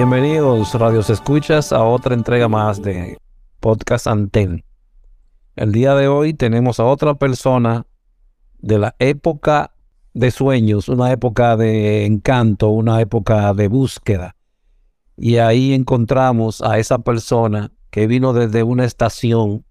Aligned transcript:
Bienvenidos, 0.00 0.74
radios 0.74 1.10
escuchas, 1.10 1.72
a 1.72 1.82
otra 1.82 2.14
entrega 2.14 2.46
más 2.46 2.80
de 2.80 3.18
Podcast 3.58 4.06
Anten. 4.06 4.62
El 5.56 5.72
día 5.72 5.96
de 5.96 6.06
hoy 6.06 6.34
tenemos 6.34 6.78
a 6.78 6.84
otra 6.84 7.14
persona 7.14 7.84
de 8.60 8.78
la 8.78 8.94
época 9.00 9.72
de 10.14 10.30
sueños, 10.30 10.88
una 10.88 11.10
época 11.10 11.56
de 11.56 12.06
encanto, 12.06 12.68
una 12.68 13.00
época 13.00 13.52
de 13.54 13.66
búsqueda. 13.66 14.36
Y 15.16 15.38
ahí 15.38 15.74
encontramos 15.74 16.62
a 16.62 16.78
esa 16.78 17.00
persona 17.00 17.72
que 17.90 18.06
vino 18.06 18.32
desde 18.32 18.62
una 18.62 18.84
estación, 18.84 19.64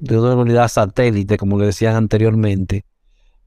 de 0.00 0.18
una 0.18 0.34
unidad 0.34 0.66
satélite, 0.66 1.36
como 1.36 1.56
le 1.56 1.66
decían 1.66 1.94
anteriormente, 1.94 2.84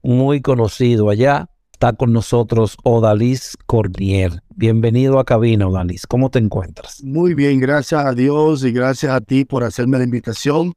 muy 0.02 0.40
conocido 0.40 1.10
allá 1.10 1.50
Está 1.84 1.98
con 1.98 2.14
nosotros 2.14 2.78
Odalis 2.82 3.58
Cornier. 3.66 4.42
Bienvenido 4.56 5.18
a 5.18 5.26
cabina, 5.26 5.68
Odalis. 5.68 6.06
¿Cómo 6.06 6.30
te 6.30 6.38
encuentras? 6.38 7.04
Muy 7.04 7.34
bien, 7.34 7.60
gracias 7.60 8.06
a 8.06 8.14
Dios 8.14 8.64
y 8.64 8.72
gracias 8.72 9.12
a 9.12 9.20
ti 9.20 9.44
por 9.44 9.64
hacerme 9.64 9.98
la 9.98 10.04
invitación. 10.04 10.72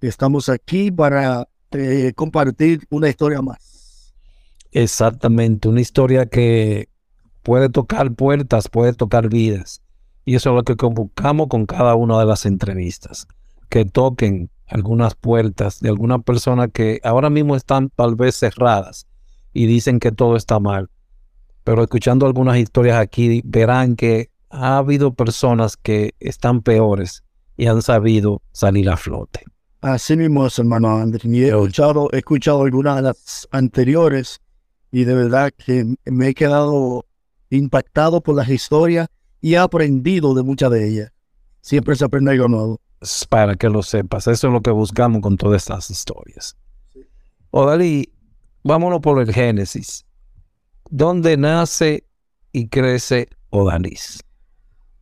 Estamos 0.00 0.48
aquí 0.48 0.90
para 0.90 1.46
eh, 1.70 2.12
compartir 2.16 2.84
una 2.90 3.08
historia 3.08 3.42
más. 3.42 4.12
Exactamente, 4.72 5.68
una 5.68 5.80
historia 5.80 6.26
que 6.26 6.88
puede 7.44 7.68
tocar 7.68 8.12
puertas, 8.12 8.68
puede 8.68 8.92
tocar 8.92 9.28
vidas. 9.28 9.82
Y 10.24 10.34
eso 10.34 10.50
es 10.50 10.56
lo 10.56 10.64
que 10.64 10.74
buscamos 10.86 11.46
con 11.46 11.64
cada 11.64 11.94
una 11.94 12.18
de 12.18 12.26
las 12.26 12.44
entrevistas. 12.44 13.28
Que 13.68 13.84
toquen 13.84 14.50
algunas 14.66 15.14
puertas 15.14 15.78
de 15.78 15.90
alguna 15.90 16.18
persona 16.18 16.66
que 16.66 16.98
ahora 17.04 17.30
mismo 17.30 17.54
están 17.54 17.88
tal 17.90 18.16
vez 18.16 18.34
cerradas 18.34 19.06
y 19.54 19.66
dicen 19.66 20.00
que 20.00 20.12
todo 20.12 20.36
está 20.36 20.60
mal. 20.60 20.90
Pero 21.62 21.82
escuchando 21.82 22.26
algunas 22.26 22.58
historias 22.58 22.98
aquí, 22.98 23.40
verán 23.46 23.96
que 23.96 24.30
ha 24.50 24.76
habido 24.76 25.14
personas 25.14 25.78
que 25.78 26.14
están 26.20 26.60
peores 26.60 27.24
y 27.56 27.66
han 27.66 27.80
sabido 27.80 28.42
salir 28.52 28.90
a 28.90 28.96
flote. 28.96 29.44
Así 29.80 30.16
mismo 30.16 30.46
es, 30.46 30.58
hermano 30.58 30.96
Andrés. 30.96 31.24
he 31.24 31.48
escuchado, 31.48 32.08
he 32.12 32.18
escuchado 32.18 32.64
algunas 32.64 32.96
de 32.96 33.02
las 33.02 33.48
anteriores 33.50 34.40
y 34.90 35.04
de 35.04 35.14
verdad 35.14 35.52
que 35.56 35.94
me 36.06 36.28
he 36.28 36.34
quedado 36.34 37.06
impactado 37.50 38.22
por 38.22 38.34
las 38.34 38.48
historias 38.48 39.08
y 39.40 39.54
he 39.54 39.58
aprendido 39.58 40.34
de 40.34 40.42
muchas 40.42 40.70
de 40.70 40.88
ellas. 40.88 41.12
Siempre 41.60 41.96
se 41.96 42.04
aprende 42.04 42.30
algo 42.30 42.48
nuevo. 42.48 42.80
Para 43.28 43.56
que 43.56 43.68
lo 43.68 43.82
sepas, 43.82 44.26
eso 44.26 44.46
es 44.46 44.52
lo 44.52 44.62
que 44.62 44.70
buscamos 44.70 45.20
con 45.20 45.36
todas 45.36 45.62
estas 45.62 45.90
historias. 45.90 46.56
Odalí, 47.50 48.13
vámonos 48.64 49.00
por 49.00 49.20
el 49.20 49.32
Génesis. 49.32 50.04
¿Dónde 50.90 51.36
nace 51.36 52.04
y 52.52 52.68
crece 52.68 53.28
Odalis? 53.50 54.20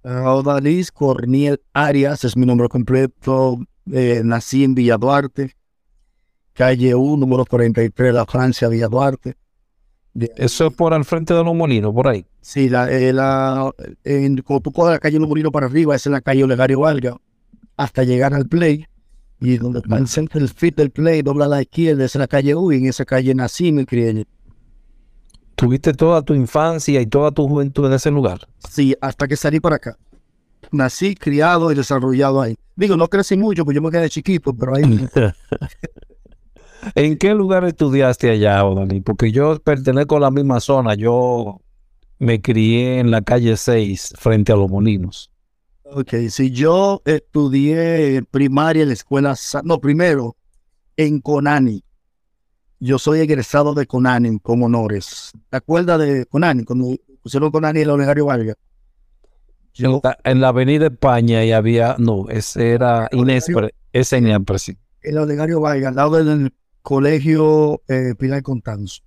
Odalis 0.05 0.91
Corniel 0.91 1.63
Arias 1.73 2.25
es 2.25 2.37
mi 2.37 2.45
nombre 2.45 2.69
completo. 2.69 3.59
Eh, 3.91 4.23
nací 4.25 4.63
en 4.63 4.75
Villa 4.75 4.97
Duarte, 4.97 5.57
calle 6.53 6.95
1, 6.95 7.17
número 7.17 7.45
43, 7.45 8.15
La 8.15 8.27
Francia, 8.27 8.69
Villa 8.69 8.89
Duarte. 8.89 9.37
Eso 10.37 10.67
es 10.67 10.75
por 10.75 10.93
al 10.93 11.05
frente 11.05 11.33
de 11.33 11.43
los 11.43 11.55
molinos, 11.55 11.93
por 11.95 12.07
ahí. 12.07 12.27
Sí, 12.41 12.69
la, 12.69 12.91
eh, 12.91 13.13
la, 13.13 13.73
en, 14.05 14.43
cuando 14.43 14.63
tú 14.63 14.73
coges 14.73 14.93
la 14.93 14.99
calle 14.99 15.19
Los 15.19 15.29
Molinos 15.29 15.53
para 15.53 15.67
arriba, 15.67 15.95
esa 15.97 16.11
es 16.11 16.13
la 16.13 16.21
calle 16.21 16.45
Olegario 16.45 16.81
Valga, 16.81 17.17
hasta 17.77 18.05
llegar 18.05 18.35
al 18.35 18.47
Play. 18.47 18.87
Y 19.43 19.59
donde 19.59 19.81
está 19.81 19.99
el 19.99 20.07
centro 20.07 20.39
del 20.39 20.49
fit 20.49 20.77
del 20.77 20.91
play, 20.91 21.23
dobla 21.23 21.47
a 21.47 21.49
la 21.49 21.63
izquierda, 21.63 22.05
es 22.05 22.15
la 22.15 22.29
calle 22.29 22.55
U, 22.55 22.71
y 22.71 22.77
en 22.77 22.87
esa 22.87 23.05
calle 23.05 23.35
nací, 23.35 23.73
me 23.73 23.85
crié. 23.85 24.25
¿Tuviste 25.57 25.93
toda 25.95 26.23
tu 26.23 26.33
infancia 26.33 27.01
y 27.01 27.07
toda 27.07 27.33
tu 27.33 27.49
juventud 27.49 27.87
en 27.87 27.95
ese 27.95 28.13
lugar? 28.13 28.47
Sí, 28.71 28.95
hasta 29.01 29.27
que 29.27 29.37
salí 29.37 29.59
para 29.59 29.77
acá. 29.77 29.99
Nací, 30.71 31.17
criado 31.17 31.73
y 31.73 31.75
desarrollado 31.75 32.41
ahí. 32.41 32.55
Digo, 32.77 32.97
no 32.97 33.09
crecí 33.09 33.37
mucho, 33.37 33.65
pues 33.65 33.75
yo 33.75 33.83
me 33.83 33.91
quedé 33.91 34.09
chiquito, 34.09 34.55
pero 34.55 34.77
ahí. 34.77 35.09
¿En 36.95 37.19
qué 37.19 37.35
lugar 37.35 37.65
estudiaste 37.65 38.31
allá, 38.31 38.65
Odani? 38.65 39.01
Porque 39.01 39.33
yo 39.33 39.59
pertenezco 39.59 40.19
a 40.19 40.21
la 40.21 40.31
misma 40.31 40.61
zona. 40.61 40.95
Yo 40.95 41.61
me 42.21 42.41
crié 42.41 43.01
en 43.01 43.11
la 43.11 43.23
calle 43.23 43.57
6, 43.57 44.15
frente 44.17 44.53
a 44.53 44.57
los 44.57 44.71
molinos. 44.71 45.32
Ok, 45.95 46.15
si 46.31 46.51
yo 46.51 47.03
estudié 47.05 48.23
primaria 48.31 48.83
en 48.83 48.89
la 48.89 48.95
escuela, 48.95 49.35
no, 49.63 49.79
primero 49.79 50.37
en 50.97 51.21
Conani. 51.21 51.85
Yo 52.81 52.99
soy 52.99 53.21
egresado 53.21 53.75
de 53.75 53.87
Conani 53.87 54.39
con 54.39 54.63
honores. 54.63 55.33
¿Te 55.51 55.59
acuerdas 55.59 56.01
de 56.01 56.25
Conani? 56.25 56.65
Cuando 56.65 56.97
pusieron 57.23 57.51
Conani 57.51 57.83
en 57.83 57.89
la 57.89 57.95
Olegario 57.95 58.25
Vargas. 58.25 58.57
Yo, 59.75 60.01
en 60.25 60.41
la 60.41 60.49
Avenida 60.49 60.87
España 60.87 61.45
y 61.45 61.53
había, 61.53 61.97
no, 61.99 62.27
ese 62.31 62.71
era 62.71 63.09
Inespre, 63.13 63.75
ese 63.93 64.21
sí. 64.59 64.79
En 65.03 65.15
la 65.15 65.23
Olegario 65.23 65.61
Vargas, 65.61 65.89
al 65.89 65.97
lado 65.97 66.25
del 66.25 66.55
colegio 66.81 67.83
eh, 67.87 68.15
Pilar 68.19 68.43
Contanzo. 68.43 69.03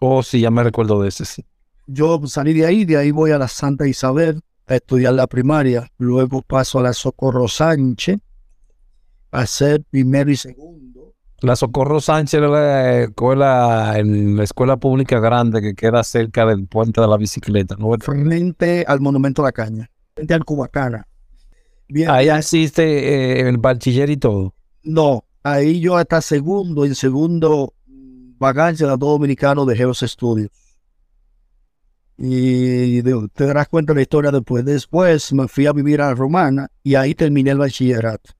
Oh, 0.00 0.22
sí, 0.22 0.40
ya 0.40 0.50
me 0.50 0.62
recuerdo 0.62 1.00
de 1.00 1.08
ese, 1.08 1.24
sí. 1.24 1.46
Yo 1.86 2.20
salí 2.26 2.52
de 2.52 2.66
ahí, 2.66 2.84
de 2.84 2.98
ahí 2.98 3.10
voy 3.10 3.30
a 3.30 3.38
la 3.38 3.48
Santa 3.48 3.86
Isabel, 3.86 4.42
a 4.66 4.74
estudiar 4.74 5.14
la 5.14 5.26
primaria, 5.26 5.90
luego 5.98 6.42
paso 6.42 6.78
a 6.78 6.82
la 6.82 6.92
Socorro 6.92 7.48
Sánchez 7.48 8.18
a 9.30 9.40
hacer 9.40 9.82
primero 9.90 10.30
y 10.30 10.36
segundo. 10.36 11.14
La 11.40 11.54
Socorro 11.54 12.00
Sánchez 12.00 12.38
era 12.38 12.48
la 12.48 13.00
escuela, 13.02 13.98
en 13.98 14.36
la 14.36 14.44
escuela 14.44 14.76
pública 14.78 15.20
grande 15.20 15.60
que 15.60 15.74
queda 15.74 16.02
cerca 16.02 16.46
del 16.46 16.66
puente 16.66 17.00
de 17.00 17.06
la 17.06 17.16
bicicleta, 17.16 17.76
¿no? 17.78 17.92
Frente 18.00 18.84
al 18.88 19.00
Monumento 19.00 19.42
de 19.42 19.48
la 19.48 19.52
Caña, 19.52 19.90
frente 20.14 20.34
al 20.34 20.44
Cubacana. 20.44 21.06
Bien, 21.88 22.10
ahí 22.10 22.28
existe 22.28 22.82
eh, 22.82 23.48
el 23.48 23.58
bachiller 23.58 24.10
y 24.10 24.16
todo. 24.16 24.54
No, 24.82 25.24
ahí 25.42 25.78
yo 25.78 25.96
hasta 25.96 26.20
segundo, 26.20 26.84
en 26.84 26.94
segundo 26.94 27.74
vagancia 28.38 28.86
de 28.86 28.96
dominicano 28.96 29.64
de 29.64 29.76
Geos 29.76 30.02
Estudios. 30.02 30.50
Y 32.18 33.02
te 33.02 33.46
darás 33.46 33.68
cuenta 33.68 33.92
de 33.92 33.96
la 33.96 34.02
historia 34.02 34.30
después. 34.30 34.64
Después 34.64 35.32
me 35.32 35.48
fui 35.48 35.66
a 35.66 35.72
vivir 35.72 36.00
a 36.00 36.14
Romana 36.14 36.70
y 36.82 36.94
ahí 36.94 37.14
terminé 37.14 37.50
el 37.50 37.58
bachillerato. 37.58 38.30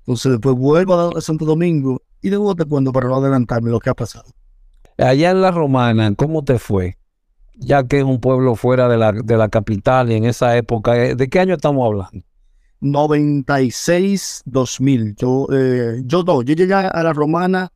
Entonces 0.00 0.32
después 0.32 0.56
vuelvo 0.56 1.16
a 1.16 1.20
Santo 1.20 1.44
Domingo 1.44 2.02
y 2.20 2.30
de 2.30 2.38
te 2.56 2.64
cuento 2.64 2.92
para 2.92 3.08
no 3.08 3.16
adelantarme 3.16 3.70
lo 3.70 3.80
que 3.80 3.90
ha 3.90 3.94
pasado. 3.94 4.30
Allá 4.98 5.30
en 5.30 5.40
la 5.40 5.50
Romana, 5.50 6.14
¿cómo 6.14 6.44
te 6.44 6.58
fue? 6.58 6.96
Ya 7.54 7.84
que 7.84 7.98
es 7.98 8.04
un 8.04 8.20
pueblo 8.20 8.54
fuera 8.54 8.88
de 8.88 8.96
la, 8.96 9.12
de 9.12 9.36
la 9.36 9.48
capital 9.48 10.10
y 10.10 10.14
en 10.14 10.24
esa 10.24 10.56
época, 10.56 10.96
eh, 10.96 11.14
¿de 11.16 11.28
qué 11.28 11.40
año 11.40 11.54
estamos 11.54 11.84
hablando? 11.86 12.24
96, 12.80 14.42
2000. 14.44 15.16
Yo, 15.16 15.46
eh, 15.52 16.02
yo 16.04 16.22
no, 16.24 16.42
yo 16.42 16.54
llegué 16.54 16.74
a 16.74 17.02
la 17.02 17.12
Romana 17.12 17.72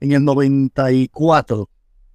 en 0.00 0.12
el 0.12 0.24
94. 0.24 1.68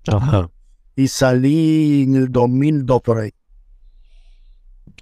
Ajá. 0.08 0.50
Y 1.00 1.08
salí 1.08 2.04
en 2.04 2.16
el 2.16 2.30
2002 2.30 3.02
por 3.02 3.20
ahí. 3.20 3.32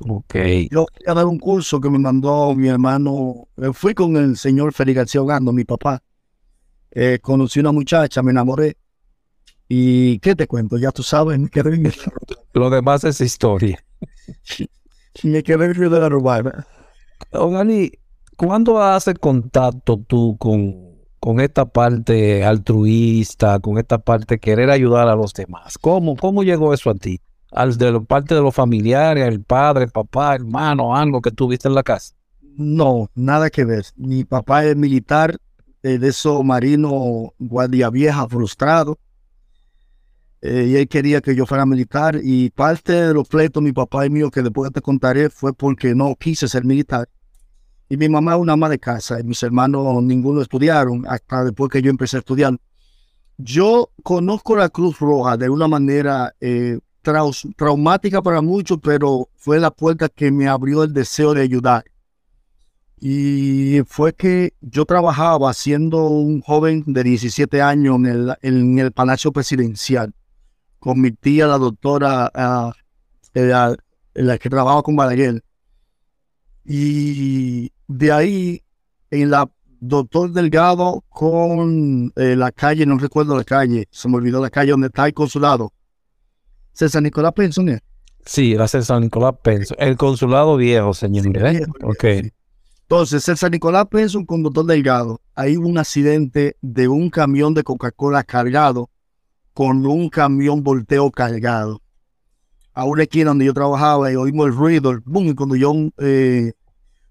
Ok. 0.07 0.35
Yo 0.69 0.85
quería 0.85 1.15
dar 1.15 1.25
un 1.25 1.39
curso 1.39 1.81
que 1.81 1.89
me 1.89 1.97
mandó 1.97 2.53
mi 2.53 2.67
hermano. 2.67 3.47
Eh, 3.57 3.71
fui 3.73 3.95
con 3.95 4.15
el 4.15 4.38
señor 4.38 4.73
Félix 4.73 4.95
García 4.95 5.23
Ogando, 5.23 5.51
mi 5.51 5.63
papá. 5.63 6.03
Eh, 6.91 7.17
conocí 7.19 7.61
una 7.61 7.71
muchacha, 7.71 8.21
me 8.21 8.29
enamoré. 8.29 8.77
¿Y 9.67 10.19
qué 10.19 10.35
te 10.35 10.45
cuento? 10.45 10.77
Ya 10.77 10.91
tú 10.91 11.01
sabes, 11.01 11.39
me 11.39 11.49
quedé 11.49 11.73
en 11.73 11.91
Lo 12.53 12.69
demás 12.69 13.03
es 13.03 13.19
historia. 13.19 13.83
me 15.23 15.41
quedé 15.41 15.65
en 15.65 15.83
el 15.83 15.89
de 15.89 15.99
la 15.99 16.09
Romana. 16.09 16.67
Ogani, 17.31 17.89
¿cuándo 18.35 18.79
haces 18.79 19.15
contacto 19.15 19.97
tú 20.07 20.38
con, 20.38 20.87
con 21.19 21.40
esta 21.40 21.66
parte 21.66 22.44
altruista, 22.44 23.60
con 23.60 23.78
esta 23.78 23.98
parte 23.98 24.40
querer 24.40 24.69
ayudar 24.69 25.08
a 25.08 25.16
los 25.16 25.34
demás? 25.34 25.78
¿Cómo, 25.78 26.16
cómo 26.16 26.44
llegó 26.44 26.74
eso 26.74 26.90
a 26.90 26.96
ti? 26.96 27.19
Al 27.52 27.78
de 27.78 27.92
la 27.92 28.02
parte 28.02 28.36
de 28.36 28.42
los 28.42 28.54
familiares, 28.54 29.28
el 29.28 29.42
padre, 29.44 29.88
papá, 29.88 30.36
hermano, 30.36 30.96
algo 30.96 31.22
que 31.22 31.31
tuviste 31.31 31.68
en 31.68 31.75
la 31.75 31.84
casa. 31.84 32.14
No, 32.58 33.10
nada 33.16 33.50
que 33.50 33.66
ver. 33.66 33.86
Mi 33.96 34.24
papá 34.24 34.66
es 34.66 34.75
militar, 34.75 35.38
de 35.81 36.08
esos 36.08 36.44
marino 36.44 37.34
guardia 37.40 37.90
vieja, 37.90 38.28
frustrado. 38.28 39.00
Eh, 40.42 40.68
y 40.69 40.75
él 40.75 40.88
quería 40.88 41.22
que 41.22 41.36
yo 41.36 41.46
fuera 41.46 41.66
militar. 41.66 42.19
Y 42.22 42.50
parte 42.52 42.94
de 42.94 43.14
los 43.14 43.28
pleitos, 43.28 43.64
mi 43.64 43.72
papá 43.72 44.06
y 44.06 44.10
mío, 44.10 44.30
que 44.30 44.42
después 44.42 44.72
te 44.72 44.81
contaré, 44.81 45.30
fue 45.30 45.54
porque 45.54 45.96
no 45.96 46.16
quise 46.16 46.48
ser 46.48 46.66
militar. 46.66 47.08
Y 47.89 47.98
mi 47.98 48.10
mamá 48.10 48.34
es 48.34 48.39
una 48.39 48.54
ama 48.54 48.69
de 48.69 48.80
casa, 48.80 49.19
y 49.19 49.24
mis 49.24 49.42
hermanos 49.44 50.04
ninguno 50.04 50.42
estudiaron, 50.42 51.06
hasta 51.07 51.45
después 51.45 51.72
que 51.72 51.81
yo 51.81 51.89
empecé 51.89 52.18
a 52.18 52.19
estudiar. 52.19 52.57
Yo 53.38 53.92
conozco 54.04 54.56
la 54.56 54.69
Cruz 54.69 55.00
Roja 55.00 55.38
de 55.38 55.50
una 55.50 55.68
manera 55.68 56.34
eh, 56.42 56.80
traumática 57.56 58.22
para 58.22 58.42
muchos, 58.42 58.80
pero 58.81 59.30
fue 59.36 59.60
la 59.60 59.72
puerta 59.72 60.10
que 60.10 60.31
me 60.31 60.48
abrió 60.48 60.84
el 60.84 60.94
deseo 60.94 61.34
de 61.34 61.42
ayudar. 61.44 61.86
Y 63.00 63.81
fue 63.86 64.13
que 64.13 64.54
yo 64.60 64.86
trabajaba 64.86 65.54
siendo 65.54 66.07
un 66.07 66.42
joven 66.42 66.83
de 66.88 67.04
17 67.04 67.62
años 67.62 67.98
en 67.98 68.06
el, 68.07 68.33
en 68.42 68.80
el 68.80 68.92
Palacio 68.92 69.31
Presidencial 69.31 70.13
con 70.80 71.01
mi 71.01 71.12
tía, 71.12 71.48
la 71.48 71.57
doctora, 71.57 72.31
uh, 72.33 72.72
la, 73.33 73.75
la, 74.13 74.38
que 74.38 74.50
trabajaba 74.50 74.83
con 74.83 74.95
Balaguer. 74.95 75.44
Y 76.66 77.72
de 77.88 78.12
ahí, 78.12 78.63
en 79.12 79.30
la 79.31 79.50
Doctor 79.80 80.31
Delgado 80.31 81.04
con 81.10 82.12
eh, 82.16 82.36
la 82.36 82.51
calle, 82.51 82.86
no 82.86 82.98
recuerdo 82.98 83.38
la 83.38 83.44
calle, 83.44 83.88
se 83.92 84.10
me 84.10 84.18
olvidó 84.18 84.42
la 84.42 84.50
calle 84.50 84.72
donde 84.72 84.88
está 84.88 85.06
el 85.06 85.13
consulado. 85.13 85.72
César 86.74 87.04
Nicolás 87.04 87.34
Penson, 87.34 87.69
¿eh? 87.69 87.80
Sí, 88.25 88.54
era 88.54 88.68
César 88.68 89.00
Nicolás 89.00 89.36
Penson. 89.42 89.78
El 89.80 89.98
consulado 89.98 90.57
viejo, 90.57 90.94
señor. 90.94 91.25
¿eh? 91.38 91.66
okay. 91.84 92.31
Entonces, 92.81 93.24
César 93.24 93.51
Nicolás 93.51 93.88
Penson 93.90 94.25
con 94.25 94.44
Doctor 94.44 94.66
Delgado. 94.66 95.22
Hay 95.36 95.57
un 95.57 95.78
accidente 95.78 96.57
de 96.62 96.88
un 96.88 97.10
camión 97.10 97.54
de 97.54 97.63
Coca-Cola 97.63 98.24
cargado 98.24 98.90
con 99.54 99.86
un 99.86 100.10
camión 100.10 100.63
volteo 100.63 101.10
cargado. 101.12 101.81
A 102.74 102.86
una 102.86 103.04
esquina 103.04 103.30
donde 103.30 103.45
yo 103.45 103.54
trabajaba 103.54 104.12
y 104.12 104.16
oímos 104.16 104.48
el 104.48 104.54
ruido, 104.54 104.92
el 104.92 105.00
boom, 105.00 105.30
y 105.30 105.33
cuando 105.36 105.56
yo 105.56 105.74
eh, 105.98 106.54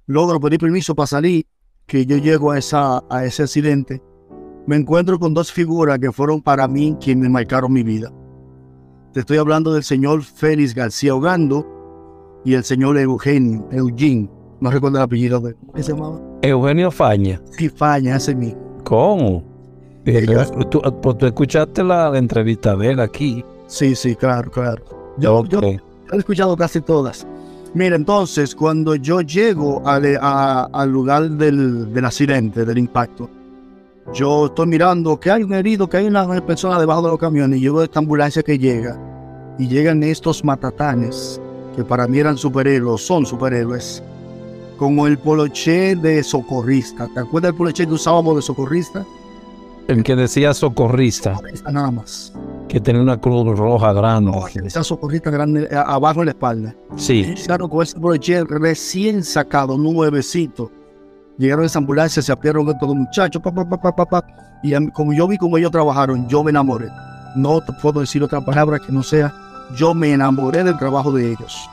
logro 0.06 0.40
pedir 0.40 0.58
permiso 0.58 0.94
para 0.94 1.06
salir, 1.06 1.46
que 1.86 2.06
yo 2.06 2.16
llego 2.16 2.50
a, 2.50 2.58
esa, 2.58 3.02
a 3.10 3.24
ese 3.24 3.44
accidente, 3.44 4.02
me 4.66 4.76
encuentro 4.76 5.18
con 5.18 5.34
dos 5.34 5.52
figuras 5.52 5.98
que 5.98 6.10
fueron 6.10 6.42
para 6.42 6.66
mí 6.66 6.96
quienes 7.00 7.30
marcaron 7.30 7.72
mi 7.72 7.82
vida. 7.82 8.12
Te 9.12 9.20
estoy 9.20 9.38
hablando 9.38 9.72
del 9.72 9.84
señor 9.84 10.22
Félix 10.22 10.74
García 10.74 11.14
Ogando 11.14 12.42
y 12.44 12.54
el 12.54 12.64
señor 12.64 12.98
Eugenio, 12.98 13.66
Eugene, 13.70 14.28
no 14.60 14.70
recuerdo 14.70 14.98
el 14.98 15.04
apellido 15.04 15.40
de 15.40 15.54
¿Qué 15.74 15.82
se 15.82 15.92
llamaba? 15.92 16.20
Eugenio 16.42 16.90
Faña. 16.90 17.40
Sí, 17.50 17.68
Faña, 17.68 18.16
ese 18.16 18.34
mismo. 18.34 18.60
¿Cómo? 18.84 19.42
¿Tú, 20.70 20.80
pues, 21.02 21.18
¿Tú, 21.18 21.26
escuchaste 21.26 21.82
la, 21.82 22.16
entrevista 22.16 22.76
de 22.76 22.92
él 22.92 23.00
aquí? 23.00 23.44
Sí, 23.66 23.94
sí, 23.96 24.14
claro, 24.14 24.50
claro. 24.50 24.84
Yo, 25.18 25.44
yo, 25.46 25.60
he 25.60 25.80
escuchado 26.16 26.56
casi 26.56 26.80
todas. 26.80 27.26
Mira, 27.76 27.94
entonces, 27.94 28.54
cuando 28.54 28.94
yo 28.94 29.20
llego 29.20 29.82
al 29.84 30.90
lugar 30.90 31.28
del, 31.28 31.92
del, 31.92 32.04
accidente, 32.06 32.64
del 32.64 32.78
impacto, 32.78 33.28
yo 34.14 34.46
estoy 34.46 34.66
mirando 34.66 35.20
que 35.20 35.30
hay 35.30 35.42
un 35.42 35.52
herido, 35.52 35.86
que 35.86 35.98
hay 35.98 36.06
una 36.06 36.40
persona 36.40 36.80
debajo 36.80 37.02
de 37.02 37.08
los 37.10 37.18
camiones, 37.18 37.58
y 37.58 37.64
yo 37.64 37.74
veo 37.74 37.84
esta 37.84 37.98
ambulancia 37.98 38.42
que 38.42 38.58
llega, 38.58 38.98
y 39.58 39.68
llegan 39.68 40.02
estos 40.02 40.42
matatanes, 40.42 41.38
que 41.76 41.84
para 41.84 42.06
mí 42.08 42.18
eran 42.18 42.38
superhéroes, 42.38 43.02
son 43.02 43.26
superhéroes, 43.26 44.02
como 44.78 45.06
el 45.06 45.18
poloché 45.18 45.96
de 45.96 46.22
socorrista. 46.22 47.08
¿Te 47.12 47.20
acuerdas 47.20 47.50
del 47.50 47.58
poloché 47.58 47.86
que 47.86 47.92
usábamos 47.92 48.36
de 48.36 48.42
socorrista? 48.42 49.04
El 49.86 50.02
que 50.02 50.16
decía 50.16 50.54
socorrista. 50.54 51.38
Nada 51.70 51.90
más. 51.90 52.32
Que 52.68 52.80
tenía 52.80 53.00
una 53.00 53.20
cruz 53.20 53.56
roja 53.56 53.92
grande. 53.92 54.32
esa 54.64 54.82
socorrista 54.82 55.30
grande 55.30 55.68
eh, 55.70 55.76
abajo 55.76 56.20
en 56.20 56.26
la 56.26 56.32
espalda. 56.32 56.74
Sí. 56.96 57.34
Claro, 57.44 57.68
con 57.68 57.82
ese 57.82 57.98
proyecto 57.98 58.58
recién 58.58 59.22
sacado, 59.22 59.78
nuevecito. 59.78 60.70
Llegaron 61.38 61.64
esa 61.64 61.78
ambulancia, 61.78 62.22
se 62.22 62.32
apiaron 62.32 62.66
todos 62.66 62.88
los 62.88 62.96
muchachos, 62.96 63.42
pa, 63.42 63.52
pa, 63.52 63.64
pa, 63.64 63.94
pa, 63.94 64.06
pa, 64.06 64.26
y 64.62 64.74
como 64.90 65.12
yo 65.12 65.28
vi 65.28 65.36
cómo 65.36 65.58
ellos 65.58 65.70
trabajaron, 65.70 66.26
yo 66.28 66.42
me 66.42 66.50
enamoré. 66.50 66.88
No 67.36 67.60
te 67.60 67.72
puedo 67.74 68.00
decir 68.00 68.22
otra 68.22 68.40
palabra 68.40 68.78
que 68.78 68.90
no 68.90 69.02
sea, 69.02 69.32
yo 69.76 69.94
me 69.94 70.12
enamoré 70.12 70.64
del 70.64 70.78
trabajo 70.78 71.12
de 71.12 71.32
ellos. 71.32 71.68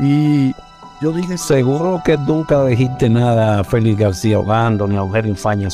Y 0.00 0.52
yo 1.00 1.12
dije... 1.12 1.38
Seguro 1.38 2.02
que 2.04 2.16
nunca 2.18 2.64
dijiste 2.64 3.08
nada 3.08 3.60
a 3.60 3.64
Félix 3.64 3.98
García 3.98 4.36
ahogando, 4.36 4.86
ni 4.88 4.96
a 4.96 4.98
Eugenio 4.98 5.36
Faña. 5.36 5.68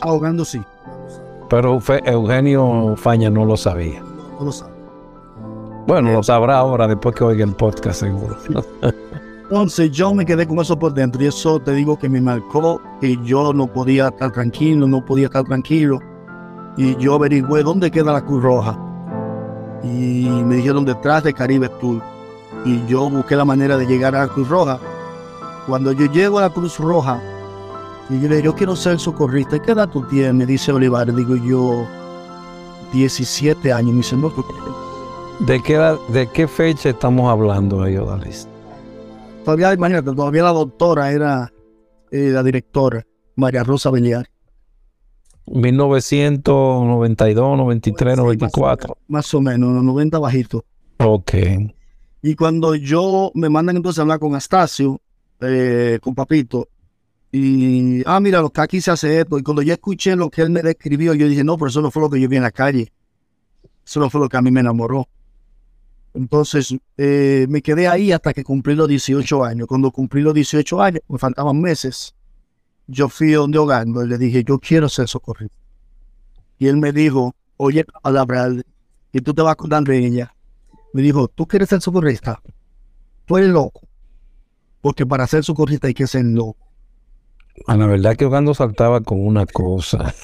Ahogando 0.00 0.44
sí. 0.44 0.62
Pero 1.50 1.80
Eugenio 2.04 2.94
Faña 2.96 3.28
no 3.28 3.44
lo 3.44 3.56
sabía. 3.56 4.00
No 4.38 4.46
lo 4.46 4.52
sabe. 4.52 4.72
Bueno, 5.86 6.12
lo 6.12 6.22
sabrá 6.22 6.58
ahora 6.58 6.86
después 6.86 7.16
que 7.16 7.24
oiga 7.24 7.44
el 7.44 7.54
podcast 7.54 8.00
seguro. 8.00 8.36
Entonces 9.42 9.90
yo 9.90 10.14
me 10.14 10.24
quedé 10.24 10.46
con 10.46 10.60
eso 10.60 10.78
por 10.78 10.94
dentro 10.94 11.20
y 11.20 11.26
eso 11.26 11.58
te 11.58 11.72
digo 11.72 11.98
que 11.98 12.08
me 12.08 12.20
marcó 12.20 12.80
que 13.00 13.18
yo 13.24 13.52
no 13.52 13.66
podía 13.66 14.06
estar 14.08 14.30
tranquilo, 14.30 14.86
no 14.86 15.04
podía 15.04 15.26
estar 15.26 15.42
tranquilo. 15.42 15.98
Y 16.76 16.94
yo 16.98 17.14
averigüé 17.16 17.64
dónde 17.64 17.90
queda 17.90 18.12
la 18.12 18.24
Cruz 18.24 18.44
Roja. 18.44 18.78
Y 19.82 20.28
me 20.28 20.56
dijeron 20.56 20.84
detrás 20.84 21.24
de 21.24 21.34
Caribe 21.34 21.68
Tour. 21.80 22.00
Y 22.64 22.86
yo 22.86 23.10
busqué 23.10 23.34
la 23.34 23.44
manera 23.44 23.76
de 23.76 23.86
llegar 23.86 24.14
a 24.14 24.26
la 24.26 24.28
Cruz 24.28 24.48
Roja. 24.48 24.78
Cuando 25.66 25.90
yo 25.90 26.06
llego 26.06 26.38
a 26.38 26.42
la 26.42 26.50
Cruz 26.50 26.78
Roja, 26.78 27.20
y 28.10 28.20
yo 28.20 28.28
le 28.28 28.36
digo, 28.36 28.46
yo 28.46 28.54
quiero 28.54 28.74
ser 28.74 28.98
socorrista. 28.98 29.60
¿Qué 29.60 29.72
edad 29.72 29.88
tú 29.88 30.02
tienes? 30.08 30.34
Me 30.34 30.46
dice 30.46 30.72
Olivar. 30.72 31.14
Digo 31.14 31.36
yo, 31.36 31.86
17 32.92 33.72
años. 33.72 33.92
Me 33.92 33.98
dice, 33.98 34.16
no, 34.16 34.32
¿De 35.46 35.62
qué, 35.62 35.78
¿De 36.12 36.28
qué 36.28 36.48
fecha 36.48 36.90
estamos 36.90 37.30
hablando 37.30 37.82
ahí, 37.82 37.96
Odalis? 37.96 38.48
Todavía, 39.44 39.72
imagínate, 39.72 40.12
todavía 40.12 40.42
la 40.42 40.52
doctora 40.52 41.12
era 41.12 41.52
eh, 42.10 42.30
la 42.32 42.42
directora, 42.42 43.06
María 43.36 43.62
Rosa 43.62 43.90
Belliar. 43.90 44.26
1992, 45.46 47.56
93, 47.56 48.16
94. 48.16 48.96
Más 49.08 49.34
o 49.34 49.40
menos, 49.40 49.72
los 49.72 49.82
90 49.82 50.18
bajito. 50.18 50.64
Ok. 50.98 51.32
Y 52.22 52.34
cuando 52.34 52.74
yo 52.74 53.32
me 53.34 53.48
mandan 53.48 53.76
entonces 53.76 53.98
a 53.98 54.02
hablar 54.02 54.18
con 54.18 54.34
Astacio, 54.34 55.00
eh, 55.40 55.98
con 56.02 56.14
Papito, 56.14 56.68
y, 57.32 58.02
ah, 58.06 58.18
mira, 58.18 58.40
lo 58.40 58.50
que 58.50 58.60
aquí 58.60 58.80
se 58.80 58.90
hace 58.90 59.20
esto. 59.20 59.38
Y 59.38 59.42
cuando 59.42 59.62
yo 59.62 59.72
escuché 59.72 60.16
lo 60.16 60.30
que 60.30 60.42
él 60.42 60.50
me 60.50 60.62
describió, 60.62 61.14
yo 61.14 61.28
dije, 61.28 61.44
no, 61.44 61.56
pero 61.56 61.68
eso 61.68 61.80
no 61.80 61.90
fue 61.90 62.02
lo 62.02 62.10
que 62.10 62.20
yo 62.20 62.28
vi 62.28 62.36
en 62.36 62.42
la 62.42 62.50
calle. 62.50 62.92
Eso 63.86 64.00
no 64.00 64.10
fue 64.10 64.20
lo 64.20 64.28
que 64.28 64.36
a 64.36 64.42
mí 64.42 64.50
me 64.50 64.60
enamoró. 64.60 65.08
Entonces, 66.12 66.74
eh, 66.96 67.46
me 67.48 67.62
quedé 67.62 67.86
ahí 67.86 68.10
hasta 68.10 68.32
que 68.32 68.42
cumplí 68.42 68.74
los 68.74 68.88
18 68.88 69.44
años. 69.44 69.68
Cuando 69.68 69.92
cumplí 69.92 70.22
los 70.22 70.34
18 70.34 70.82
años, 70.82 71.02
me 71.08 71.18
faltaban 71.18 71.60
meses, 71.60 72.14
yo 72.88 73.08
fui 73.08 73.30
donde 73.30 73.58
Hogando 73.58 74.04
y 74.04 74.08
le 74.08 74.18
dije, 74.18 74.42
yo 74.42 74.58
quiero 74.58 74.88
ser 74.88 75.06
socorrido. 75.06 75.52
Y 76.58 76.66
él 76.66 76.78
me 76.78 76.92
dijo, 76.92 77.34
oye, 77.56 77.84
palabra, 78.02 78.48
y 79.12 79.20
tú 79.20 79.32
te 79.32 79.42
vas 79.42 79.50
a 79.50 79.52
acordar 79.52 79.88
ella. 79.90 80.34
Me 80.92 81.02
dijo, 81.02 81.28
¿tú 81.28 81.46
quieres 81.46 81.68
ser 81.68 81.80
socorrista? 81.80 82.42
Tú 83.24 83.38
eres 83.38 83.50
loco. 83.50 83.82
Porque 84.80 85.06
para 85.06 85.26
ser 85.28 85.44
socorrista 85.44 85.86
hay 85.86 85.94
que 85.94 86.08
ser 86.08 86.24
loco. 86.24 86.69
A 87.66 87.76
la 87.76 87.86
verdad 87.86 88.16
que 88.16 88.24
Ogando 88.24 88.54
saltaba 88.54 89.00
con 89.00 89.24
una 89.24 89.46
cosa. 89.46 90.14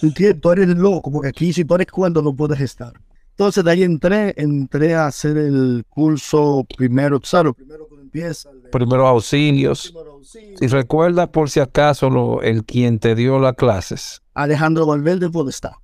Tú, 0.00 0.06
entiendes? 0.06 0.40
Tú 0.40 0.50
eres 0.50 0.68
loco, 0.68 1.10
porque 1.10 1.28
aquí 1.28 1.52
si 1.52 1.64
tú 1.64 1.74
eres 1.74 1.86
cuando 1.88 2.22
no 2.22 2.34
puedes 2.34 2.60
estar. 2.60 2.92
Entonces 3.30 3.64
de 3.64 3.70
ahí 3.70 3.82
entré, 3.82 4.34
entré 4.36 4.94
a 4.94 5.06
hacer 5.06 5.36
el 5.38 5.84
curso 5.88 6.66
primero, 6.76 7.18
¿sabes? 7.24 7.54
Primero 7.54 7.88
uno 7.90 8.02
empieza. 8.02 8.50
Primeros 8.70 9.06
auxilios. 9.08 9.90
primero 9.90 10.12
auxilio. 10.12 10.58
Si 10.58 10.66
recuerdas 10.66 11.28
por 11.28 11.48
si 11.50 11.60
acaso 11.60 12.10
lo- 12.10 12.42
el 12.42 12.64
quien 12.64 12.98
te 12.98 13.14
dio 13.14 13.38
las 13.38 13.54
clases. 13.54 14.22
Alejandro 14.34 14.86
Valverde 14.86 15.30
Podestá. 15.30 15.78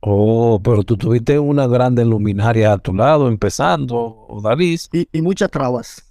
Oh, 0.00 0.60
pero 0.62 0.82
tú 0.84 0.96
tuviste 0.96 1.38
una 1.38 1.66
grande 1.66 2.04
luminaria 2.04 2.72
a 2.72 2.78
tu 2.78 2.94
lado 2.94 3.28
empezando, 3.28 4.26
David. 4.42 4.80
Y, 4.92 5.08
y 5.12 5.22
muchas 5.22 5.50
trabas. 5.50 6.04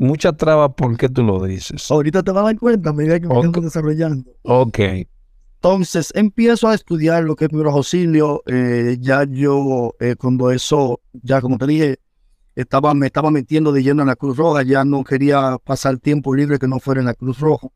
Mucha 0.00 0.32
traba, 0.32 0.72
¿por 0.74 0.96
qué 0.96 1.10
tú 1.10 1.22
lo 1.22 1.44
dices? 1.44 1.90
Ahorita 1.90 2.22
te 2.22 2.30
vas 2.30 2.40
a 2.42 2.46
dar 2.46 2.58
cuenta 2.58 2.88
a 2.88 2.92
medida 2.94 3.20
que 3.20 3.26
me 3.28 3.34
Ok. 3.36 3.44
sigo 3.44 3.60
desarrollando. 3.60 4.30
Ok. 4.42 4.78
Entonces 5.62 6.10
empiezo 6.14 6.68
a 6.68 6.74
estudiar 6.74 7.22
lo 7.24 7.36
que 7.36 7.44
es 7.44 7.48
primeros 7.50 7.74
auxilios. 7.74 8.38
eh, 8.46 8.96
ya 8.98 9.24
yo, 9.24 9.94
eh, 10.00 10.16
cuando 10.16 10.50
eso, 10.50 11.00
ya 11.12 11.42
como 11.42 11.58
te 11.58 11.66
dije, 11.66 11.98
estaba, 12.56 12.94
me 12.94 13.06
estaba 13.06 13.30
metiendo 13.30 13.72
de 13.72 13.82
lleno 13.82 14.00
en 14.02 14.08
la 14.08 14.16
Cruz 14.16 14.38
Roja, 14.38 14.62
ya 14.62 14.86
no 14.86 15.04
quería 15.04 15.58
pasar 15.62 15.98
tiempo 15.98 16.34
libre 16.34 16.58
que 16.58 16.66
no 16.66 16.80
fuera 16.80 17.00
en 17.00 17.06
la 17.06 17.14
Cruz 17.14 17.38
Roja. 17.38 17.68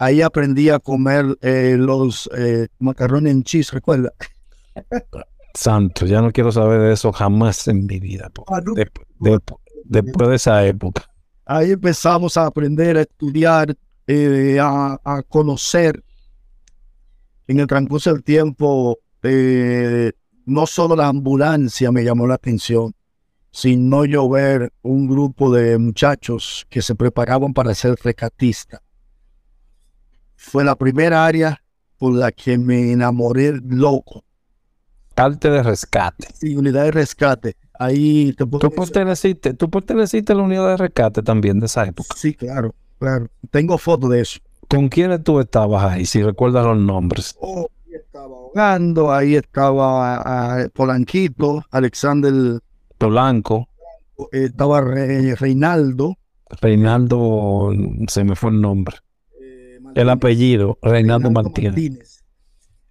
Ahí 0.00 0.22
aprendí 0.22 0.68
a 0.70 0.80
comer 0.80 1.38
eh, 1.42 1.76
los 1.78 2.28
eh, 2.36 2.66
macarrones 2.80 3.32
en 3.32 3.44
cheese, 3.44 3.70
¿recuerda? 3.72 4.12
Santo, 5.54 6.06
ya 6.06 6.22
no 6.22 6.32
quiero 6.32 6.50
saber 6.50 6.80
de 6.80 6.92
eso 6.92 7.12
jamás 7.12 7.68
en 7.68 7.86
mi 7.86 8.00
vida. 8.00 8.30
po. 8.30 8.44
Ah, 8.48 8.60
no. 8.64 8.74
De- 8.74 8.90
de- 9.20 9.38
después 9.84 10.28
de 10.28 10.36
esa 10.36 10.64
época. 10.66 11.09
Ahí 11.52 11.72
empezamos 11.72 12.36
a 12.36 12.46
aprender, 12.46 12.96
a 12.96 13.00
estudiar, 13.00 13.76
eh, 14.06 14.60
a, 14.62 14.96
a 15.02 15.22
conocer. 15.24 16.00
En 17.48 17.58
el 17.58 17.66
transcurso 17.66 18.12
del 18.12 18.22
tiempo, 18.22 19.00
eh, 19.24 20.12
no 20.46 20.64
solo 20.68 20.94
la 20.94 21.08
ambulancia 21.08 21.90
me 21.90 22.04
llamó 22.04 22.28
la 22.28 22.34
atención, 22.34 22.94
sino 23.50 24.04
yo 24.04 24.28
ver 24.28 24.72
un 24.82 25.08
grupo 25.08 25.52
de 25.52 25.76
muchachos 25.76 26.68
que 26.70 26.82
se 26.82 26.94
preparaban 26.94 27.52
para 27.52 27.74
ser 27.74 27.96
rescatistas. 28.00 28.80
Fue 30.36 30.62
la 30.62 30.76
primera 30.76 31.26
área 31.26 31.60
por 31.98 32.14
la 32.14 32.30
que 32.30 32.58
me 32.58 32.92
enamoré 32.92 33.54
loco. 33.60 34.24
Arte 35.16 35.50
de 35.50 35.64
rescate. 35.64 36.28
Y 36.42 36.54
unidad 36.54 36.84
de 36.84 36.92
rescate. 36.92 37.56
Ahí 37.82 38.34
te 38.34 38.44
puedo 38.44 38.68
¿Tú 38.68 38.74
perteneciste, 38.74 39.54
tú 39.54 39.70
perteneciste 39.70 40.34
a 40.34 40.36
la 40.36 40.42
unidad 40.42 40.68
de 40.68 40.76
rescate 40.76 41.22
también 41.22 41.60
de 41.60 41.64
esa 41.64 41.86
época? 41.86 42.14
Sí, 42.14 42.34
claro, 42.34 42.74
claro. 42.98 43.28
Tengo 43.50 43.78
fotos 43.78 44.10
de 44.10 44.20
eso. 44.20 44.38
¿Con 44.68 44.90
quiénes 44.90 45.24
tú 45.24 45.40
estabas 45.40 45.82
ahí? 45.84 46.04
Si 46.04 46.22
recuerdas 46.22 46.66
los 46.66 46.76
nombres. 46.76 47.34
Oh, 47.40 47.68
ahí 47.86 47.94
estaba 47.94 48.26
ahogando, 48.26 49.10
ahí 49.10 49.34
estaba 49.34 50.16
ah, 50.16 50.68
Polanquito, 50.74 51.64
Alexander, 51.70 52.60
Polanco, 52.98 53.66
eh, 54.30 54.44
estaba 54.44 54.82
Re- 54.82 55.34
Reinaldo. 55.36 56.18
Reinaldo, 56.60 57.72
se 58.08 58.24
me 58.24 58.36
fue 58.36 58.50
el 58.50 58.60
nombre. 58.60 58.96
El 59.94 60.10
apellido, 60.10 60.78
Reinaldo 60.82 61.30
Martínez. 61.30 62.19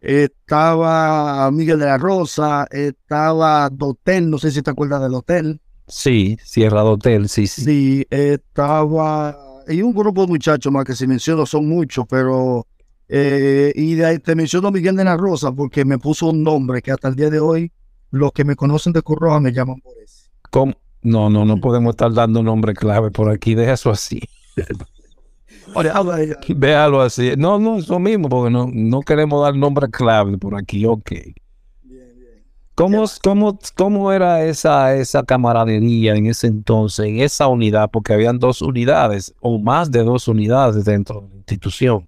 Estaba 0.02 1.50
Miguel 1.52 1.80
de 1.80 1.86
la 1.86 1.98
Rosa, 1.98 2.66
estaba 2.72 3.70
Dotel, 3.70 4.30
no 4.30 4.38
sé 4.38 4.52
si 4.52 4.62
te 4.62 4.72
acuerdas 4.72 5.02
del 5.02 5.14
hotel. 5.14 5.60
Sí, 5.88 6.38
Sierra 6.44 6.84
de 6.84 6.90
Hotel, 6.90 7.30
sí, 7.30 7.48
sí. 7.48 7.62
Sí, 7.64 8.06
estaba. 8.10 9.38
Y 9.68 9.82
un 9.82 9.94
grupo 9.94 10.22
de 10.22 10.28
muchachos 10.28 10.72
más 10.72 10.86
que 10.86 10.96
si 10.96 11.08
menciono 11.08 11.46
son 11.46 11.68
muchos, 11.68 12.06
pero. 12.10 12.66
eh, 13.08 13.72
y 13.76 13.96
de 13.96 14.06
ahí 14.06 14.20
te 14.20 14.36
menciono 14.36 14.72
Miguel 14.72 14.96
de 14.96 15.04
la 15.04 15.18
Rosa 15.18 15.52
porque 15.52 15.86
me 15.86 15.98
puso 16.00 16.28
un 16.30 16.44
nombre 16.44 16.82
que 16.82 16.92
hasta 16.92 17.08
el 17.08 17.16
día 17.16 17.30
de 17.30 17.40
hoy 17.40 17.72
los 18.12 18.32
que 18.32 18.44
me 18.46 18.56
conocen 18.56 18.94
de 18.94 19.02
Curroja 19.02 19.40
me 19.40 19.52
llaman 19.52 19.80
por 19.82 19.94
eso. 20.04 20.30
¿Cómo? 20.52 20.74
No, 21.02 21.30
no, 21.30 21.46
no 21.46 21.58
podemos 21.60 21.92
estar 21.92 22.14
dando 22.14 22.44
nombre 22.44 22.74
clave 22.74 23.12
por 23.12 23.30
aquí. 23.32 23.56
Deja 23.56 23.74
eso 23.74 23.90
así. 23.92 24.22
De- 25.76 26.36
Déjalo 26.56 27.02
así. 27.02 27.34
No, 27.38 27.60
no, 27.60 27.78
eso 27.80 28.00
mismo, 28.00 28.30
porque 28.30 28.52
no, 28.52 28.70
no 28.74 29.02
queremos 29.02 29.42
dar 29.44 29.56
nombre 29.56 29.90
clave 29.90 30.38
por 30.38 30.56
aquí. 30.56 30.86
Ok. 30.86 31.12
¿Cómo, 32.76 33.04
cómo, 33.22 33.60
cómo 33.76 34.12
era 34.14 34.46
esa, 34.46 34.96
esa 34.96 35.24
camaradería 35.24 36.16
en 36.16 36.28
ese 36.28 36.48
entonces, 36.48 37.08
en 37.08 37.20
esa 37.20 37.48
unidad? 37.48 37.90
Porque 37.92 38.14
habían 38.14 38.40
dos 38.40 38.62
unidades 38.62 39.34
o 39.42 39.60
más 39.60 39.92
de 39.92 40.02
dos 40.02 40.30
unidades 40.30 40.86
dentro 40.86 41.22
de 41.22 41.28
la 41.28 41.36
institución. 41.36 42.08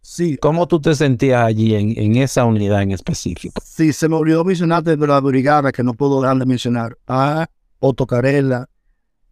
Sí, 0.00 0.36
¿Cómo 0.36 0.68
tú 0.68 0.80
te 0.80 0.94
sentías 0.94 1.42
allí 1.44 1.74
en, 1.74 1.98
en 1.98 2.16
esa 2.16 2.44
unidad 2.44 2.82
en 2.82 2.92
específico? 2.92 3.60
sí, 3.64 3.92
se 3.92 4.08
me 4.08 4.14
olvidó 4.14 4.44
mencionarte 4.44 4.96
de 4.96 5.06
la 5.06 5.18
brigada 5.18 5.72
que 5.72 5.82
no 5.82 5.94
puedo 5.94 6.20
dejar 6.20 6.36
de 6.38 6.46
mencionar. 6.46 6.96
A 7.08 7.46
Otto 7.80 8.06
Carella, 8.06 8.66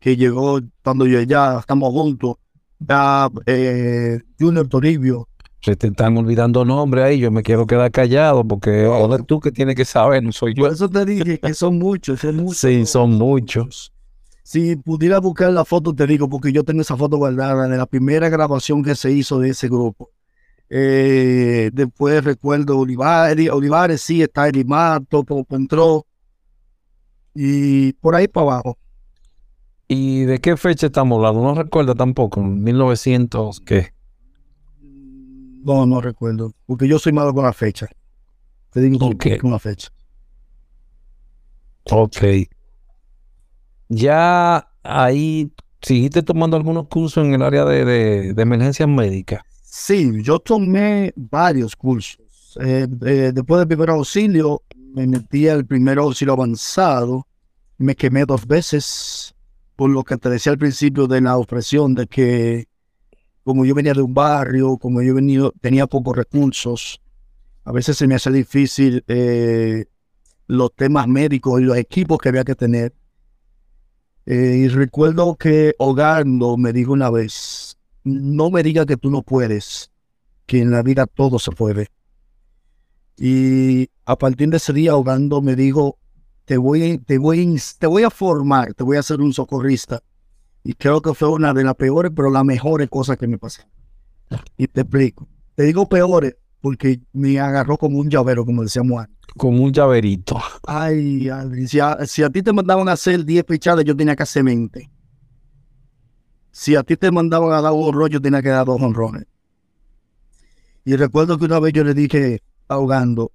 que 0.01 0.17
llegó 0.17 0.59
cuando 0.83 1.07
yo 1.07 1.21
ya 1.23 1.59
estamos 1.61 1.91
juntos. 1.93 2.37
A 2.89 3.31
eh, 3.47 4.21
Junior 4.39 4.69
Toribio. 4.69 5.29
Se 5.61 5.77
te 5.77 5.87
están 5.87 6.17
olvidando 6.17 6.65
nombres 6.65 7.05
ahí. 7.05 7.21
Yo 7.21 7.31
me 7.31 7.43
quiero 7.43 7.67
quedar 7.67 7.91
callado 7.91 8.45
porque 8.45 8.85
ahora 8.85 9.19
tú 9.19 9.39
que 9.39 9.53
tienes 9.53 9.77
que 9.77 9.85
saber, 9.85 10.23
no 10.23 10.33
soy 10.33 10.55
yo. 10.55 10.65
Por 10.65 10.73
eso 10.73 10.89
te 10.89 11.05
dije 11.05 11.39
que 11.39 11.55
son 11.55 11.79
muchos, 11.79 12.21
son 12.21 12.37
muchos. 12.37 12.59
Sí, 12.59 12.85
son 12.87 13.13
muchos. 13.13 13.93
Si 14.43 14.75
pudiera 14.77 15.21
buscar 15.21 15.53
la 15.53 15.65
foto, 15.65 15.95
te 15.95 16.07
digo, 16.07 16.29
porque 16.29 16.53
yo 16.53 16.65
tengo 16.65 16.83
esa 16.83 16.97
foto 16.97 17.17
guardada 17.17 17.69
de 17.69 17.77
la 17.77 17.87
primera 17.87 18.29
grabación 18.29 18.83
que 18.83 18.97
se 18.97 19.13
hizo 19.13 19.39
de 19.39 19.51
ese 19.51 19.69
grupo. 19.69 20.11
Eh, 20.69 21.71
después 21.73 22.25
recuerdo 22.25 22.79
Olivares, 22.79 23.51
Olivares 23.51 24.01
sí, 24.01 24.23
está 24.23 24.49
Erimato, 24.49 25.23
Popo 25.23 25.55
entró. 25.55 26.07
Y 27.35 27.93
por 27.95 28.15
ahí 28.15 28.27
para 28.27 28.47
abajo. 28.47 28.79
¿Y 29.93 30.25
de 30.25 30.41
qué 30.41 30.57
fecha 30.57 30.87
estamos 30.87 31.17
hablando? 31.17 31.43
No 31.43 31.55
recuerdo 31.55 31.95
tampoco. 31.95 32.41
1900, 32.43 33.61
¿qué? 33.61 33.93
No, 35.65 35.87
no 35.87 36.01
recuerdo, 36.01 36.53
porque 36.67 36.89
yo 36.89 36.99
soy 36.99 37.13
malo 37.13 37.33
con 37.33 37.45
la 37.45 37.53
fecha. 37.53 37.89
Te 38.71 38.81
digo 38.81 39.07
Ok. 39.07 39.27
con 39.41 39.51
la 39.53 39.59
fecha. 39.59 39.91
Ok. 41.91 42.23
Ya 43.89 44.69
ahí 44.83 45.53
seguiste 45.81 46.23
tomando 46.23 46.57
algunos 46.57 46.89
cursos 46.89 47.25
en 47.25 47.35
el 47.35 47.43
área 47.43 47.65
de, 47.65 47.85
de, 47.85 48.35
de 48.35 48.43
emergencias 48.43 48.89
médicas. 48.89 49.43
Sí, 49.63 50.23
yo 50.23 50.39
tomé 50.39 51.13
varios 51.17 51.75
cursos. 51.77 52.57
Eh, 52.61 52.87
eh, 53.07 53.33
después 53.35 53.59
del 53.59 53.69
primer 53.69 53.91
auxilio, 53.91 54.63
me 54.95 55.07
metí 55.07 55.49
al 55.49 55.65
primer 55.67 55.99
auxilio 55.99 56.35
avanzado. 56.35 57.27
Me 57.79 57.97
quemé 57.97 58.25
dos 58.25 58.47
veces, 58.47 59.35
por 59.77 59.91
lo 59.91 60.05
que 60.05 60.17
te 60.17 60.29
decía 60.31 60.53
al 60.53 60.59
principio 60.59 61.07
de 61.07 61.21
la 61.21 61.37
opresión, 61.37 61.95
de 61.95 62.07
que 62.07 62.69
como 63.45 63.65
yo 63.65 63.75
venía 63.75 63.95
de 63.95 64.03
un 64.03 64.15
barrio, 64.15 64.77
como 64.77 65.03
yo 65.03 65.15
venía, 65.15 65.51
tenía 65.61 65.87
pocos 65.87 66.17
recursos, 66.17 67.01
a 67.65 67.73
veces 67.73 67.97
se 67.97 68.07
me 68.07 68.15
hace 68.15 68.31
difícil 68.31 69.05
eh, 69.09 69.87
los 70.47 70.75
temas 70.75 71.09
médicos 71.09 71.61
y 71.61 71.65
los 71.65 71.77
equipos 71.77 72.19
que 72.19 72.29
había 72.29 72.45
que 72.45 72.55
tener. 72.55 72.93
Eh, 74.27 74.63
y 74.65 74.69
recuerdo 74.69 75.37
que 75.37 75.75
Hogando 75.79 76.57
me 76.57 76.73
dijo 76.73 76.93
una 76.93 77.11
vez, 77.11 77.77
no 78.05 78.51
me 78.51 78.63
diga 78.63 78.87
que 78.87 78.97
tú 78.97 79.11
no 79.11 79.23
puedes, 79.23 79.91
que 80.47 80.61
en 80.61 80.71
la 80.71 80.83
vida 80.83 81.07
todo 81.07 81.39
se 81.39 81.51
puede. 81.51 81.89
Y 83.17 83.91
a 84.05 84.17
partir 84.17 84.49
de 84.51 84.57
ese 84.57 84.73
día, 84.73 84.97
Hogando 84.97 85.43
me 85.43 85.57
dijo, 85.57 85.99
te 86.53 86.59
voy, 86.59 86.99
te 86.99 87.17
voy, 87.17 87.59
te 87.79 87.87
voy 87.87 88.03
a 88.03 88.11
formar, 88.11 88.75
te 88.75 88.85
voy 88.85 88.99
a 88.99 89.01
hacer 89.01 89.23
un 89.23 89.33
socorrista. 89.33 90.03
Y 90.63 90.75
creo 90.75 91.01
que 91.01 91.15
fue 91.15 91.31
una 91.31 91.55
de 91.55 91.65
las 91.65 91.75
peores, 91.77 92.13
pero 92.15 92.29
las 92.29 92.45
mejores 92.45 92.91
cosas 92.91 93.17
que 93.17 93.27
me 93.27 93.39
pasaron. 93.39 93.73
Y 94.59 94.67
te 94.67 94.83
explico. 94.83 95.27
Te 95.55 95.63
digo 95.63 95.89
peores 95.89 96.37
porque 96.61 97.01
me 97.15 97.41
agarró 97.41 97.79
como 97.79 98.01
un 98.01 98.11
llavero, 98.11 98.45
como 98.45 98.65
decíamos 98.65 99.01
antes. 99.01 99.17
Como 99.35 99.65
un 99.65 99.73
llaverito. 99.73 100.39
Ay, 100.67 101.31
si 101.67 101.81
a, 101.81 102.05
si 102.05 102.23
a 102.23 102.29
ti 102.29 102.43
te 102.43 102.53
mandaban 102.53 102.87
a 102.91 102.93
hacer 102.93 103.25
10 103.25 103.45
pichadas, 103.45 103.83
yo 103.87 103.97
tenía 103.97 104.15
que 104.15 104.25
hacer 104.25 104.45
20. 104.45 104.91
Si 106.51 106.77
a 106.77 106.83
ti 106.83 106.99
te 106.99 107.11
mandaban 107.11 107.51
a 107.55 107.63
dar 107.63 107.73
un 107.73 107.85
honrón, 107.85 108.11
yo 108.11 108.21
tenía 108.21 108.43
que 108.43 108.51
dar 108.51 108.67
dos 108.67 108.79
honrones. 108.79 109.25
Y 110.85 110.97
recuerdo 110.97 111.39
que 111.39 111.47
una 111.47 111.61
vez 111.61 111.73
yo 111.73 111.83
le 111.83 111.95
dije, 111.95 112.43
ahogando, 112.69 113.33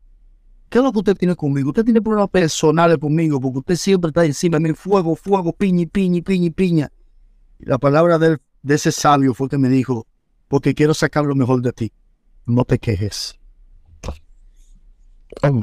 ¿qué 0.70 0.78
es 0.80 0.84
lo 0.84 0.92
que 0.92 1.00
usted 1.00 1.16
tiene 1.16 1.36
conmigo? 1.36 1.70
Usted 1.70 1.84
tiene 1.84 2.02
problemas 2.02 2.30
personales 2.30 2.98
conmigo, 2.98 3.40
porque 3.40 3.60
usted 3.60 3.76
siempre 3.76 4.10
está 4.10 4.26
encima 4.26 4.58
de 4.58 4.70
mí, 4.70 4.74
fuego, 4.74 5.16
fuego, 5.16 5.54
piña, 5.54 5.86
piña, 5.92 6.22
piña, 6.22 6.52
piña. 6.52 6.92
Y 7.60 7.66
la 7.66 7.78
palabra 7.78 8.18
de, 8.18 8.38
de 8.62 8.76
ese 8.76 8.92
sabio 8.92 9.34
fue 9.34 9.50
que 9.50 9.58
me 9.58 9.70
dijo, 9.70 10.06
porque 10.48 10.74
quiero 10.74 10.94
sacar 10.94 11.26
lo 11.26 11.36
mejor 11.36 11.62
de 11.62 11.74
ti. 11.74 11.92
No 12.46 12.64
te 12.64 12.80
quejes. 12.80 13.38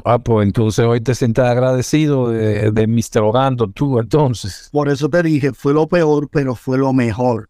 Ah, 0.05 0.19
pues 0.19 0.45
entonces 0.45 0.85
hoy 0.85 1.01
te 1.01 1.15
sientes 1.15 1.43
agradecido 1.43 2.29
de, 2.29 2.71
de 2.71 2.87
Mr. 2.87 3.21
Ogando, 3.21 3.67
tú 3.67 3.99
entonces. 3.99 4.69
Por 4.71 4.89
eso 4.89 5.09
te 5.09 5.21
dije, 5.23 5.53
fue 5.53 5.73
lo 5.73 5.87
peor, 5.87 6.29
pero 6.31 6.55
fue 6.55 6.77
lo 6.77 6.93
mejor. 6.93 7.49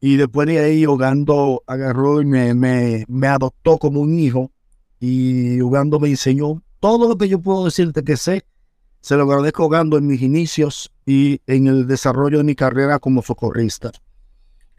Y 0.00 0.16
después 0.16 0.46
de 0.48 0.58
ahí, 0.58 0.86
Ugando 0.86 1.62
agarró 1.66 2.20
y 2.20 2.24
me, 2.24 2.54
me, 2.54 3.04
me 3.08 3.26
adoptó 3.26 3.78
como 3.78 4.00
un 4.00 4.18
hijo. 4.18 4.50
Y 5.00 5.60
Ugando 5.62 6.00
me 6.00 6.08
enseñó 6.08 6.62
todo 6.80 7.08
lo 7.08 7.16
que 7.16 7.28
yo 7.28 7.38
puedo 7.40 7.64
decirte 7.64 8.02
que 8.02 8.16
sé. 8.16 8.44
Se 9.00 9.16
lo 9.16 9.22
agradezco 9.22 9.66
Ugando 9.66 9.96
en 9.96 10.06
mis 10.06 10.20
inicios 10.22 10.90
y 11.06 11.40
en 11.46 11.66
el 11.68 11.86
desarrollo 11.86 12.38
de 12.38 12.44
mi 12.44 12.54
carrera 12.54 12.98
como 12.98 13.22
socorrista. 13.22 13.92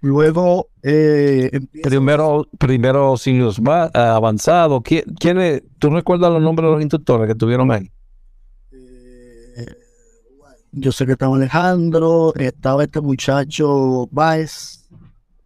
Luego, 0.01 0.69
eh, 0.83 1.49
Primero, 1.83 2.47
primero 2.57 3.05
auxilios 3.07 3.59
va- 3.59 3.85
avanzados. 3.93 4.81
¿Quién, 4.83 5.03
quién 5.19 5.39
es- 5.39 5.63
¿Tú 5.77 5.89
recuerdas 5.89 6.31
los 6.31 6.41
nombres 6.41 6.67
de 6.67 6.71
los 6.73 6.81
instructores 6.81 7.27
que 7.27 7.35
tuvieron 7.35 7.71
ahí? 7.71 7.91
Eh, 8.71 9.65
yo 10.71 10.91
sé 10.91 11.05
que 11.05 11.13
estaba 11.13 11.35
Alejandro, 11.35 12.33
estaba 12.35 12.83
este 12.83 13.01
muchacho 13.01 14.07
Baez, 14.11 14.88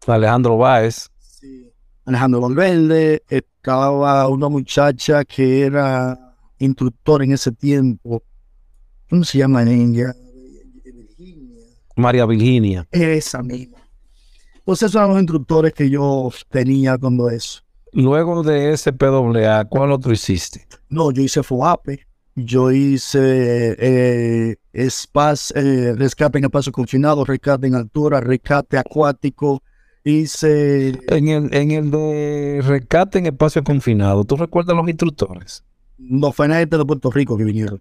Alejandro 0.06 0.58
Báez. 0.58 1.10
Alejandro 2.06 2.42
Valverde, 2.42 3.24
estaba 3.30 4.28
una 4.28 4.50
muchacha 4.50 5.24
que 5.24 5.62
era 5.62 6.36
instructor 6.60 7.24
en 7.24 7.32
ese 7.32 7.52
tiempo. 7.52 8.24
¿Cómo 9.10 9.24
se 9.24 9.38
llama 9.38 9.64
ella? 9.64 10.14
María 11.96 12.26
Virginia. 12.26 12.88
Esa 12.92 13.42
misma. 13.42 13.78
Pues 14.66 14.82
esos 14.82 14.96
eran 14.96 15.10
los 15.10 15.20
instructores 15.20 15.74
que 15.74 15.90
yo 15.90 16.30
tenía 16.50 16.98
cuando 16.98 17.30
eso. 17.30 17.62
Luego 17.92 18.44
de 18.44 18.74
ese 18.74 18.92
PWA, 18.92 19.66
¿cuál 19.66 19.92
otro 19.92 20.12
hiciste? 20.12 20.66
No, 20.90 21.12
yo 21.12 21.22
hice 21.22 21.44
FOAPE, 21.44 22.08
yo 22.36 22.72
hice 22.72 23.76
eh, 23.78 24.56
spas, 24.90 25.54
eh, 25.56 25.94
rescate 25.96 26.40
en 26.40 26.46
espacio 26.46 26.72
confinado, 26.72 27.24
rescate 27.24 27.68
en 27.68 27.76
altura, 27.76 28.20
rescate 28.20 28.78
acuático, 28.78 29.62
hice, 30.04 31.00
En 31.08 31.28
el, 31.28 31.54
en 31.54 31.72
el 31.72 31.92
de 31.92 32.62
rescate 32.64 33.20
en 33.20 33.26
espacio 33.28 33.64
confinado, 33.64 34.24
¿tú 34.26 34.36
recuerdas 34.36 34.76
los 34.76 34.88
instructores? 34.88 35.64
no 35.98 36.32
fue 36.34 36.48
de 36.48 36.68
Puerto 36.86 37.10
Rico 37.12 37.38
que 37.38 37.44
vinieron. 37.46 37.80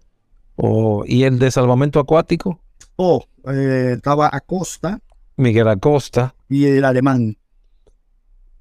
O- 0.55 1.03
¿Y 1.05 1.23
el 1.23 1.39
de 1.39 1.51
salvamento 1.51 1.99
acuático? 1.99 2.59
Oh, 2.95 3.23
eh, 3.51 3.93
estaba 3.95 4.29
Acosta 4.31 5.01
Miguel 5.35 5.67
Acosta. 5.67 6.35
y 6.47 6.65
el 6.65 6.85
alemán. 6.85 7.35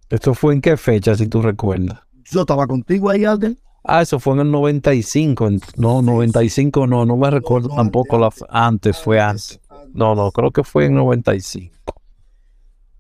¿Esto 0.09 0.35
fue 0.35 0.55
en 0.55 0.61
qué 0.61 0.77
fecha, 0.77 1.15
si 1.15 1.27
tú 1.27 1.43
recuerdas? 1.43 2.01
Yo 2.31 2.41
estaba 2.41 2.67
contigo 2.67 3.11
ahí, 3.11 3.25
Alden. 3.25 3.59
Ah, 3.85 4.03
eso 4.03 4.19
fue 4.21 4.35
en 4.35 4.41
el 4.41 4.51
95. 4.51 5.49
en- 5.49 5.61
No, 5.77 6.03
95 6.03 6.87
no, 6.87 7.05
no 7.05 7.17
me 7.17 7.31
recuerdo 7.31 7.69
no, 7.69 7.77
tampoco. 7.77 8.19
La, 8.19 8.27
antes, 8.27 8.45
antes, 8.49 8.99
fue 8.99 9.21
antes. 9.21 9.61
No, 9.93 10.15
no, 10.15 10.31
creo 10.33 10.51
que 10.51 10.65
fue 10.65 10.87
en 10.87 10.95
95. 10.95 11.75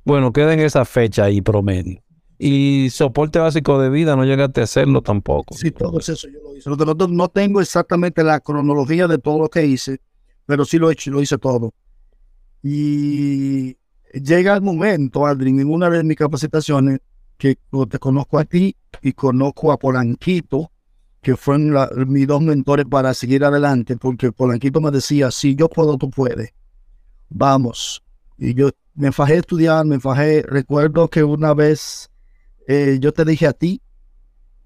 Bueno, 0.04 0.32
queda 0.32 0.52
en 0.54 0.60
esa 0.60 0.84
fecha 0.84 1.24
ahí 1.24 1.40
promedio. 1.40 2.02
Y 2.38 2.90
soporte 2.90 3.38
básico 3.38 3.80
de 3.80 3.88
vida 3.88 4.16
no 4.16 4.24
llegaste 4.24 4.60
a 4.62 4.64
hacerlo 4.64 5.00
tampoco. 5.02 5.54
Sí, 5.54 5.70
todo 5.70 6.00
eso 6.00 6.14
yo 6.28 6.40
lo 6.42 6.56
hice. 6.56 6.68
No, 6.68 6.76
no- 6.76 7.06
no 7.06 7.28
tengo 7.28 7.60
exactamente 7.60 8.24
la 8.24 8.40
cronología 8.40 9.06
de 9.06 9.18
todo 9.18 9.38
lo 9.38 9.48
que 9.48 9.64
hice, 9.64 10.00
pero 10.44 10.64
sí 10.64 10.78
lo 10.78 10.90
he 10.90 10.94
hecho, 10.94 11.10
lo 11.12 11.22
hice 11.22 11.38
todo. 11.38 11.72
Y 12.62 13.76
llega 14.12 14.54
el 14.54 14.62
momento, 14.62 15.26
Aldrin, 15.26 15.60
en 15.60 15.70
una 15.70 15.88
de 15.90 16.02
mis 16.02 16.16
capacitaciones, 16.16 17.00
que 17.38 17.58
te 17.90 17.98
conozco 17.98 18.38
a 18.38 18.44
ti 18.44 18.76
y 19.02 19.12
conozco 19.12 19.72
a 19.72 19.78
Polanquito, 19.78 20.70
que 21.20 21.36
fueron 21.36 21.72
mis 22.08 22.26
dos 22.26 22.40
mentores 22.40 22.86
para 22.86 23.14
seguir 23.14 23.44
adelante, 23.44 23.96
porque 23.96 24.32
Polanquito 24.32 24.80
me 24.80 24.90
decía, 24.90 25.30
si 25.30 25.54
yo 25.54 25.68
puedo, 25.68 25.96
tú 25.96 26.10
puedes. 26.10 26.52
Vamos. 27.28 28.02
Y 28.38 28.54
yo 28.54 28.70
me 28.94 29.12
fajé 29.12 29.34
a 29.34 29.38
estudiar, 29.38 29.84
me 29.84 30.00
fajé. 30.00 30.42
Recuerdo 30.42 31.08
que 31.08 31.24
una 31.24 31.54
vez 31.54 32.10
eh, 32.66 32.98
yo 33.00 33.12
te 33.12 33.24
dije 33.24 33.46
a 33.46 33.52
ti, 33.52 33.80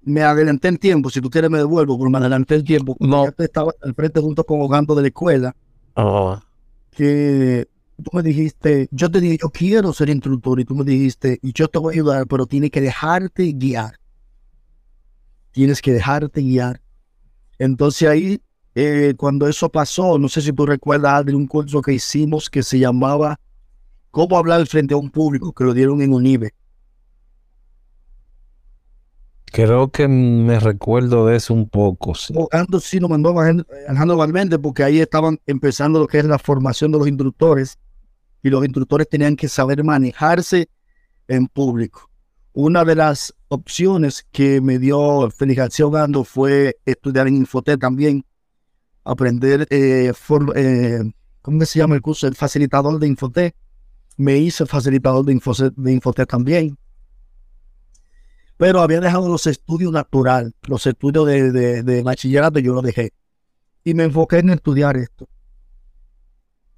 me 0.01 0.21
adelanté 0.21 0.69
el 0.69 0.79
tiempo, 0.79 1.09
si 1.09 1.19
tú 1.19 1.29
quieres 1.29 1.49
me 1.49 1.57
devuelvo, 1.57 1.97
pero 1.97 2.09
me 2.09 2.17
adelanté 2.17 2.55
el 2.55 2.63
tiempo. 2.63 2.95
No. 2.99 3.29
Te 3.31 3.45
estaba 3.45 3.73
al 3.81 3.93
frente 3.93 4.21
junto 4.21 4.43
con 4.43 4.61
Ogando 4.61 4.95
de 4.95 5.01
la 5.01 5.07
escuela, 5.09 5.55
Ah, 5.95 6.41
que 6.91 7.67
tú 8.03 8.11
me 8.13 8.21
dijiste, 8.21 8.87
yo 8.91 9.09
te 9.09 9.19
dije, 9.19 9.39
yo 9.41 9.49
quiero 9.49 9.91
ser 9.91 10.09
instructor, 10.09 10.59
y 10.59 10.65
tú 10.65 10.75
me 10.75 10.83
dijiste, 10.83 11.39
y 11.41 11.53
yo 11.53 11.67
te 11.67 11.79
voy 11.79 11.93
a 11.93 11.95
ayudar, 11.95 12.27
pero 12.27 12.45
tienes 12.45 12.71
que 12.71 12.81
dejarte 12.81 13.51
guiar. 13.53 13.99
Tienes 15.51 15.81
que 15.81 15.91
dejarte 15.91 16.41
guiar. 16.41 16.81
Entonces 17.57 18.07
ahí, 18.07 18.41
eh, 18.75 19.15
cuando 19.17 19.47
eso 19.47 19.69
pasó, 19.69 20.19
no 20.19 20.29
sé 20.29 20.41
si 20.41 20.53
tú 20.53 20.65
recuerdas 20.67 21.25
de 21.25 21.35
un 21.35 21.47
curso 21.47 21.81
que 21.81 21.93
hicimos 21.93 22.49
que 22.49 22.61
se 22.61 22.77
llamaba 22.77 23.39
Cómo 24.17 24.35
hablar 24.35 24.65
frente 24.65 24.95
a 24.95 24.97
un 24.97 25.11
público, 25.11 25.53
que 25.53 25.63
lo 25.63 25.75
dieron 25.75 26.01
en 26.01 26.11
UNIBE. 26.11 26.49
creo 29.45 29.91
que 29.91 30.07
me 30.07 30.59
recuerdo 30.59 31.27
de 31.27 31.35
eso 31.35 31.53
un 31.53 31.69
poco. 31.69 32.15
sí. 32.15 32.33
Ogando 32.35 32.79
sí 32.79 32.99
lo 32.99 33.09
mandó 33.09 33.39
a 33.39 33.47
Alejandro- 33.87 34.17
Valverde 34.17 34.57
porque 34.57 34.83
ahí 34.83 34.99
estaban 35.01 35.39
empezando 35.45 35.99
lo 35.99 36.07
que 36.07 36.17
es 36.17 36.25
la 36.25 36.39
formación 36.39 36.91
de 36.91 36.97
los 36.97 37.07
instructores 37.07 37.77
y 38.41 38.49
los 38.49 38.65
instructores 38.65 39.07
tenían 39.07 39.35
que 39.35 39.47
saber 39.47 39.83
manejarse 39.83 40.67
en 41.27 41.45
público. 41.45 42.09
Una 42.53 42.83
de 42.83 42.95
las 42.95 43.35
opciones 43.49 44.25
que 44.31 44.61
me 44.61 44.79
dio 44.79 45.29
Félix 45.29 45.57
García 45.59 45.85
Ogando 45.85 46.23
fue 46.23 46.77
estudiar 46.85 47.27
en 47.27 47.35
Infotec 47.37 47.79
también, 47.79 48.25
aprender, 49.03 49.67
eh, 49.69 50.11
for- 50.15 50.53
eh, 50.55 51.03
¿cómo 51.43 51.63
se 51.65 51.77
llama 51.77 51.93
el 51.93 52.01
curso? 52.01 52.25
El 52.27 52.33
facilitador 52.33 52.97
de 52.97 53.07
Infotec. 53.07 53.55
Me 54.17 54.37
hice 54.37 54.65
facilitador 54.65 55.23
de 55.25 55.33
Infotec, 55.33 55.73
de 55.75 55.93
Infotec 55.93 56.27
también. 56.29 56.77
Pero 58.57 58.81
había 58.81 58.99
dejado 58.99 59.29
los 59.29 59.45
estudios 59.45 59.91
natural, 59.91 60.53
los 60.63 60.85
estudios 60.87 61.27
de, 61.27 61.51
de, 61.51 61.83
de 61.83 62.03
bachillerato 62.03 62.59
yo 62.59 62.73
los 62.73 62.83
dejé. 62.83 63.11
Y 63.83 63.93
me 63.93 64.03
enfoqué 64.03 64.39
en 64.39 64.49
estudiar 64.49 64.97
esto, 64.97 65.29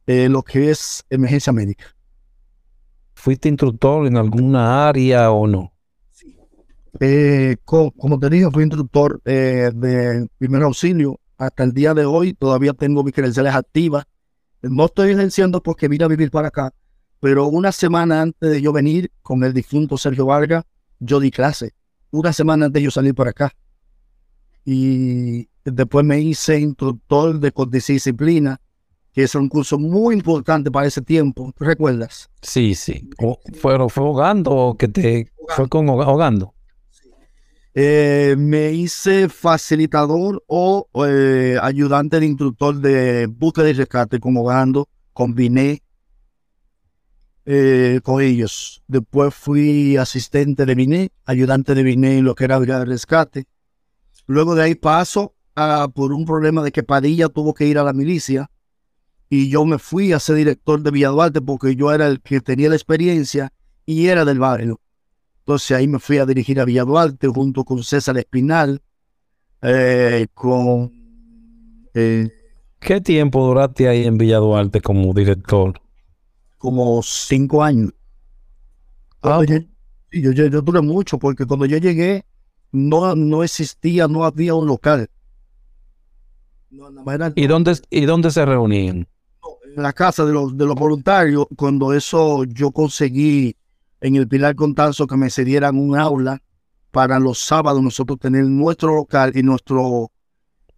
eh, 0.07 0.27
lo 0.29 0.43
que 0.43 0.69
es 0.69 1.05
emergencia 1.09 1.53
médica. 1.53 1.85
¿Fuiste 3.15 3.49
instructor 3.49 4.07
en 4.07 4.17
alguna 4.17 4.87
área 4.87 5.31
o 5.31 5.47
no? 5.47 5.73
Eh, 6.99 7.57
co- 7.63 7.91
como 7.91 8.19
te 8.19 8.29
dije, 8.29 8.49
fui 8.51 8.63
instructor 8.63 9.21
eh, 9.25 9.71
de 9.73 10.27
primer 10.37 10.63
auxilio. 10.63 11.19
Hasta 11.37 11.63
el 11.63 11.73
día 11.73 11.93
de 11.93 12.05
hoy 12.05 12.33
todavía 12.33 12.73
tengo 12.73 13.03
mis 13.03 13.13
credenciales 13.13 13.55
activas. 13.55 14.05
No 14.61 14.85
estoy 14.85 15.11
ejerciendo 15.11 15.63
porque 15.63 15.87
vine 15.87 16.03
a 16.03 16.07
vivir 16.09 16.31
para 16.31 16.49
acá, 16.49 16.73
pero 17.19 17.47
una 17.47 17.71
semana 17.71 18.21
antes 18.21 18.49
de 18.51 18.61
yo 18.61 18.71
venir 18.71 19.11
con 19.21 19.43
el 19.43 19.53
difunto 19.53 19.97
Sergio 19.97 20.25
Vargas, 20.25 20.63
yo 20.99 21.19
di 21.19 21.31
clase. 21.31 21.73
Una 22.11 22.33
semana 22.33 22.65
antes 22.67 22.79
de 22.79 22.85
yo 22.85 22.91
salir 22.91 23.13
para 23.13 23.31
acá. 23.31 23.53
Y 24.65 25.47
después 25.63 26.05
me 26.05 26.19
hice 26.19 26.59
instructor 26.59 27.39
de 27.39 27.51
disciplina, 27.87 28.59
que 29.13 29.23
es 29.23 29.35
un 29.35 29.49
curso 29.49 29.77
muy 29.79 30.15
importante 30.15 30.69
para 30.71 30.87
ese 30.87 31.01
tiempo. 31.01 31.51
¿Tú 31.57 31.63
recuerdas? 31.63 32.29
Sí, 32.41 32.75
sí. 32.75 33.09
O- 33.21 33.39
¿Fue, 33.59 33.77
fue 33.89 34.03
ahogando 34.03 34.51
o 34.51 34.77
que 34.77 34.87
te 34.87 35.31
fue 35.55 35.67
con 35.67 35.87
ahoga- 35.89 36.05
ahogando? 36.05 36.53
Eh, 37.73 38.35
me 38.37 38.71
hice 38.71 39.29
facilitador 39.29 40.43
o 40.47 40.87
eh, 41.07 41.57
ayudante 41.61 42.19
de 42.19 42.25
instructor 42.25 42.75
de 42.75 43.27
búsqueda 43.27 43.69
y 43.69 43.73
rescate 43.73 44.19
con 44.19 44.35
Ogando, 44.37 44.89
combiné 45.13 45.81
eh, 47.51 47.99
con 48.03 48.21
ellos. 48.21 48.83
Después 48.87 49.33
fui 49.33 49.97
asistente 49.97 50.67
de 50.67 50.75
Biné, 50.75 51.09
ayudante 51.25 51.73
de 51.73 51.81
Biné 51.81 52.19
en 52.19 52.25
lo 52.25 52.35
que 52.35 52.43
era 52.43 52.59
brigada 52.59 52.81
de 52.81 52.91
rescate. 52.91 53.47
Luego 54.27 54.53
de 54.53 54.61
ahí 54.61 54.75
paso 54.75 55.33
a, 55.55 55.87
por 55.91 56.13
un 56.13 56.25
problema 56.25 56.61
de 56.61 56.71
que 56.71 56.83
Padilla 56.83 57.27
tuvo 57.27 57.55
que 57.55 57.65
ir 57.65 57.79
a 57.79 57.83
la 57.83 57.91
milicia 57.91 58.51
y 59.29 59.49
yo 59.49 59.65
me 59.65 59.79
fui 59.79 60.13
a 60.13 60.19
ser 60.19 60.35
director 60.35 60.83
de 60.83 60.91
Villa 60.91 61.09
Duarte 61.09 61.41
porque 61.41 61.75
yo 61.75 61.91
era 61.91 62.05
el 62.05 62.21
que 62.21 62.39
tenía 62.39 62.69
la 62.69 62.75
experiencia 62.75 63.51
y 63.83 64.09
era 64.09 64.25
del 64.25 64.37
barrio. 64.37 64.79
Entonces 65.39 65.75
ahí 65.75 65.87
me 65.87 65.97
fui 65.97 66.19
a 66.19 66.27
dirigir 66.27 66.59
a 66.59 66.65
Villa 66.65 66.83
Duarte 66.83 67.29
junto 67.29 67.63
con 67.63 67.81
César 67.83 68.15
Espinal, 68.19 68.79
eh, 69.63 70.27
con 70.35 70.91
eh, 71.95 72.29
¿Qué 72.79 73.01
tiempo 73.01 73.43
duraste 73.43 73.87
ahí 73.87 74.05
en 74.05 74.19
Villa 74.19 74.37
Duarte 74.37 74.81
como 74.81 75.15
director? 75.15 75.81
Como 76.59 77.01
cinco 77.01 77.63
años. 77.63 77.91
Ah, 79.23 79.41
yo, 79.47 79.57
yo, 80.11 80.31
yo, 80.31 80.45
yo 80.45 80.61
duré 80.61 80.81
mucho 80.81 81.17
porque 81.17 81.45
cuando 81.45 81.65
yo 81.65 81.77
llegué 81.77 82.25
no, 82.71 83.15
no 83.15 83.43
existía, 83.43 84.07
no 84.07 84.23
había 84.23 84.53
un 84.53 84.67
local. 84.67 85.09
No, 86.69 86.87
¿Y 87.33 87.47
dónde, 87.47 87.79
¿Y 87.89 88.05
dónde 88.05 88.29
se 88.29 88.45
reunían? 88.45 89.07
en 89.75 89.83
la 89.83 89.93
casa 89.93 90.25
de 90.25 90.33
los, 90.33 90.55
de 90.57 90.65
los 90.65 90.75
voluntarios, 90.75 91.47
cuando 91.55 91.93
eso 91.93 92.43
yo 92.43 92.71
conseguí 92.71 93.55
en 94.01 94.15
el 94.15 94.27
Pilar 94.27 94.55
Contanzo 94.55 95.07
que 95.07 95.15
me 95.15 95.29
cedieran 95.29 95.77
un 95.77 95.97
aula 95.97 96.41
para 96.91 97.19
los 97.19 97.39
sábados 97.39 97.81
nosotros 97.81 98.19
tener 98.19 98.45
nuestro 98.45 98.95
local 98.95 99.31
y 99.35 99.43
nuestras 99.43 99.83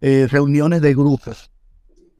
reuniones 0.00 0.82
de 0.82 0.94
grupos. 0.94 1.51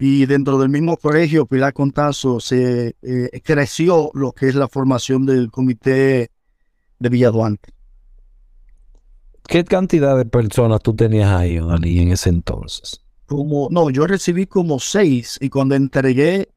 Y 0.05 0.27
dentro 0.27 0.59
del 0.59 0.69
mismo 0.69 0.97
colegio, 0.97 1.47
Pilar 1.47 1.73
Contazo, 1.73 2.41
se 2.41 2.97
eh, 3.03 3.41
creció 3.45 4.11
lo 4.15 4.33
que 4.33 4.49
es 4.49 4.57
la 4.57 4.67
formación 4.67 5.25
del 5.27 5.49
comité 5.49 6.29
de 6.99 7.09
Villaduante. 7.09 7.73
¿Qué 9.47 9.62
cantidad 9.62 10.17
de 10.17 10.25
personas 10.25 10.81
tú 10.83 10.93
tenías 10.97 11.31
ahí, 11.31 11.61
Dani, 11.61 12.01
en 12.01 12.11
ese 12.11 12.31
entonces? 12.31 13.01
Como, 13.27 13.69
no, 13.71 13.91
yo 13.91 14.09
recibí 14.09 14.47
como 14.47 14.81
seis 14.81 15.38
y 15.41 15.49
cuando 15.51 15.77
entregué, 15.77 16.49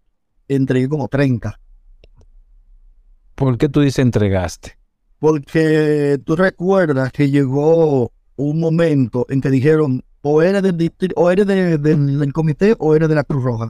entregué 0.48 0.90
como 0.90 1.08
30. 1.08 1.60
¿Por 3.36 3.60
qué 3.60 3.70
tú 3.70 3.82
dices 3.82 4.00
entregaste? 4.00 4.76
Porque 5.20 6.20
tú 6.26 6.36
recuerdas 6.36 7.12
que 7.12 7.30
llegó 7.30 8.12
un 8.38 8.60
momento 8.60 9.28
en 9.30 9.40
que 9.40 9.52
dijeron, 9.52 10.04
o 10.28 10.42
eres 10.42 10.64
del, 10.64 10.76
distri- 10.76 11.14
o 11.16 11.30
eres 11.30 11.46
de- 11.46 11.78
del- 11.78 12.18
del 12.20 12.34
comité 12.34 12.76
o 12.80 12.96
eres 12.96 13.08
de 13.08 13.14
la 13.14 13.24
Cruz 13.24 13.44
Roja. 13.44 13.70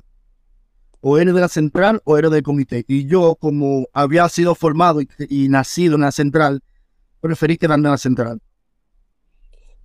O 1.01 1.17
eres 1.17 1.33
de 1.35 1.41
la 1.41 1.49
central 1.49 2.01
o 2.05 2.17
eres 2.17 2.31
del 2.31 2.43
comité. 2.43 2.85
Y 2.87 3.07
yo, 3.07 3.35
como 3.35 3.87
había 3.91 4.27
sido 4.29 4.55
formado 4.55 5.01
y, 5.01 5.09
y 5.29 5.49
nacido 5.49 5.95
en 5.95 6.01
la 6.01 6.13
central, 6.13 6.61
preferí 7.19 7.57
quedarme 7.57 7.89
en 7.89 7.91
la 7.91 7.97
central. 7.97 8.39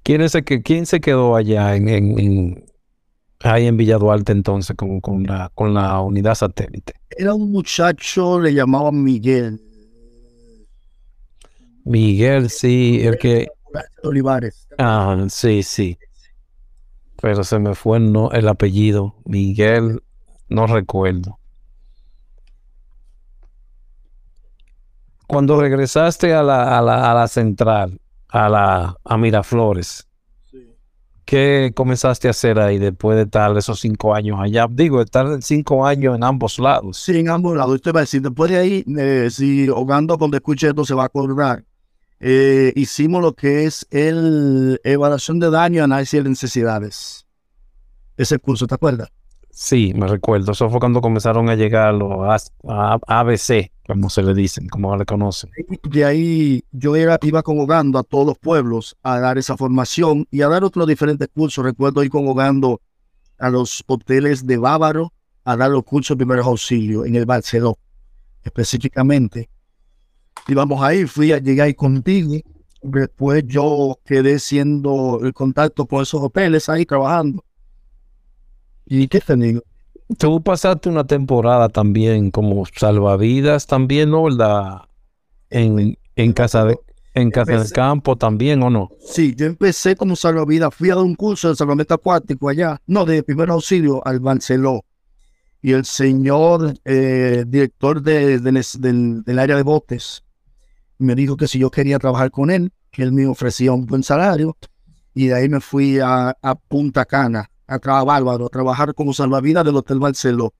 ¿Quién, 0.04 0.20
es 0.20 0.36
el 0.36 0.44
que, 0.44 0.62
quién 0.62 0.86
se 0.86 1.00
quedó 1.00 1.34
allá 1.34 1.74
en, 1.74 1.88
en- 1.88 2.18
en- 2.20 2.64
ahí 3.40 3.66
en 3.66 3.76
Villa 3.76 3.98
Duarte 3.98 4.30
entonces 4.30 4.76
con, 4.76 5.00
con 5.00 5.24
la, 5.24 5.50
con 5.56 5.74
la 5.74 6.00
unidad 6.00 6.36
satélite? 6.36 6.94
Era 7.10 7.34
un 7.34 7.50
muchacho, 7.50 8.38
le 8.38 8.54
llamaban 8.54 9.02
Miguel. 9.02 9.60
Miguel, 11.84 12.48
sí, 12.48 13.00
el 13.02 13.18
que... 13.18 13.48
Olivares. 14.04 14.68
Ah, 14.78 15.26
sí, 15.28 15.64
sí. 15.64 15.98
Pero 17.20 17.44
se 17.44 17.58
me 17.58 17.74
fue 17.74 17.98
el, 17.98 18.12
no- 18.12 18.30
el 18.32 18.48
apellido. 18.48 19.14
Miguel, 19.24 20.02
no 20.48 20.66
recuerdo. 20.66 21.38
Cuando 25.26 25.60
regresaste 25.60 26.34
a 26.34 26.42
la, 26.42 26.78
a 26.78 26.82
la, 26.82 27.10
a 27.10 27.14
la 27.14 27.28
central, 27.28 28.00
a 28.28 28.48
la 28.48 28.96
a 29.04 29.16
Miraflores, 29.16 30.08
¿qué 31.24 31.70
comenzaste 31.76 32.26
a 32.26 32.32
hacer 32.32 32.58
ahí 32.58 32.78
después 32.78 33.16
de 33.16 33.22
estar 33.22 33.56
esos 33.56 33.78
cinco 33.78 34.12
años 34.14 34.40
allá? 34.40 34.66
Digo, 34.68 35.00
estar 35.00 35.40
cinco 35.42 35.86
años 35.86 36.16
en 36.16 36.24
ambos 36.24 36.58
lados. 36.58 36.96
Sí, 36.98 37.18
en 37.20 37.28
ambos 37.28 37.56
lados. 37.56 37.76
Usted 37.76 37.92
va 37.94 38.00
a 38.00 38.02
decir, 38.02 38.22
después 38.22 38.50
de 38.50 38.56
ahí, 38.58 38.84
eh, 38.98 39.28
si 39.30 39.68
Hogando 39.68 40.18
cuando 40.18 40.36
escuche 40.36 40.68
esto 40.68 40.84
se 40.84 40.94
va 40.94 41.04
a 41.04 41.06
acordar. 41.06 41.62
Eh, 42.20 42.72
hicimos 42.76 43.22
lo 43.22 43.32
que 43.32 43.64
es 43.64 43.86
el 43.90 44.78
evaluación 44.84 45.40
de 45.40 45.50
daño 45.50 45.82
análisis 45.82 46.22
de 46.22 46.28
necesidades. 46.28 47.26
Ese 48.16 48.38
curso, 48.38 48.66
¿te 48.66 48.74
acuerdas? 48.74 49.10
Sí, 49.50 49.92
me 49.94 50.06
recuerdo. 50.06 50.52
Eso 50.52 50.70
fue 50.70 50.80
cuando 50.80 51.02
comenzaron 51.02 51.50
a 51.50 51.54
llegar 51.54 51.92
los 51.92 52.50
ABC, 52.62 53.70
como 53.86 54.08
se 54.08 54.22
le 54.22 54.32
dicen, 54.32 54.68
como 54.68 54.96
le 54.96 55.04
conocen. 55.04 55.50
De 55.90 56.04
ahí 56.04 56.64
yo 56.70 56.96
era, 56.96 57.18
iba 57.20 57.42
convocando 57.42 57.98
a 57.98 58.02
todos 58.02 58.26
los 58.26 58.38
pueblos 58.38 58.96
a 59.02 59.18
dar 59.20 59.36
esa 59.36 59.58
formación 59.58 60.26
y 60.30 60.40
a 60.40 60.48
dar 60.48 60.64
otros 60.64 60.86
diferentes 60.86 61.28
cursos. 61.28 61.62
Recuerdo 61.62 62.02
ir 62.02 62.10
convocando 62.10 62.80
a 63.38 63.50
los 63.50 63.84
hoteles 63.86 64.46
de 64.46 64.56
Bávaro 64.56 65.12
a 65.44 65.56
dar 65.58 65.70
los 65.70 65.84
cursos 65.84 66.16
de 66.16 66.24
primeros 66.24 66.46
auxilios 66.46 67.06
en 67.06 67.16
el 67.16 67.26
Barceló, 67.26 67.76
específicamente. 68.42 69.49
Íbamos 70.48 70.82
ahí, 70.82 71.06
fui 71.06 71.32
a 71.32 71.38
llegar 71.38 71.66
ahí 71.66 71.74
contigo. 71.74 72.34
Después 72.82 73.44
yo 73.46 73.98
quedé 74.04 74.38
siendo 74.38 75.20
el 75.22 75.32
contacto 75.34 75.86
con 75.86 76.02
esos 76.02 76.22
hoteles 76.22 76.68
ahí 76.68 76.86
trabajando. 76.86 77.44
¿Y 78.86 79.06
qué 79.08 79.20
te 79.20 79.36
digo? 79.36 79.62
Tú 80.18 80.42
pasaste 80.42 80.88
una 80.88 81.06
temporada 81.06 81.68
también 81.68 82.30
como 82.30 82.64
salvavidas 82.74 83.66
también, 83.66 84.10
¿no? 84.10 84.24
¿Verdad? 84.24 84.82
En, 85.50 85.96
en 86.16 86.32
casa 86.32 86.64
de 86.64 86.78
en 87.12 87.30
casa 87.32 87.50
del 87.50 87.60
Empecé. 87.62 87.74
campo 87.74 88.16
también, 88.16 88.62
¿o 88.62 88.70
no? 88.70 88.88
Sí, 89.00 89.34
yo 89.36 89.44
empecé 89.46 89.96
como 89.96 90.14
salvavidas, 90.14 90.72
fui 90.72 90.90
a 90.90 90.94
dar 90.94 91.02
un 91.04 91.16
curso 91.16 91.48
de 91.48 91.56
salvamento 91.56 91.92
acuático 91.94 92.48
allá, 92.48 92.80
no, 92.86 93.04
de 93.04 93.24
primer 93.24 93.50
auxilio 93.50 94.00
al 94.06 94.20
Barceló. 94.20 94.84
Y 95.60 95.72
el 95.72 95.84
señor 95.84 96.72
eh, 96.84 97.44
director 97.46 98.00
de- 98.00 98.38
de 98.38 98.52
les- 98.52 98.80
del, 98.80 99.24
del 99.24 99.38
área 99.40 99.56
de 99.56 99.62
botes 99.64 100.22
me 101.00 101.14
dijo 101.14 101.36
que 101.36 101.48
si 101.48 101.58
yo 101.58 101.70
quería 101.70 101.98
trabajar 101.98 102.30
con 102.30 102.50
él, 102.50 102.72
que 102.90 103.02
él 103.02 103.12
me 103.12 103.26
ofrecía 103.26 103.72
un 103.72 103.86
buen 103.86 104.02
salario. 104.02 104.56
Y 105.14 105.26
de 105.26 105.34
ahí 105.34 105.48
me 105.48 105.60
fui 105.60 105.98
a, 105.98 106.36
a 106.40 106.54
Punta 106.54 107.04
Cana, 107.04 107.50
a 107.66 107.78
trabajar, 107.78 108.06
Bárbaro, 108.06 108.46
a 108.46 108.48
trabajar 108.48 108.94
como 108.94 109.12
salvavidas 109.12 109.64
del 109.64 109.76
Hotel 109.76 109.98
Barceló. 109.98 110.54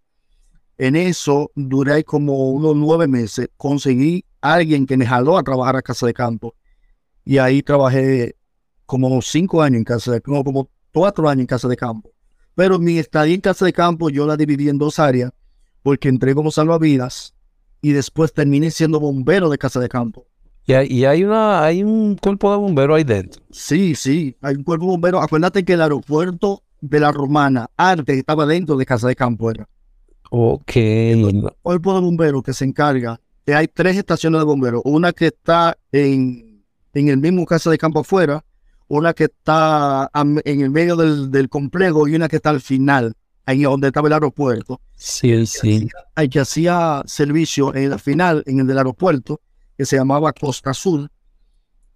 En 0.78 0.96
eso 0.96 1.50
duré 1.54 2.04
como 2.04 2.50
unos 2.50 2.74
nueve 2.74 3.06
meses. 3.06 3.48
Conseguí 3.56 4.24
alguien 4.40 4.86
que 4.86 4.96
me 4.96 5.06
jaló 5.06 5.36
a 5.36 5.42
trabajar 5.42 5.76
a 5.76 5.82
Casa 5.82 6.06
de 6.06 6.14
Campo. 6.14 6.54
Y 7.24 7.38
ahí 7.38 7.62
trabajé 7.62 8.34
como 8.86 9.22
cinco 9.22 9.62
años 9.62 9.78
en 9.78 9.84
casa 9.84 10.10
de 10.10 10.20
como, 10.20 10.42
como 10.42 10.68
cuatro 10.92 11.28
años 11.28 11.42
en 11.42 11.46
casa 11.46 11.68
de 11.68 11.76
campo. 11.76 12.10
Pero 12.56 12.78
mi 12.78 12.98
estadía 12.98 13.34
en 13.34 13.40
casa 13.40 13.64
de 13.64 13.72
campo 13.72 14.10
yo 14.10 14.26
la 14.26 14.36
dividí 14.36 14.68
en 14.68 14.78
dos 14.78 14.98
áreas, 14.98 15.30
porque 15.82 16.08
entré 16.08 16.34
como 16.34 16.50
salvavidas 16.50 17.34
y 17.82 17.92
después 17.92 18.32
terminé 18.32 18.70
siendo 18.70 19.00
bombero 19.00 19.48
de 19.48 19.58
casa 19.58 19.80
de 19.80 19.88
campo. 19.88 20.26
Y 20.66 20.72
hay, 20.74 20.86
y 20.88 21.04
hay 21.04 21.24
una 21.24 21.64
hay 21.64 21.82
un 21.82 22.16
cuerpo 22.16 22.50
de 22.50 22.58
bomberos 22.58 22.96
ahí 22.96 23.04
dentro. 23.04 23.42
Sí, 23.50 23.94
sí, 23.94 24.36
hay 24.40 24.56
un 24.56 24.64
cuerpo 24.64 24.86
bombero. 24.86 25.20
Acuérdate 25.20 25.64
que 25.64 25.72
el 25.72 25.82
aeropuerto 25.82 26.62
de 26.80 27.00
la 27.00 27.12
Romana, 27.12 27.68
antes 27.76 28.16
estaba 28.16 28.46
dentro 28.46 28.76
de 28.76 28.86
casa 28.86 29.08
de 29.08 29.16
campo. 29.16 29.50
Era. 29.50 29.68
Ok. 30.30 30.72
cuerpo 31.62 31.94
de 31.94 32.00
bomberos 32.00 32.42
que 32.42 32.52
se 32.52 32.64
encarga, 32.64 33.20
que 33.44 33.54
hay 33.54 33.66
tres 33.68 33.96
estaciones 33.96 34.40
de 34.40 34.44
bomberos, 34.44 34.82
una 34.84 35.12
que 35.12 35.26
está 35.26 35.76
en, 35.90 36.62
en 36.94 37.08
el 37.08 37.18
mismo 37.18 37.44
casa 37.46 37.70
de 37.70 37.78
campo 37.78 38.00
afuera, 38.00 38.44
una 38.86 39.12
que 39.12 39.24
está 39.24 40.10
en 40.14 40.60
el 40.60 40.70
medio 40.70 40.96
del, 40.96 41.30
del 41.30 41.48
complejo 41.48 42.06
y 42.06 42.14
una 42.14 42.28
que 42.28 42.36
está 42.36 42.50
al 42.50 42.60
final, 42.60 43.14
ahí 43.50 43.62
donde 43.62 43.88
estaba 43.88 44.08
el 44.08 44.14
aeropuerto. 44.14 44.80
Sí, 44.96 45.46
sí. 45.46 45.88
Hay 46.14 46.28
que 46.28 46.40
hacía 46.40 47.02
servicio 47.06 47.74
en 47.74 47.90
la 47.90 47.98
final, 47.98 48.42
en 48.46 48.60
el 48.60 48.66
del 48.66 48.78
aeropuerto, 48.78 49.40
que 49.76 49.84
se 49.86 49.96
llamaba 49.96 50.32
Costa 50.32 50.70
Azul, 50.70 51.08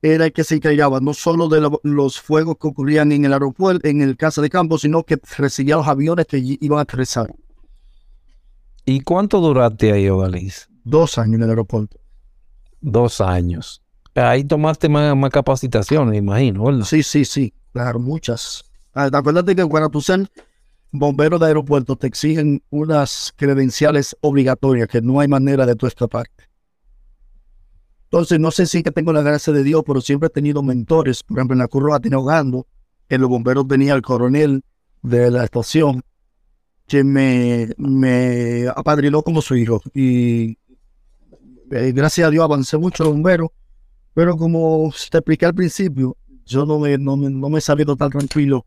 era 0.03 0.27
el 0.27 0.33
que 0.33 0.45
se 0.45 0.57
encargaba 0.57 1.01
no 1.01 1.14
solo 1.14 1.49
de 1.49 1.61
lo- 1.62 1.81
los 1.83 2.21
fuegos 2.21 2.57
que 2.61 2.67
ocurrían 2.69 3.11
en 3.12 3.25
el 3.25 3.33
aeropuerto, 3.33 3.88
en 3.88 4.03
el 4.03 4.17
casa 4.17 4.43
de 4.43 4.51
campo, 4.51 4.79
sino 4.79 5.03
que 5.03 5.19
recibía 5.38 5.77
los 5.77 5.87
aviones 5.88 6.27
que 6.27 6.38
iban 6.61 6.79
a 6.79 6.83
aterrizar. 6.83 7.35
¿Y 8.85 9.01
cuánto 9.01 9.40
duraste 9.40 9.93
ahí, 9.93 10.09
Odalis? 10.09 10.69
Dos 10.85 11.17
años 11.19 11.37
en 11.37 11.43
el 11.45 11.51
aeropuerto. 11.51 11.99
Dos 12.81 13.21
años. 13.21 13.83
Ahí 14.14 14.45
tomaste 14.45 14.88
más, 14.88 15.17
más 15.17 15.31
capacitación, 15.31 16.11
me 16.11 16.19
imagino, 16.19 16.64
¿verdad? 16.64 16.85
Sí, 16.85 17.03
sí, 17.03 17.25
sí, 17.25 17.53
claro, 17.73 17.99
muchas. 17.99 18.64
Ah, 18.93 19.09
Acuérdate 19.12 19.57
que 19.57 19.64
cuando 19.64 19.88
tú 19.88 20.01
seas 20.94 21.00
bombero 21.00 21.38
de 21.38 21.46
aeropuerto 21.46 21.96
te 21.96 22.07
exigen 22.07 22.62
unas 22.70 23.33
credenciales 23.37 24.16
obligatorias 24.20 24.88
que 24.88 25.00
no 25.02 25.20
hay 25.20 25.28
manera 25.28 25.66
de 25.66 25.74
tú 25.76 25.87
escaparte. 25.87 26.44
Entonces, 28.04 28.38
no 28.38 28.50
sé 28.50 28.66
si 28.66 28.83
que 28.83 28.92
tengo 28.92 29.12
la 29.12 29.22
gracia 29.22 29.52
de 29.52 29.64
Dios, 29.64 29.83
pero 29.85 30.00
siempre 30.00 30.28
he 30.28 30.30
tenido 30.30 30.62
mentores. 30.62 31.22
Por 31.24 31.38
ejemplo, 31.38 31.54
en 31.54 31.59
la 31.59 31.68
curva 31.68 31.98
tenía 31.98 32.16
ahogando, 32.16 32.66
en 33.09 33.20
los 33.20 33.28
bomberos 33.28 33.66
tenía 33.66 33.94
el 33.94 34.02
coronel 34.02 34.62
de 35.02 35.30
la 35.30 35.44
estación 35.44 36.02
que 36.87 37.04
me, 37.04 37.70
me 37.76 38.68
apadrinó 38.68 39.22
como 39.22 39.42
su 39.42 39.57
hijo. 39.57 39.83
Y 39.94 40.59
eh, 41.70 41.92
gracias 41.92 42.28
a 42.28 42.30
Dios 42.30 42.44
avancé 42.44 42.78
mucho 42.78 43.04
los 43.04 43.12
bomberos. 43.14 43.50
Pero 44.14 44.37
como 44.37 44.92
te 45.11 45.18
expliqué 45.18 45.46
al 45.46 45.54
principio, 45.54 46.16
yo 46.46 46.66
no 46.66 46.78
me, 46.78 46.98
no, 46.98 47.16
me- 47.16 47.30
no 47.30 47.48
me 47.50 47.59
he 47.59 47.62
sabido 47.62 47.96
tan 47.96 48.11
tranquilo. 48.11 48.66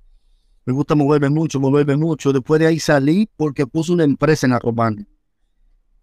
Me 0.67 0.73
gusta 0.73 0.95
moverme 0.95 1.29
mucho, 1.29 1.61
moverme 1.61 1.95
mucho. 1.95 2.33
Después 2.33 2.59
de 2.59 2.67
ahí 2.67 2.77
salí 2.77 3.29
porque 3.37 3.65
puse 3.65 3.93
una 3.93 4.03
empresa 4.03 4.47
en 4.47 4.51
la 4.51 4.59
Romana. 4.59 5.07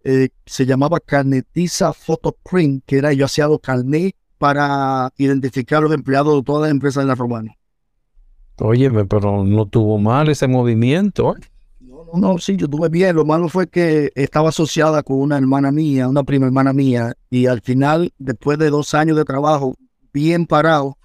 Eh, 0.03 0.29
se 0.43 0.65
llamaba 0.65 0.99
Carnetiza 0.99 1.93
Photoprint, 1.93 2.83
que 2.83 2.97
era 2.97 3.13
yo 3.13 3.25
hacía 3.25 3.47
los 3.47 3.59
carnet 3.59 4.15
para 4.39 5.13
identificar 5.17 5.77
a 5.77 5.81
los 5.81 5.93
empleados 5.93 6.37
de 6.37 6.41
todas 6.41 6.63
las 6.63 6.71
empresas 6.71 7.03
de 7.03 7.07
la 7.07 7.13
Romana. 7.13 7.55
Óyeme, 8.59 9.05
pero 9.05 9.43
no 9.43 9.67
tuvo 9.67 9.99
mal 9.99 10.29
ese 10.29 10.47
movimiento, 10.47 11.35
¿eh? 11.37 11.41
No, 11.79 12.05
no, 12.11 12.19
no, 12.19 12.37
sí, 12.39 12.57
yo 12.57 12.67
tuve 12.67 12.89
bien. 12.89 13.15
Lo 13.15 13.23
malo 13.23 13.49
fue 13.49 13.67
que 13.67 14.11
estaba 14.15 14.49
asociada 14.49 15.03
con 15.03 15.19
una 15.19 15.37
hermana 15.37 15.71
mía, 15.71 16.07
una 16.07 16.23
prima 16.23 16.47
hermana 16.47 16.73
mía, 16.73 17.13
y 17.29 17.45
al 17.45 17.61
final, 17.61 18.11
después 18.17 18.57
de 18.57 18.71
dos 18.71 18.95
años 18.95 19.15
de 19.15 19.25
trabajo 19.25 19.75
bien 20.11 20.47
parado, 20.47 20.97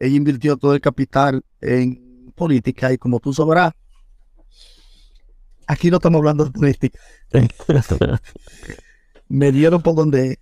ella 0.00 0.16
invirtió 0.16 0.56
todo 0.56 0.74
el 0.74 0.80
capital 0.80 1.44
en 1.60 2.03
política 2.34 2.92
y 2.92 2.98
como 2.98 3.20
tú 3.20 3.32
sabrás, 3.32 3.72
aquí 5.66 5.90
no 5.90 5.96
estamos 5.96 6.18
hablando 6.18 6.44
de 6.44 6.50
política. 6.50 6.98
Me 9.28 9.50
dieron 9.52 9.82
por 9.82 9.94
donde 9.94 10.38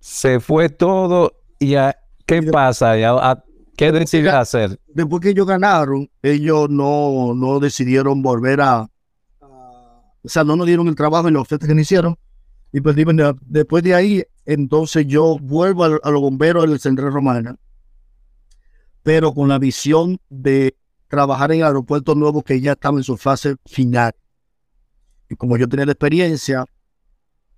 Se 0.00 0.40
fue 0.40 0.68
todo 0.68 1.32
y 1.58 1.74
a- 1.74 1.96
¿qué 2.26 2.42
pasa? 2.42 2.98
¿Y 2.98 3.02
a- 3.02 3.12
a- 3.30 3.44
¿Qué 3.76 3.90
decidió 3.90 4.36
hacer? 4.36 4.78
después 4.88 5.22
que 5.22 5.30
ellos 5.30 5.46
ganaron, 5.46 6.08
ellos 6.22 6.68
no, 6.68 7.32
no 7.34 7.58
decidieron 7.58 8.22
volver 8.22 8.60
a, 8.60 8.88
o 9.40 10.28
sea, 10.28 10.44
no 10.44 10.56
nos 10.56 10.66
dieron 10.66 10.86
el 10.88 10.94
trabajo 10.94 11.26
en 11.28 11.34
la 11.34 11.40
oferta 11.40 11.66
que 11.66 11.74
nos 11.74 11.82
hicieron. 11.82 12.16
Y 12.72 12.80
pues 12.80 12.96
después 13.46 13.82
de 13.82 13.94
ahí, 13.94 14.22
entonces 14.46 15.06
yo 15.06 15.36
vuelvo 15.40 15.84
a, 15.84 15.88
los 16.10 16.20
bomberos 16.20 16.68
del 16.68 16.80
Centro 16.80 17.10
Romana, 17.10 17.56
pero 19.02 19.32
con 19.34 19.48
la 19.48 19.58
visión 19.58 20.18
de 20.28 20.76
trabajar 21.12 21.52
en 21.52 21.58
el 21.58 21.66
aeropuerto 21.66 22.14
nuevo 22.14 22.42
que 22.42 22.58
ya 22.58 22.72
estaba 22.72 22.96
en 22.96 23.04
su 23.04 23.18
fase 23.18 23.56
final. 23.66 24.14
Y 25.28 25.36
como 25.36 25.58
yo 25.58 25.68
tenía 25.68 25.84
la 25.84 25.92
experiencia, 25.92 26.64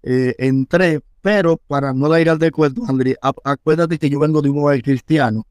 eh, 0.03 0.35
entré, 0.39 1.01
pero 1.21 1.57
para 1.57 1.93
no 1.93 2.19
ir 2.19 2.29
al 2.29 2.41
descuento, 2.41 2.83
André, 2.89 3.17
acuérdate 3.23 3.97
que 4.01 4.11
yo 4.11 4.19
vengo 4.19 4.43
de 4.43 4.51
un 4.51 4.59
hogar 4.59 4.83
cristiano. 4.83 5.47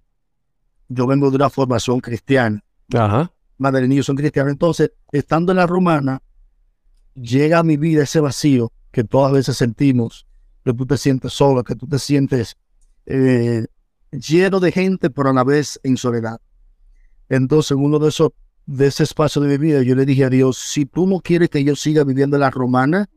Yo 0.90 1.08
vengo 1.08 1.30
de 1.30 1.38
una 1.38 1.50
formación 1.50 2.02
cristiana. 2.02 2.62
Ajá. 2.94 3.32
Madre 3.58 3.88
niños 3.88 4.06
son 4.06 4.18
cristianos. 4.18 4.52
Entonces, 4.52 4.92
estando 5.14 5.54
en 5.54 5.60
la 5.60 5.66
romana, 5.66 6.22
llega 7.16 7.60
a 7.60 7.64
mi 7.64 7.78
vida 7.78 8.04
ese 8.04 8.20
vacío 8.20 8.74
que 8.92 9.06
todas 9.06 9.32
veces 9.32 9.56
sentimos, 9.56 10.28
que 10.66 10.74
tú 10.74 10.86
te 10.86 10.98
sientes 10.98 11.32
solo, 11.32 11.64
que 11.64 11.76
tú 11.76 11.88
te 11.88 12.00
sientes 12.00 12.58
eh, 13.06 13.66
lleno 14.12 14.60
de 14.60 14.74
gente, 14.74 15.10
pero 15.10 15.30
a 15.30 15.34
la 15.34 15.46
vez 15.46 15.80
en 15.84 15.96
soledad. 15.96 16.42
Entonces, 17.30 17.72
en 17.72 17.84
uno 17.84 18.00
de 18.00 18.10
esos, 18.10 18.32
de 18.66 18.88
ese 18.88 19.04
espacio 19.04 19.42
de 19.42 19.50
mi 19.50 19.58
vida, 19.58 19.82
yo 19.82 19.96
le 19.96 20.06
dije 20.06 20.26
a 20.26 20.30
Dios, 20.30 20.58
si 20.58 20.86
tú 20.86 21.08
no 21.08 21.20
quieres 21.20 21.50
que 21.50 21.64
yo 21.64 21.76
siga 21.76 22.04
viviendo 22.04 22.38
en 22.38 22.42
la 22.42 22.52
romana, 22.52 23.10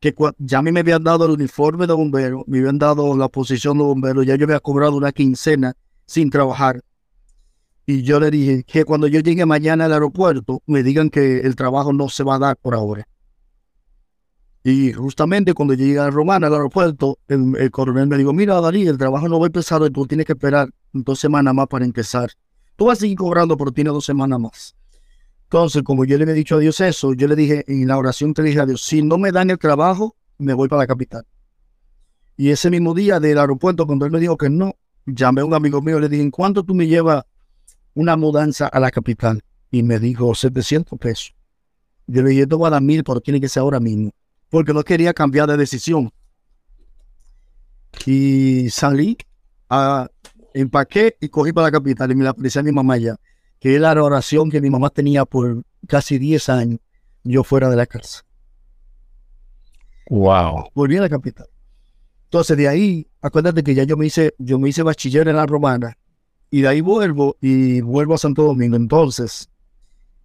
que 0.00 0.14
ya 0.38 0.58
a 0.58 0.62
mí 0.62 0.72
me 0.72 0.80
habían 0.80 1.04
dado 1.04 1.26
el 1.26 1.32
uniforme 1.32 1.86
de 1.86 1.92
bombero, 1.92 2.44
me 2.46 2.58
habían 2.58 2.78
dado 2.78 3.16
la 3.16 3.28
posición 3.28 3.76
de 3.78 3.84
bombero, 3.84 4.22
ya 4.22 4.34
yo 4.36 4.44
había 4.46 4.60
cobrado 4.60 4.96
una 4.96 5.12
quincena 5.12 5.74
sin 6.06 6.30
trabajar. 6.30 6.82
Y 7.86 8.02
yo 8.02 8.20
le 8.20 8.30
dije 8.30 8.64
que 8.64 8.84
cuando 8.84 9.08
yo 9.08 9.20
llegue 9.20 9.44
mañana 9.44 9.84
al 9.84 9.92
aeropuerto, 9.92 10.62
me 10.66 10.82
digan 10.82 11.10
que 11.10 11.40
el 11.40 11.56
trabajo 11.56 11.92
no 11.92 12.08
se 12.08 12.24
va 12.24 12.36
a 12.36 12.38
dar 12.38 12.56
por 12.56 12.74
ahora. 12.74 13.06
Y 14.62 14.92
justamente 14.92 15.54
cuando 15.54 15.74
llegué 15.74 15.98
a 15.98 16.10
Romana, 16.10 16.46
al 16.46 16.54
aeropuerto, 16.54 17.18
el, 17.28 17.70
coronel 17.70 18.06
me 18.06 18.18
dijo, 18.18 18.32
mira, 18.32 18.60
Dalí, 18.60 18.86
el 18.86 18.98
trabajo 18.98 19.28
no 19.28 19.38
va 19.38 19.46
a 19.46 19.48
empezar 19.48 19.88
tú 19.90 20.06
tienes 20.06 20.26
que 20.26 20.32
esperar 20.32 20.70
dos 20.92 21.18
semanas 21.18 21.54
más 21.54 21.66
para 21.66 21.84
empezar. 21.84 22.30
Tú 22.80 22.86
vas 22.86 22.96
a 22.96 23.00
seguir 23.02 23.18
cobrando, 23.18 23.58
pero 23.58 23.72
tienes 23.72 23.92
dos 23.92 24.06
semanas 24.06 24.40
más. 24.40 24.74
Entonces, 25.42 25.82
como 25.82 26.06
yo 26.06 26.16
le 26.16 26.22
había 26.22 26.34
dicho 26.34 26.56
a 26.56 26.60
Dios 26.60 26.80
eso, 26.80 27.12
yo 27.12 27.28
le 27.28 27.36
dije, 27.36 27.62
en 27.68 27.86
la 27.86 27.98
oración 27.98 28.32
te 28.32 28.42
dije 28.42 28.58
a 28.58 28.64
Dios, 28.64 28.80
si 28.80 29.02
no 29.02 29.18
me 29.18 29.32
dan 29.32 29.50
el 29.50 29.58
trabajo, 29.58 30.16
me 30.38 30.54
voy 30.54 30.66
para 30.66 30.84
la 30.84 30.86
capital. 30.86 31.26
Y 32.38 32.48
ese 32.48 32.70
mismo 32.70 32.94
día 32.94 33.20
del 33.20 33.36
aeropuerto, 33.36 33.86
cuando 33.86 34.06
él 34.06 34.10
me 34.10 34.18
dijo 34.18 34.38
que 34.38 34.48
no, 34.48 34.76
llamé 35.04 35.42
a 35.42 35.44
un 35.44 35.52
amigo 35.52 35.82
mío, 35.82 36.00
le 36.00 36.08
dije, 36.08 36.22
¿en 36.22 36.30
cuánto 36.30 36.62
tú 36.62 36.74
me 36.74 36.86
llevas 36.86 37.22
una 37.92 38.16
mudanza 38.16 38.66
a 38.66 38.80
la 38.80 38.90
capital? 38.90 39.42
Y 39.70 39.82
me 39.82 39.98
dijo, 39.98 40.34
700 40.34 40.98
pesos. 40.98 41.34
Yo 42.06 42.22
le 42.22 42.30
dije, 42.30 42.42
esto 42.44 42.58
va 42.58 42.68
a 42.68 42.70
dar 42.70 42.82
mil, 42.82 43.04
pero 43.04 43.20
tiene 43.20 43.42
que 43.42 43.50
ser 43.50 43.60
ahora 43.60 43.78
mismo 43.78 44.10
porque 44.48 44.72
no 44.72 44.82
quería 44.82 45.12
cambiar 45.12 45.48
de 45.50 45.58
decisión. 45.58 46.10
Y 48.06 48.70
salí, 48.70 49.18
a, 49.68 50.08
empaqué 50.54 51.16
y 51.20 51.28
cogí 51.28 51.52
para 51.52 51.68
la 51.68 51.72
capital 51.72 52.10
y 52.10 52.14
me 52.14 52.24
la 52.24 52.30
aparecí 52.30 52.58
a 52.58 52.62
mi 52.62 52.72
mamá 52.72 52.96
ya, 52.96 53.16
que 53.58 53.74
era 53.74 53.94
la 53.94 54.02
oración 54.02 54.50
que 54.50 54.60
mi 54.60 54.70
mamá 54.70 54.90
tenía 54.90 55.24
por 55.24 55.62
casi 55.86 56.18
10 56.18 56.48
años, 56.48 56.80
yo 57.24 57.44
fuera 57.44 57.68
de 57.70 57.76
la 57.76 57.86
casa. 57.86 58.24
Wow. 60.08 60.70
Volví 60.74 60.96
a 60.96 61.02
la 61.02 61.08
capital. 61.08 61.46
Entonces 62.24 62.56
de 62.56 62.68
ahí, 62.68 63.06
acuérdate 63.20 63.62
que 63.62 63.74
ya 63.74 63.84
yo 63.84 63.96
me 63.96 64.06
hice, 64.06 64.34
yo 64.38 64.58
me 64.58 64.68
hice 64.68 64.82
bachiller 64.82 65.28
en 65.28 65.36
la 65.36 65.46
romana 65.46 65.96
y 66.50 66.62
de 66.62 66.68
ahí 66.68 66.80
vuelvo 66.80 67.36
y 67.40 67.80
vuelvo 67.80 68.14
a 68.14 68.18
Santo 68.18 68.42
Domingo. 68.42 68.76
Entonces, 68.76 69.48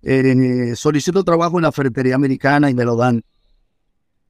eh, 0.02 0.74
solicito 0.76 1.24
trabajo 1.24 1.58
en 1.58 1.64
la 1.64 1.72
ferretería 1.72 2.16
americana 2.16 2.70
y 2.70 2.74
me 2.74 2.84
lo 2.84 2.96
dan. 2.96 3.24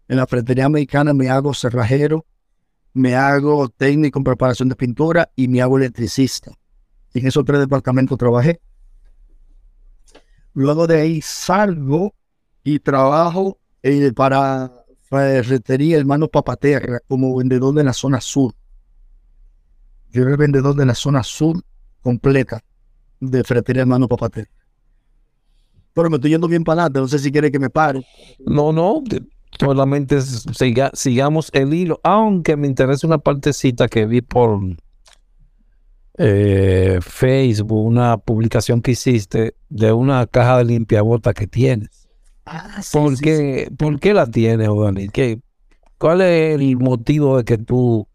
En 0.08 0.18
la 0.18 0.28
ferretería 0.28 0.66
americana 0.66 1.14
me 1.14 1.30
hago 1.30 1.54
cerrajero, 1.54 2.26
me 2.96 3.14
hago 3.14 3.68
técnico 3.68 4.20
en 4.20 4.24
preparación 4.24 4.70
de 4.70 4.76
pintura 4.76 5.30
y 5.36 5.50
me 5.50 5.62
hago 5.62 5.78
electricista. 5.78 6.52
En 7.14 7.28
esos 7.28 7.44
tres 7.44 7.60
departamentos 7.60 8.18
trabajé. 8.18 8.62
Luego 10.54 10.88
de 10.88 11.02
ahí 11.02 11.22
salgo 11.22 12.16
y 12.64 12.80
trabajo 12.80 13.60
para 14.16 14.72
ferretería 15.02 15.98
Hermano 15.98 16.30
Papaterra 16.30 17.00
como 17.06 17.36
vendedor 17.36 17.76
de 17.76 17.84
la 17.84 17.92
zona 17.92 18.22
sur. 18.22 18.54
Yo 20.10 20.22
era 20.22 20.32
el 20.32 20.38
vendedor 20.38 20.74
de 20.76 20.86
la 20.86 20.96
zona 20.96 21.22
sur 21.22 21.62
completa 22.02 22.64
de 23.20 23.44
ferretería 23.44 23.82
Hermano 23.82 24.08
Papaterra. 24.08 24.50
Pero 25.94 26.10
me 26.10 26.16
estoy 26.16 26.32
yendo 26.32 26.48
bien 26.48 26.64
para 26.64 26.84
adelante, 26.84 27.00
no 27.02 27.08
sé 27.10 27.20
si 27.20 27.30
quiere 27.30 27.52
que 27.52 27.60
me 27.60 27.70
pare. 27.70 28.06
No, 28.46 28.72
no, 28.72 29.04
solamente 29.60 30.20
sigamos 30.94 31.50
el 31.54 31.74
hilo, 31.74 32.00
aunque 32.04 32.58
me 32.58 32.68
interesa 32.68 33.08
una 33.08 33.18
partecita 33.18 33.88
que 33.88 34.06
vi 34.06 34.22
por 34.22 34.60
eh, 36.18 37.00
Facebook, 37.02 37.86
una 37.86 38.18
publicación 38.18 38.82
que 38.82 38.92
hiciste 38.92 39.56
de 39.70 39.92
una 39.92 40.26
caja 40.28 40.60
de 40.60 40.66
limpiabota 40.66 41.34
que 41.34 41.48
tienes. 41.48 42.08
Ah, 42.46 42.82
¿Por, 42.92 43.20
qué, 43.20 43.72
¿Por 43.78 44.00
qué 44.00 44.14
la 44.14 44.28
tienes, 44.28 44.68
Dani? 44.68 45.10
¿Cuál 45.98 46.22
es 46.22 46.56
el 46.56 46.78
motivo 46.78 47.38
de 47.38 47.44
que 47.44 47.58
tú 47.58 48.08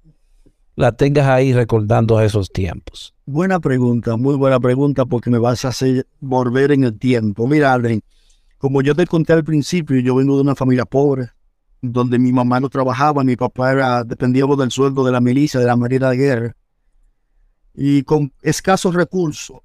la 0.77 0.93
tengas 0.93 1.27
ahí 1.27 1.53
recordando 1.53 2.17
a 2.17 2.25
esos 2.25 2.51
tiempos? 2.51 3.15
Buena 3.27 3.61
pregunta, 3.61 4.17
muy 4.17 4.37
buena 4.37 4.61
pregunta, 4.61 5.05
porque 5.05 5.31
me 5.31 5.39
vas 5.39 5.65
a 5.65 5.69
hacer 5.69 6.07
volver 6.21 6.73
en 6.73 6.85
el 6.85 6.99
tiempo. 6.99 7.47
Mira, 7.47 7.73
Alvin, 7.73 8.03
como 8.61 8.83
yo 8.83 8.95
te 8.95 9.07
conté 9.07 9.33
al 9.33 9.43
principio, 9.43 9.99
yo 10.01 10.15
vengo 10.17 10.37
de 10.37 10.43
una 10.43 10.55
familia 10.55 10.85
pobre, 10.85 11.31
donde 11.81 12.19
mi 12.19 12.31
mamá 12.31 12.61
no 12.61 12.69
trabajaba, 12.69 13.25
mi 13.25 13.35
papá 13.35 13.73
era, 13.73 14.05
dependíamos 14.05 14.59
del 14.59 14.71
sueldo 14.71 15.03
de 15.03 15.13
la 15.13 15.21
milicia, 15.23 15.59
de 15.59 15.65
la 15.65 15.77
marina 15.77 16.11
de 16.11 16.17
guerra. 16.19 16.57
Y 17.75 18.03
con 18.03 18.35
escasos 18.43 18.95
recursos, 18.95 19.61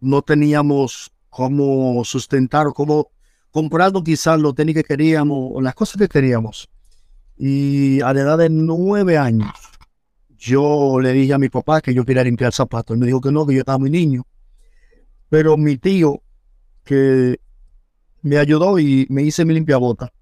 no 0.00 0.22
teníamos 0.22 1.12
cómo 1.28 2.02
sustentar 2.02 2.68
cómo 2.74 3.10
comprarlo 3.50 4.02
quizás 4.02 4.40
lo 4.40 4.54
técnico 4.54 4.78
que 4.78 4.84
queríamos 4.84 5.50
o 5.52 5.60
las 5.60 5.74
cosas 5.74 5.98
que 5.98 6.08
queríamos. 6.08 6.70
Y 7.36 8.00
a 8.00 8.14
la 8.14 8.22
edad 8.22 8.38
de 8.38 8.48
nueve 8.48 9.18
años, 9.18 9.52
yo 10.38 10.98
le 10.98 11.12
dije 11.12 11.34
a 11.34 11.38
mi 11.38 11.50
papá 11.50 11.82
que 11.82 11.92
yo 11.92 12.06
quería 12.06 12.24
limpiar 12.24 12.54
zapatos. 12.54 12.94
Él 12.94 13.00
me 13.00 13.06
dijo 13.06 13.20
que 13.20 13.32
no, 13.32 13.46
que 13.46 13.52
yo 13.52 13.60
estaba 13.60 13.76
muy 13.76 13.90
niño. 13.90 14.26
Pero 15.28 15.58
mi 15.58 15.76
tío, 15.76 16.22
que 16.84 17.38
me 18.22 18.38
ayudó 18.38 18.78
y 18.78 19.06
me 19.08 19.22
hice 19.22 19.44
mi 19.44 19.54
limpiabota. 19.54 20.12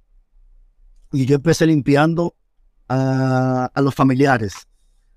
Y 1.13 1.27
yo 1.27 1.37
empecé 1.37 1.67
limpiando 1.67 2.35
a, 2.89 3.71
los 3.77 3.95
familiares, 3.95 4.55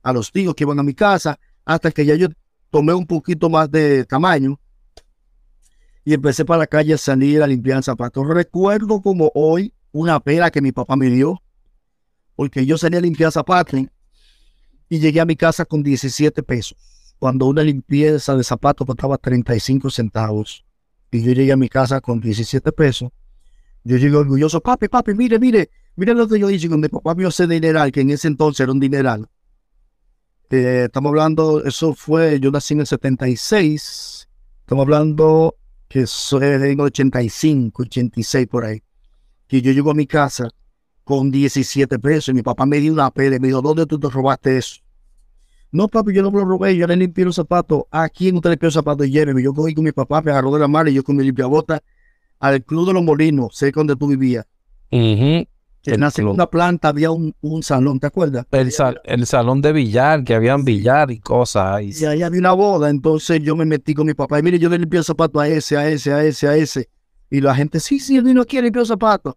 a 0.03 0.13
los 0.13 0.31
tíos 0.31 0.55
que 0.55 0.63
iban 0.63 0.79
a 0.79 0.83
mi 0.83 0.93
casa, 0.93 1.39
hasta 1.65 1.91
que 1.91 2.05
ya 2.05 2.15
yo 2.15 2.27
tomé 2.69 2.93
un 2.93 3.05
poquito 3.05 3.49
más 3.49 3.69
de 3.69 4.05
tamaño 4.05 4.59
y 6.03 6.13
empecé 6.13 6.45
para 6.45 6.59
la 6.59 6.67
calle 6.67 6.93
a 6.93 6.97
salir 6.97 7.43
a 7.43 7.47
limpiar 7.47 7.83
zapatos. 7.83 8.27
Recuerdo 8.27 9.01
como 9.01 9.31
hoy 9.35 9.73
una 9.91 10.19
pera 10.19 10.49
que 10.49 10.61
mi 10.61 10.71
papá 10.71 10.95
me 10.95 11.09
dio, 11.09 11.41
porque 12.35 12.65
yo 12.65 12.77
salí 12.77 12.97
a 12.97 13.01
limpiar 13.01 13.31
zapatos 13.31 13.81
y 14.89 14.99
llegué 14.99 15.19
a 15.19 15.25
mi 15.25 15.35
casa 15.35 15.65
con 15.65 15.83
17 15.83 16.41
pesos, 16.43 16.77
cuando 17.19 17.45
una 17.45 17.63
limpieza 17.63 18.35
de 18.35 18.43
zapatos 18.43 18.87
costaba 18.87 19.17
35 19.17 19.89
centavos. 19.89 20.65
Y 21.11 21.21
yo 21.21 21.33
llegué 21.33 21.51
a 21.51 21.57
mi 21.57 21.67
casa 21.67 21.99
con 21.99 22.21
17 22.21 22.71
pesos. 22.71 23.11
Yo 23.83 23.97
llegué 23.97 24.15
orgulloso, 24.15 24.61
papi, 24.61 24.87
papi, 24.87 25.13
mire, 25.13 25.39
mire, 25.39 25.69
mire 25.95 26.13
lo 26.13 26.27
que 26.27 26.39
yo 26.39 26.49
hice 26.49 26.69
con 26.69 26.79
mi 26.79 26.87
papá 26.87 27.13
vio 27.13 27.27
ese 27.27 27.47
dineral, 27.47 27.91
que 27.91 28.01
en 28.01 28.11
ese 28.11 28.27
entonces 28.27 28.61
era 28.61 28.71
un 28.71 28.79
dineral. 28.79 29.27
Eh, 30.49 30.83
estamos 30.85 31.09
hablando, 31.09 31.63
eso 31.63 31.93
fue, 31.93 32.39
yo 32.39 32.51
nací 32.51 32.73
en 32.73 32.81
el 32.81 32.87
76, 32.87 34.29
estamos 34.61 34.83
hablando 34.83 35.55
que 35.87 36.05
soy 36.05 36.43
en 36.43 36.63
el 36.63 36.79
85, 36.79 37.83
86 37.83 38.47
por 38.47 38.65
ahí. 38.65 38.81
Y 39.49 39.61
yo 39.61 39.71
llego 39.71 39.91
a 39.91 39.95
mi 39.95 40.07
casa 40.07 40.49
con 41.03 41.31
17 41.31 41.99
pesos 41.99 42.29
y 42.29 42.33
mi 42.33 42.43
papá 42.43 42.65
me 42.65 42.79
dio 42.79 42.93
una 42.93 43.11
pele, 43.11 43.39
me 43.39 43.47
dijo, 43.47 43.61
¿dónde 43.61 43.85
tú 43.85 43.99
te 43.99 44.09
robaste 44.09 44.57
eso? 44.57 44.81
No, 45.71 45.87
papi, 45.87 46.13
yo 46.13 46.21
no 46.21 46.31
me 46.31 46.39
lo 46.39 46.45
robé, 46.45 46.75
yo 46.75 46.85
le 46.85 46.95
limpié 46.97 47.23
los 47.23 47.35
zapatos. 47.35 47.83
¿A 47.91 48.09
quién 48.09 48.35
usted 48.35 48.49
limpió 48.49 48.67
los 48.67 48.73
zapatos? 48.73 49.07
Y 49.07 49.11
lléveme. 49.11 49.41
Yo 49.41 49.53
cogí 49.53 49.73
con 49.73 49.85
mi 49.85 49.91
papá, 49.91 50.21
me 50.21 50.31
agarró 50.31 50.53
de 50.53 50.59
la 50.59 50.67
mano 50.67 50.89
y 50.89 50.93
yo 50.93 51.03
con 51.03 51.15
mi 51.15 51.23
limpiabota 51.23 51.81
al 52.39 52.63
Club 52.63 52.87
de 52.87 52.93
los 52.93 53.03
Molinos, 53.03 53.55
sé 53.55 53.71
donde 53.71 53.95
tú 53.95 54.07
vivías. 54.07 54.45
En 55.83 55.99
la 55.99 56.11
segunda 56.11 56.49
planta 56.49 56.89
había 56.89 57.09
un, 57.11 57.33
salón, 57.63 57.99
¿te 57.99 58.07
acuerdas? 58.07 58.45
El, 58.51 58.71
el, 59.03 59.25
salón 59.25 59.61
de 59.61 59.71
billar, 59.71 60.23
que 60.23 60.35
habían 60.35 60.63
billar 60.63 61.09
y 61.09 61.19
cosas. 61.19 61.81
Y 61.81 62.05
ahí 62.05 62.21
había 62.21 62.39
una 62.39 62.51
boda, 62.51 62.89
entonces 62.89 63.41
yo 63.41 63.55
me 63.55 63.65
metí 63.65 63.93
con 63.93 64.05
mi 64.05 64.13
papá. 64.13 64.39
Y 64.39 64.43
mire, 64.43 64.59
yo 64.59 64.69
le 64.69 64.77
limpié 64.77 64.99
el 64.99 65.05
zapato 65.05 65.39
a 65.39 65.47
ese, 65.47 65.77
a 65.77 65.87
ese, 65.89 66.13
a 66.13 66.23
ese, 66.23 66.47
a 66.47 66.55
ese. 66.55 66.89
Y 67.29 67.41
la 67.41 67.55
gente, 67.55 67.79
sí, 67.79 67.99
sí, 67.99 68.17
él 68.17 68.23
vino 68.23 68.41
aquí 68.41 68.57
a 68.57 68.61
limpiar 68.61 68.85
zapatos. 68.85 69.35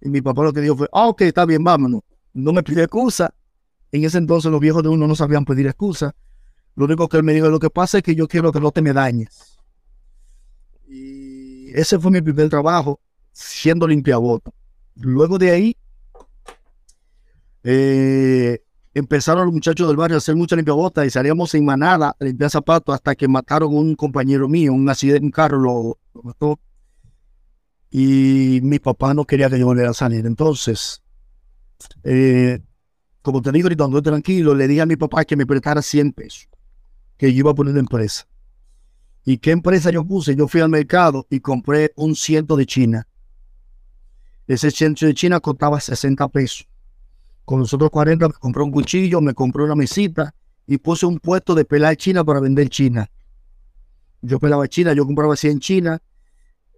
Y 0.00 0.08
mi 0.08 0.22
papá 0.22 0.44
lo 0.44 0.52
que 0.52 0.60
dijo 0.60 0.76
fue, 0.76 0.88
ah, 0.92 1.08
ok, 1.08 1.22
está 1.22 1.44
bien, 1.44 1.62
vámonos. 1.62 2.02
No 2.32 2.52
me 2.52 2.62
pidió 2.62 2.82
excusa. 2.82 3.34
En 3.92 4.04
ese 4.04 4.18
entonces 4.18 4.50
los 4.50 4.60
viejos 4.60 4.82
de 4.82 4.88
uno 4.88 5.06
no 5.06 5.14
sabían 5.14 5.44
pedir 5.44 5.66
excusa. 5.66 6.14
Lo 6.74 6.86
único 6.86 7.08
que 7.08 7.18
él 7.18 7.22
me 7.22 7.34
dijo, 7.34 7.50
lo 7.50 7.60
que 7.60 7.68
pasa 7.68 7.98
es 7.98 8.04
que 8.04 8.14
yo 8.14 8.26
quiero 8.26 8.50
que 8.50 8.60
no 8.60 8.70
te 8.70 8.80
me 8.80 8.94
dañes. 8.94 9.58
Y 10.88 11.70
ese 11.74 11.98
fue 11.98 12.10
mi 12.10 12.22
primer 12.22 12.48
trabajo, 12.48 12.98
siendo 13.32 13.86
limpiaboto. 13.86 14.52
Luego 14.96 15.36
de 15.38 15.50
ahí, 15.50 15.76
eh, 17.64 18.62
empezaron 18.94 19.44
los 19.44 19.54
muchachos 19.54 19.86
del 19.86 19.96
barrio 19.96 20.16
a 20.16 20.18
hacer 20.18 20.36
mucha 20.36 20.56
limpiabota 20.56 21.04
y 21.04 21.10
salíamos 21.10 21.54
en 21.54 21.64
manada 21.64 22.16
a 22.18 22.24
limpiar 22.24 22.50
zapatos 22.50 22.94
hasta 22.94 23.14
que 23.14 23.28
mataron 23.28 23.74
a 23.74 23.78
un 23.78 23.94
compañero 23.94 24.48
mío, 24.48 24.72
un 24.72 24.88
accidente, 24.88 25.24
un 25.24 25.30
carro 25.30 25.58
lo 25.58 25.98
mató. 26.22 26.58
Y 27.90 28.60
mi 28.62 28.78
papá 28.78 29.12
no 29.12 29.26
quería 29.26 29.50
que 29.50 29.58
yo 29.58 29.66
volviera 29.66 29.90
a 29.90 29.94
salir. 29.94 30.24
Entonces, 30.24 31.02
eh, 32.04 32.60
como 33.22 33.40
te 33.40 33.52
digo 33.52 33.66
ahorita, 33.66 34.02
tranquilo, 34.02 34.54
le 34.54 34.66
dije 34.68 34.80
a 34.80 34.86
mi 34.86 34.96
papá 34.96 35.24
que 35.24 35.36
me 35.36 35.46
prestara 35.46 35.80
100 35.80 36.12
pesos, 36.12 36.48
que 37.16 37.32
yo 37.32 37.38
iba 37.40 37.52
a 37.52 37.54
poner 37.54 37.72
en 37.72 37.78
empresa. 37.78 38.26
¿Y 39.24 39.38
qué 39.38 39.52
empresa 39.52 39.90
yo 39.90 40.04
puse? 40.04 40.34
Yo 40.34 40.48
fui 40.48 40.60
al 40.60 40.68
mercado 40.68 41.26
y 41.30 41.38
compré 41.38 41.92
un 41.94 42.16
ciento 42.16 42.56
de 42.56 42.66
China. 42.66 43.06
Ese 44.48 44.72
ciento 44.72 45.06
de 45.06 45.14
China 45.14 45.38
costaba 45.38 45.78
60 45.78 46.26
pesos. 46.28 46.68
Con 47.44 47.60
los 47.60 47.72
otros 47.72 47.90
40 47.90 48.28
me 48.28 48.34
compré 48.34 48.62
un 48.64 48.72
cuchillo, 48.72 49.20
me 49.20 49.34
compré 49.34 49.62
una 49.62 49.76
mesita 49.76 50.34
y 50.66 50.78
puse 50.78 51.06
un 51.06 51.20
puesto 51.20 51.54
de 51.54 51.64
pelar 51.64 51.96
China 51.96 52.24
para 52.24 52.40
vender 52.40 52.68
China. 52.68 53.08
Yo 54.20 54.40
pelaba 54.40 54.66
China, 54.66 54.92
yo 54.92 55.06
compraba 55.06 55.34
así 55.34 55.48
en 55.48 55.60
China, 55.60 56.02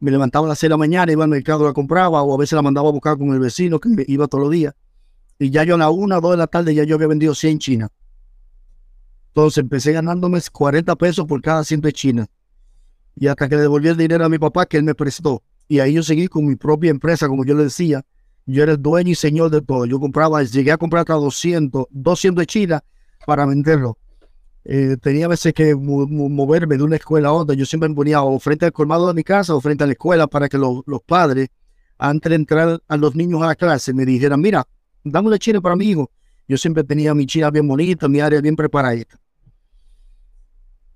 me 0.01 0.11
levantaba 0.11 0.47
a 0.47 0.51
las 0.51 0.59
6 0.59 0.69
de 0.69 0.71
la 0.71 0.77
mañana, 0.77 1.13
iba 1.13 1.25
al 1.25 1.31
mercado, 1.31 1.65
la 1.65 1.73
compraba 1.73 2.23
o 2.23 2.35
a 2.35 2.37
veces 2.37 2.53
la 2.53 2.63
mandaba 2.63 2.89
a 2.89 2.93
buscar 2.93 3.17
con 3.17 3.33
el 3.33 3.41
vecino 3.41 3.81
que 3.81 3.89
iba 4.07 4.27
todos 4.29 4.45
los 4.45 4.51
días. 4.51 4.75
Y 5.39 5.51
ya 5.51 5.65
yo 5.65 5.75
a 5.75 5.79
la 5.79 5.91
1 5.91 6.17
o 6.17 6.21
2 6.21 6.31
de 6.33 6.37
la 6.37 6.47
tarde 6.47 6.75
ya 6.75 6.85
yo 6.85 6.95
había 6.97 7.09
vendido 7.09 7.35
100 7.35 7.59
China. 7.59 7.89
Entonces 9.29 9.59
empecé 9.59 9.93
ganándome 9.93 10.41
40 10.53 10.95
pesos 10.97 11.27
por 11.27 11.41
cada 11.43 11.65
100 11.65 11.81
de 11.81 11.93
China. 11.93 12.27
Y 13.17 13.27
hasta 13.27 13.49
que 13.49 13.57
le 13.57 13.63
devolví 13.63 13.89
el 13.89 13.97
dinero 13.97 14.25
a 14.25 14.29
mi 14.29 14.39
papá 14.39 14.67
que 14.67 14.77
él 14.77 14.85
me 14.85 14.95
prestó. 14.95 15.43
Y 15.69 15.81
ahí 15.81 15.95
yo 15.95 16.03
seguí 16.03 16.29
con 16.29 16.47
mi 16.47 16.57
propia 16.57 16.91
empresa, 16.91 17.27
como 17.29 17.45
yo 17.45 17.55
le 17.55 17.65
decía. 17.65 18.05
Yo 18.47 18.63
era 18.63 18.73
el 18.73 18.83
dueño 18.83 19.11
y 19.11 19.15
señor 19.15 19.51
de 19.51 19.63
todo. 19.63 19.87
Yo 19.87 19.99
compraba, 19.99 20.43
llegué 20.43 20.71
a 20.73 20.77
comprar 20.77 21.01
hasta 21.01 21.15
200, 21.15 21.87
200 21.91 22.43
de 22.43 22.47
China 22.47 22.85
para 23.27 23.47
venderlo. 23.47 23.97
Eh, 24.67 24.97
tenía 25.01 25.29
veces 25.29 25.53
que 25.53 25.75
mo- 25.75 26.07
mo- 26.07 26.29
moverme 26.29 26.77
de 26.77 26.83
una 26.85 26.97
escuela 26.97 27.29
a 27.29 27.33
otra. 27.33 27.55
Yo 27.57 27.65
siempre 27.67 27.89
me 27.89 27.95
ponía 27.95 28.23
o 28.23 28.39
frente 28.39 28.67
al 28.67 28.73
colmado 28.73 29.09
de 29.09 29.15
mi 29.15 29.25
casa 29.25 29.55
o 29.55 29.61
frente 29.61 29.85
a 29.85 29.87
la 29.87 29.95
escuela 29.95 30.27
para 30.27 30.49
que 30.49 30.59
los, 30.59 30.83
los 30.87 31.03
padres, 31.03 31.49
antes 31.99 32.31
de 32.31 32.37
entrar 32.37 32.81
a 32.87 32.97
los 32.97 33.15
niños 33.15 33.43
a 33.43 33.47
la 33.47 33.55
clase, 33.57 33.93
me 33.95 34.05
dijeran, 34.05 34.41
mira, 34.41 34.67
dame 35.05 35.29
una 35.29 35.39
china 35.39 35.61
para 35.61 35.77
mi 35.77 35.87
hijo. 35.87 36.11
Yo 36.49 36.57
siempre 36.59 36.85
tenía 36.85 37.15
mi 37.15 37.27
china 37.27 37.51
bien 37.51 37.67
bonita, 37.67 38.09
mi 38.09 38.21
área 38.21 38.41
bien 38.41 38.57
preparadita. 38.57 39.19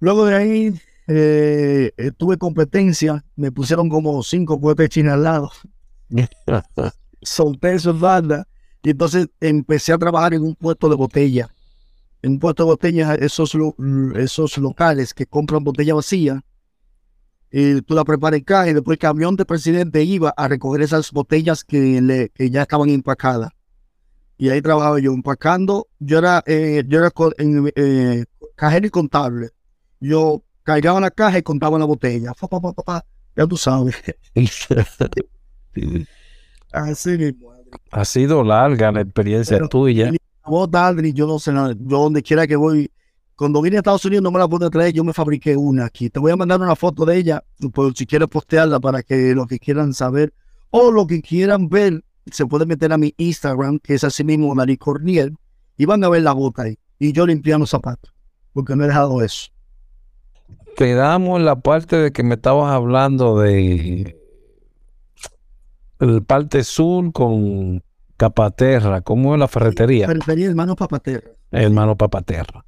Luego 0.00 0.26
de 0.26 0.34
ahí 0.36 0.80
eh, 1.08 1.92
tuve 2.16 2.36
competencia, 2.36 3.24
me 3.36 3.50
pusieron 3.50 3.88
como 3.88 4.22
cinco 4.22 4.60
puestos 4.60 4.84
de 4.84 4.88
china 4.88 5.14
al 5.14 5.22
lado, 5.24 5.50
solté 7.22 7.74
esos 7.74 7.98
bandas 7.98 8.46
y 8.82 8.90
entonces 8.90 9.28
empecé 9.40 9.92
a 9.92 9.98
trabajar 9.98 10.34
en 10.34 10.42
un 10.42 10.54
puesto 10.54 10.88
de 10.88 10.94
botella. 10.96 11.48
En 12.22 12.32
un 12.32 12.38
puesto 12.38 12.64
de 12.64 12.70
botella, 12.70 13.14
esos, 13.14 13.54
lo- 13.54 13.74
esos 14.16 14.56
locales 14.58 15.14
que 15.14 15.26
compran 15.26 15.64
botella 15.64 15.94
vacía, 15.94 16.42
y 17.50 17.80
tú 17.82 17.94
la 17.94 18.04
preparas 18.04 18.38
en 18.38 18.44
caja 18.44 18.68
y 18.70 18.74
después 18.74 18.96
el 18.96 18.98
camión 19.00 19.34
del 19.36 19.46
presidente 19.46 20.02
iba 20.02 20.30
a 20.36 20.48
recoger 20.48 20.82
esas 20.82 21.10
botellas 21.12 21.64
que, 21.64 22.00
le- 22.02 22.28
que 22.30 22.50
ya 22.50 22.62
estaban 22.62 22.88
empacadas. 22.90 23.50
Y 24.38 24.48
ahí 24.50 24.62
trabajaba 24.62 25.00
yo 25.00 25.12
empacando. 25.12 25.88
Yo 25.98 26.18
era, 26.18 26.42
eh, 26.46 26.84
yo 26.86 27.00
era 27.00 27.12
en, 27.38 27.72
eh, 27.74 28.24
cajero 28.54 28.86
y 28.86 28.90
contable. 28.90 29.50
Yo 30.00 30.42
cargaba 30.62 31.00
la 31.00 31.10
caja 31.10 31.38
y 31.38 31.42
contaba 31.42 31.78
la 31.78 31.84
botella. 31.84 32.32
Pa, 32.34 32.46
pa, 32.48 32.60
pa, 32.60 32.72
pa. 32.72 33.04
Ya 33.36 33.46
tú 33.46 33.56
sabes. 33.56 33.96
Así 36.72 37.10
mismo. 37.18 37.52
Ha 37.90 38.04
sido 38.04 38.42
larga 38.44 38.92
la 38.92 39.00
experiencia 39.02 39.56
Pero- 39.56 39.68
tuya. 39.68 40.12
Bota, 40.46 40.86
Adri, 40.86 41.12
yo 41.12 41.26
no 41.26 41.38
sé 41.38 41.52
nada. 41.52 41.72
Yo 41.72 41.98
donde 41.98 42.22
quiera 42.22 42.46
que 42.46 42.56
voy, 42.56 42.90
cuando 43.36 43.60
vine 43.60 43.76
a 43.76 43.80
Estados 43.80 44.04
Unidos 44.06 44.22
no 44.22 44.30
me 44.30 44.38
la 44.38 44.48
pude 44.48 44.70
traer, 44.70 44.94
yo 44.94 45.04
me 45.04 45.12
fabriqué 45.12 45.56
una 45.56 45.84
aquí. 45.84 46.08
Te 46.08 46.18
voy 46.18 46.32
a 46.32 46.36
mandar 46.36 46.58
una 46.60 46.74
foto 46.74 47.04
de 47.04 47.18
ella, 47.18 47.44
por 47.74 47.94
si 47.94 48.06
quieres 48.06 48.28
postearla 48.28 48.80
para 48.80 49.02
que 49.02 49.34
los 49.34 49.46
que 49.46 49.58
quieran 49.58 49.92
saber 49.92 50.32
o 50.70 50.90
lo 50.90 51.06
que 51.06 51.20
quieran 51.20 51.68
ver, 51.68 52.02
se 52.32 52.46
pueden 52.46 52.68
meter 52.68 52.92
a 52.92 52.98
mi 52.98 53.14
Instagram, 53.16 53.78
que 53.78 53.94
es 53.94 54.04
así 54.04 54.24
mismo, 54.24 54.54
Nari 54.54 54.76
Corniel, 54.76 55.36
y 55.76 55.84
van 55.84 56.02
a 56.04 56.08
ver 56.08 56.22
la 56.22 56.32
bota 56.32 56.62
ahí. 56.62 56.78
Y 56.98 57.12
yo 57.12 57.26
limpiando 57.26 57.66
zapatos, 57.66 58.12
porque 58.52 58.74
no 58.74 58.84
he 58.84 58.88
dejado 58.88 59.22
eso. 59.22 59.50
Quedamos 60.76 61.38
en 61.38 61.44
la 61.44 61.56
parte 61.56 61.96
de 61.96 62.12
que 62.12 62.22
me 62.22 62.34
estabas 62.34 62.72
hablando 62.72 63.38
de 63.38 64.16
el 66.00 66.22
parte 66.22 66.62
sur 66.62 67.12
con 67.12 67.82
Capaterra, 68.16 69.00
¿cómo 69.00 69.34
es 69.34 69.40
la 69.40 69.48
ferretería? 69.48 70.06
Pero 70.06 70.20
tenía 70.20 70.46
hermanos 70.46 70.76
papaterra. 70.76 71.30
Hermano 71.50 71.96
Papaterra. 71.96 72.64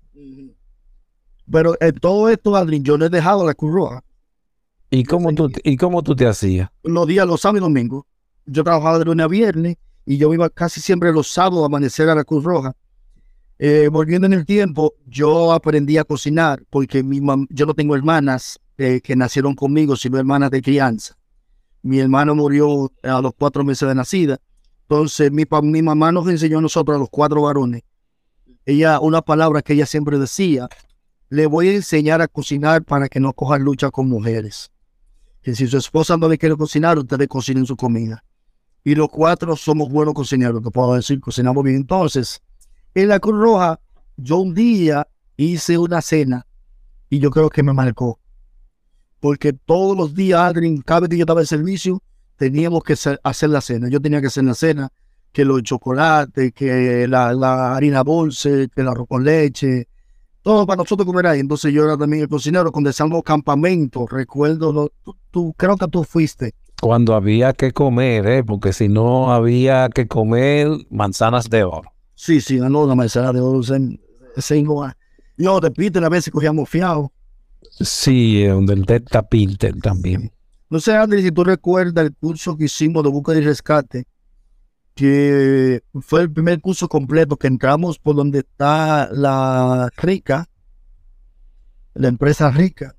Pero 1.51 1.75
eh, 1.81 1.93
todo 1.93 2.29
esto, 2.29 2.55
Adri, 2.55 2.81
yo 2.81 2.97
no 2.97 3.07
he 3.07 3.11
dejado 3.11 3.45
la 3.45 3.55
Cruz 3.55 3.75
Roja. 3.75 4.05
¿Y 4.91 5.05
cómo 5.05 5.35
tú, 5.35 5.51
y 5.65 5.77
cómo 5.77 6.03
tú 6.03 6.17
te 6.17 6.27
hacías? 6.27 6.71
los 6.83 7.07
días, 7.07 7.27
los 7.27 7.41
sábados 7.41 7.61
y 7.61 7.63
domingos. 7.63 8.05
Yo 8.53 8.65
trabajaba 8.65 8.99
de 8.99 9.05
lunes 9.05 9.25
a 9.25 9.29
viernes 9.29 9.77
y 10.05 10.17
yo 10.17 10.35
iba 10.35 10.51
casi 10.51 10.81
siempre 10.81 11.13
los 11.13 11.31
sábados 11.31 11.63
a 11.63 11.67
amanecer 11.67 12.09
a 12.09 12.15
la 12.15 12.25
Cruz 12.25 12.43
Roja. 12.43 12.75
Eh, 13.59 13.89
volviendo 13.93 14.27
en 14.27 14.33
el 14.33 14.45
tiempo, 14.45 14.95
yo 15.07 15.53
aprendí 15.53 15.99
a 15.99 16.05
cocinar 16.05 16.63
porque 16.69 17.03
mi 17.03 17.21
mam- 17.21 17.47
yo 17.51 17.67
no 17.67 17.75
tengo 17.75 17.95
hermanas 17.95 18.59
eh, 18.79 19.01
que 19.03 19.15
nacieron 19.15 19.55
conmigo, 19.55 19.95
sino 19.95 20.19
hermanas 20.19 20.51
de 20.51 20.63
crianza. 20.63 21.17
Mi 21.83 22.01
hermano 22.01 22.35
murió 22.35 22.91
a 23.03 23.21
los 23.21 23.33
cuatro 23.39 23.63
meses 23.63 23.89
de 23.89 23.95
nacida. 23.95 24.39
Entonces, 24.83 25.31
mi, 25.31 25.45
mi 25.63 25.83
mamá 25.83 26.11
nos 26.11 26.27
enseñó 26.29 26.59
a 26.59 26.63
nosotros, 26.63 26.97
a 26.97 26.99
los 26.99 27.11
cuatro 27.11 27.43
varones, 27.43 27.83
ella, 28.67 28.99
una 28.99 29.23
palabra 29.23 29.63
que 29.63 29.75
ella 29.75 29.87
siempre 29.87 30.19
decía, 30.19 30.69
le 31.29 31.47
voy 31.47 31.69
a 31.69 31.75
enseñar 31.75 32.21
a 32.21 32.27
cocinar 32.27 32.83
para 32.83 33.09
que 33.09 33.21
no 33.21 33.33
cojan 33.33 33.63
lucha 33.63 33.91
con 33.91 34.09
mujeres 34.09 34.71
que 35.43 35.55
si 35.55 35.67
su 35.67 35.79
esposa 35.79 36.17
no 36.17 36.29
le 36.29 36.39
quiere 36.39 36.57
cocinar, 36.57 36.99
ustedes 36.99 37.29
cocinen 37.29 37.65
su 37.67 37.77
comida. 37.77 38.23
Y 38.85 38.95
los 38.95 39.09
cuatro 39.09 39.57
somos 39.57 39.91
buenos 39.91 40.15
cocineros, 40.15 40.63
te 40.63 40.71
puedo 40.71 40.95
decir, 40.95 41.21
cocinamos 41.21 41.63
bien. 41.65 41.77
Entonces, 41.77 42.41
en 42.95 43.09
la 43.09 43.21
Cruz 43.21 43.39
Roja, 43.39 43.79
yo 44.17 44.39
un 44.39 44.55
día 44.55 45.07
hice 45.37 45.77
una 45.79 46.01
cena 46.01 46.47
y 47.09 47.19
yo 47.19 47.31
creo 47.31 47.51
que 47.51 47.63
me 47.63 47.73
marcó. 47.73 48.19
Porque 49.21 49.53
todos 49.53 49.97
los 49.97 50.15
días, 50.15 50.41
Adrien, 50.41 50.81
cada 50.81 51.01
vez 51.01 51.11
que 51.11 51.19
yo 51.19 51.25
estaba 51.25 51.41
en 51.41 51.47
servicio, 51.47 52.03
teníamos 52.37 52.83
que 52.83 52.95
hacer- 52.95 53.21
la 53.49 53.61
cena. 53.61 53.89
Yo 53.91 54.01
tenía 54.01 54.21
que 54.21 54.29
hacer 54.29 54.45
la 54.45 54.55
cena, 54.55 54.91
que 55.31 55.45
los 55.45 55.63
chocolates, 55.63 56.53
que 56.55 57.07
la, 57.07 57.75
harina 57.77 58.03
dulce, 58.03 58.69
que 58.75 58.81
el 58.81 58.89
arroz 58.89 59.07
con 59.09 59.23
leche, 59.25 59.89
todo 60.43 60.67
para 60.67 60.79
nosotros 60.79 61.05
comer 61.07 61.27
ahí. 61.27 61.41
Entonces 61.41 61.71
yo 61.73 61.85
era 61.85 61.99
también 61.99 62.23
el 62.23 62.29
cocinero 62.31 62.73
cuando 62.73 62.89
decíamos 62.89 63.23
campamento. 63.23 64.07
Recuerdo, 64.07 64.73
lo- 64.73 64.93
tú- 65.31 65.53
creo 65.53 65.77
que 65.77 65.87
tú 65.89 66.03
fuiste. 66.03 66.55
Cuando 66.81 67.15
había 67.15 67.53
que 67.53 67.73
comer, 67.73 68.27
¿eh? 68.27 68.45
porque 68.45 68.73
si 68.73 68.89
no 68.89 69.33
había 69.33 69.89
que 69.91 70.09
comer 70.09 70.69
manzanas 70.91 71.51
de 71.51 71.65
oro. 71.65 71.93
Sí, 72.15 72.41
sí, 72.41 72.59
ganó 72.59 72.87
la 72.87 72.95
manzana 72.95 73.33
de 73.33 73.41
oro. 73.41 73.61
ese- 73.61 74.01
ese 74.37 74.63
no, 75.37 75.59
de 75.61 75.71
Peter 75.71 76.05
a 76.05 76.09
veces 76.09 76.33
cogíamos 76.33 76.69
fiado. 76.69 77.13
Sí, 77.81 78.43
eh, 78.43 78.49
donde 78.49 78.75
el 78.75 78.85
Delta 78.85 79.23
Pilter 79.23 79.75
también. 79.81 80.31
No 80.69 80.79
sé, 80.81 80.95
Andrés, 80.95 81.25
si 81.25 81.33
tú 81.33 81.45
recuerdas 81.45 82.05
el 82.05 82.15
curso 82.15 82.57
que 82.57 82.65
hicimos 82.65 83.03
de 83.03 83.11
búsqueda 83.11 83.39
y 83.39 83.41
rescate, 83.45 84.05
que 84.95 85.83
fue 86.03 86.23
el 86.23 86.31
primer 86.33 86.61
curso 86.61 86.89
completo 86.89 87.37
que 87.37 87.47
entramos 87.47 87.99
por 87.99 88.17
donde 88.17 88.41
está 88.41 89.09
la 89.13 89.89
rica, 89.97 90.47
la 91.95 92.09
empresa 92.09 92.51
rica. 92.51 92.95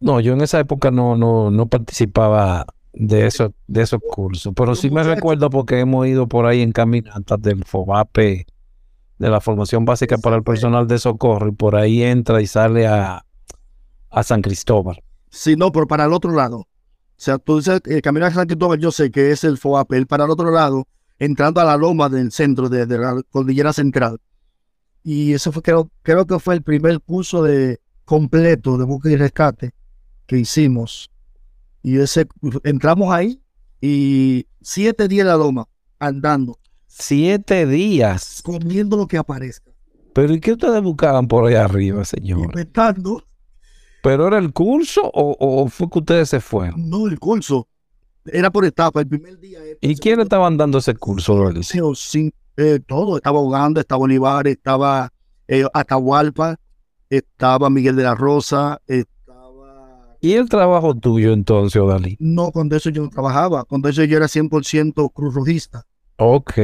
No, 0.00 0.20
yo 0.20 0.32
en 0.32 0.40
esa 0.40 0.60
época 0.60 0.90
no, 0.90 1.16
no, 1.16 1.50
no 1.50 1.66
participaba 1.66 2.66
de 2.92 3.26
esos, 3.26 3.50
de 3.66 3.82
esos 3.82 4.00
cursos, 4.00 4.52
pero 4.54 4.74
sí 4.74 4.90
me 4.90 5.02
recuerdo 5.02 5.50
porque 5.50 5.80
hemos 5.80 6.06
ido 6.06 6.26
por 6.26 6.46
ahí 6.46 6.60
en 6.60 6.72
caminatas 6.72 7.40
del 7.40 7.64
FOBAPE, 7.64 8.46
de 9.18 9.28
la 9.28 9.40
Formación 9.40 9.84
Básica 9.84 10.18
para 10.18 10.36
el 10.36 10.42
Personal 10.42 10.86
de 10.86 10.98
Socorro, 10.98 11.48
y 11.48 11.52
por 11.52 11.76
ahí 11.76 12.02
entra 12.02 12.40
y 12.40 12.46
sale 12.46 12.86
a, 12.86 13.24
a 14.10 14.22
San 14.22 14.42
Cristóbal. 14.42 15.02
Sí, 15.28 15.56
no, 15.56 15.70
pero 15.70 15.86
para 15.86 16.04
el 16.04 16.12
otro 16.12 16.32
lado. 16.32 16.58
O 16.58 16.66
sea, 17.22 17.38
tú 17.38 17.58
dices, 17.58 17.80
el 17.84 18.02
camino 18.02 18.26
a 18.26 18.30
San 18.30 18.46
Cristóbal, 18.46 18.78
yo 18.78 18.90
sé 18.90 19.10
que 19.10 19.30
es 19.30 19.44
el 19.44 19.58
FOAP, 19.58 19.92
el 19.92 20.06
para 20.06 20.24
el 20.24 20.30
otro 20.30 20.50
lado, 20.50 20.86
entrando 21.18 21.60
a 21.60 21.64
la 21.64 21.76
loma 21.76 22.08
del 22.08 22.32
centro 22.32 22.68
de, 22.68 22.86
de 22.86 22.98
la 22.98 23.22
cordillera 23.30 23.72
central. 23.72 24.18
Y 25.04 25.32
eso 25.34 25.52
fue, 25.52 25.62
creo, 25.62 25.90
creo 26.02 26.26
que 26.26 26.38
fue 26.38 26.54
el 26.54 26.62
primer 26.62 27.00
curso 27.00 27.42
de 27.42 27.78
completo 28.04 28.76
de 28.76 28.84
búsqueda 28.84 29.12
y 29.12 29.16
rescate 29.16 29.70
que 30.26 30.38
hicimos. 30.38 31.09
Y 31.82 31.98
ese, 31.98 32.26
entramos 32.64 33.12
ahí 33.12 33.40
y 33.80 34.46
siete 34.60 35.08
días 35.08 35.22
en 35.22 35.28
la 35.28 35.36
loma, 35.36 35.66
andando, 35.98 36.58
Siete 36.86 37.66
días. 37.66 38.42
comiendo 38.44 38.96
lo 38.96 39.06
que 39.06 39.16
aparezca, 39.16 39.70
¿Pero 40.12 40.34
y 40.34 40.40
qué 40.40 40.52
ustedes 40.52 40.82
buscaban 40.82 41.28
por 41.28 41.46
allá 41.46 41.64
arriba, 41.64 42.04
señor? 42.04 42.40
inventando, 42.46 43.22
¿Pero 44.02 44.26
era 44.26 44.38
el 44.38 44.52
curso 44.52 45.02
o, 45.04 45.36
o 45.38 45.68
fue 45.68 45.88
que 45.90 45.98
ustedes 46.00 46.28
se 46.28 46.40
fueron? 46.40 46.88
no 46.90 47.06
el 47.06 47.18
curso. 47.18 47.68
era 48.26 48.50
por 48.50 48.64
etapa. 48.64 49.00
El 49.00 49.08
primer 49.08 49.38
día. 49.38 49.58
¿Y 49.80 49.94
quiénes 49.96 50.24
estaban 50.24 50.56
dando 50.56 50.78
ese 50.78 50.94
curso, 50.94 51.36
Loris? 51.36 51.68
Sí, 51.94 52.32
eh, 52.56 52.80
todo. 52.86 53.16
Estaba 53.16 53.40
Uganda, 53.40 53.80
estaba 53.82 54.02
Olivares, 54.04 54.56
estaba 54.56 55.10
eh, 55.48 55.64
Atahualpa, 55.72 56.56
estaba 57.08 57.70
Miguel 57.70 57.96
de 57.96 58.02
la 58.04 58.14
Rosa, 58.14 58.80
estaba... 58.86 59.10
¿Y 60.20 60.34
el 60.34 60.48
trabajo 60.48 60.94
tuyo 60.94 61.32
entonces, 61.32 61.80
Odalí? 61.80 62.16
No, 62.20 62.52
cuando 62.52 62.76
eso 62.76 62.90
yo 62.90 63.02
no 63.02 63.08
trabajaba. 63.08 63.64
Cuando 63.64 63.88
eso 63.88 64.04
yo 64.04 64.16
era 64.16 64.26
100% 64.26 65.12
cruz 65.12 65.34
rojista. 65.34 65.86
Ok. 66.16 66.58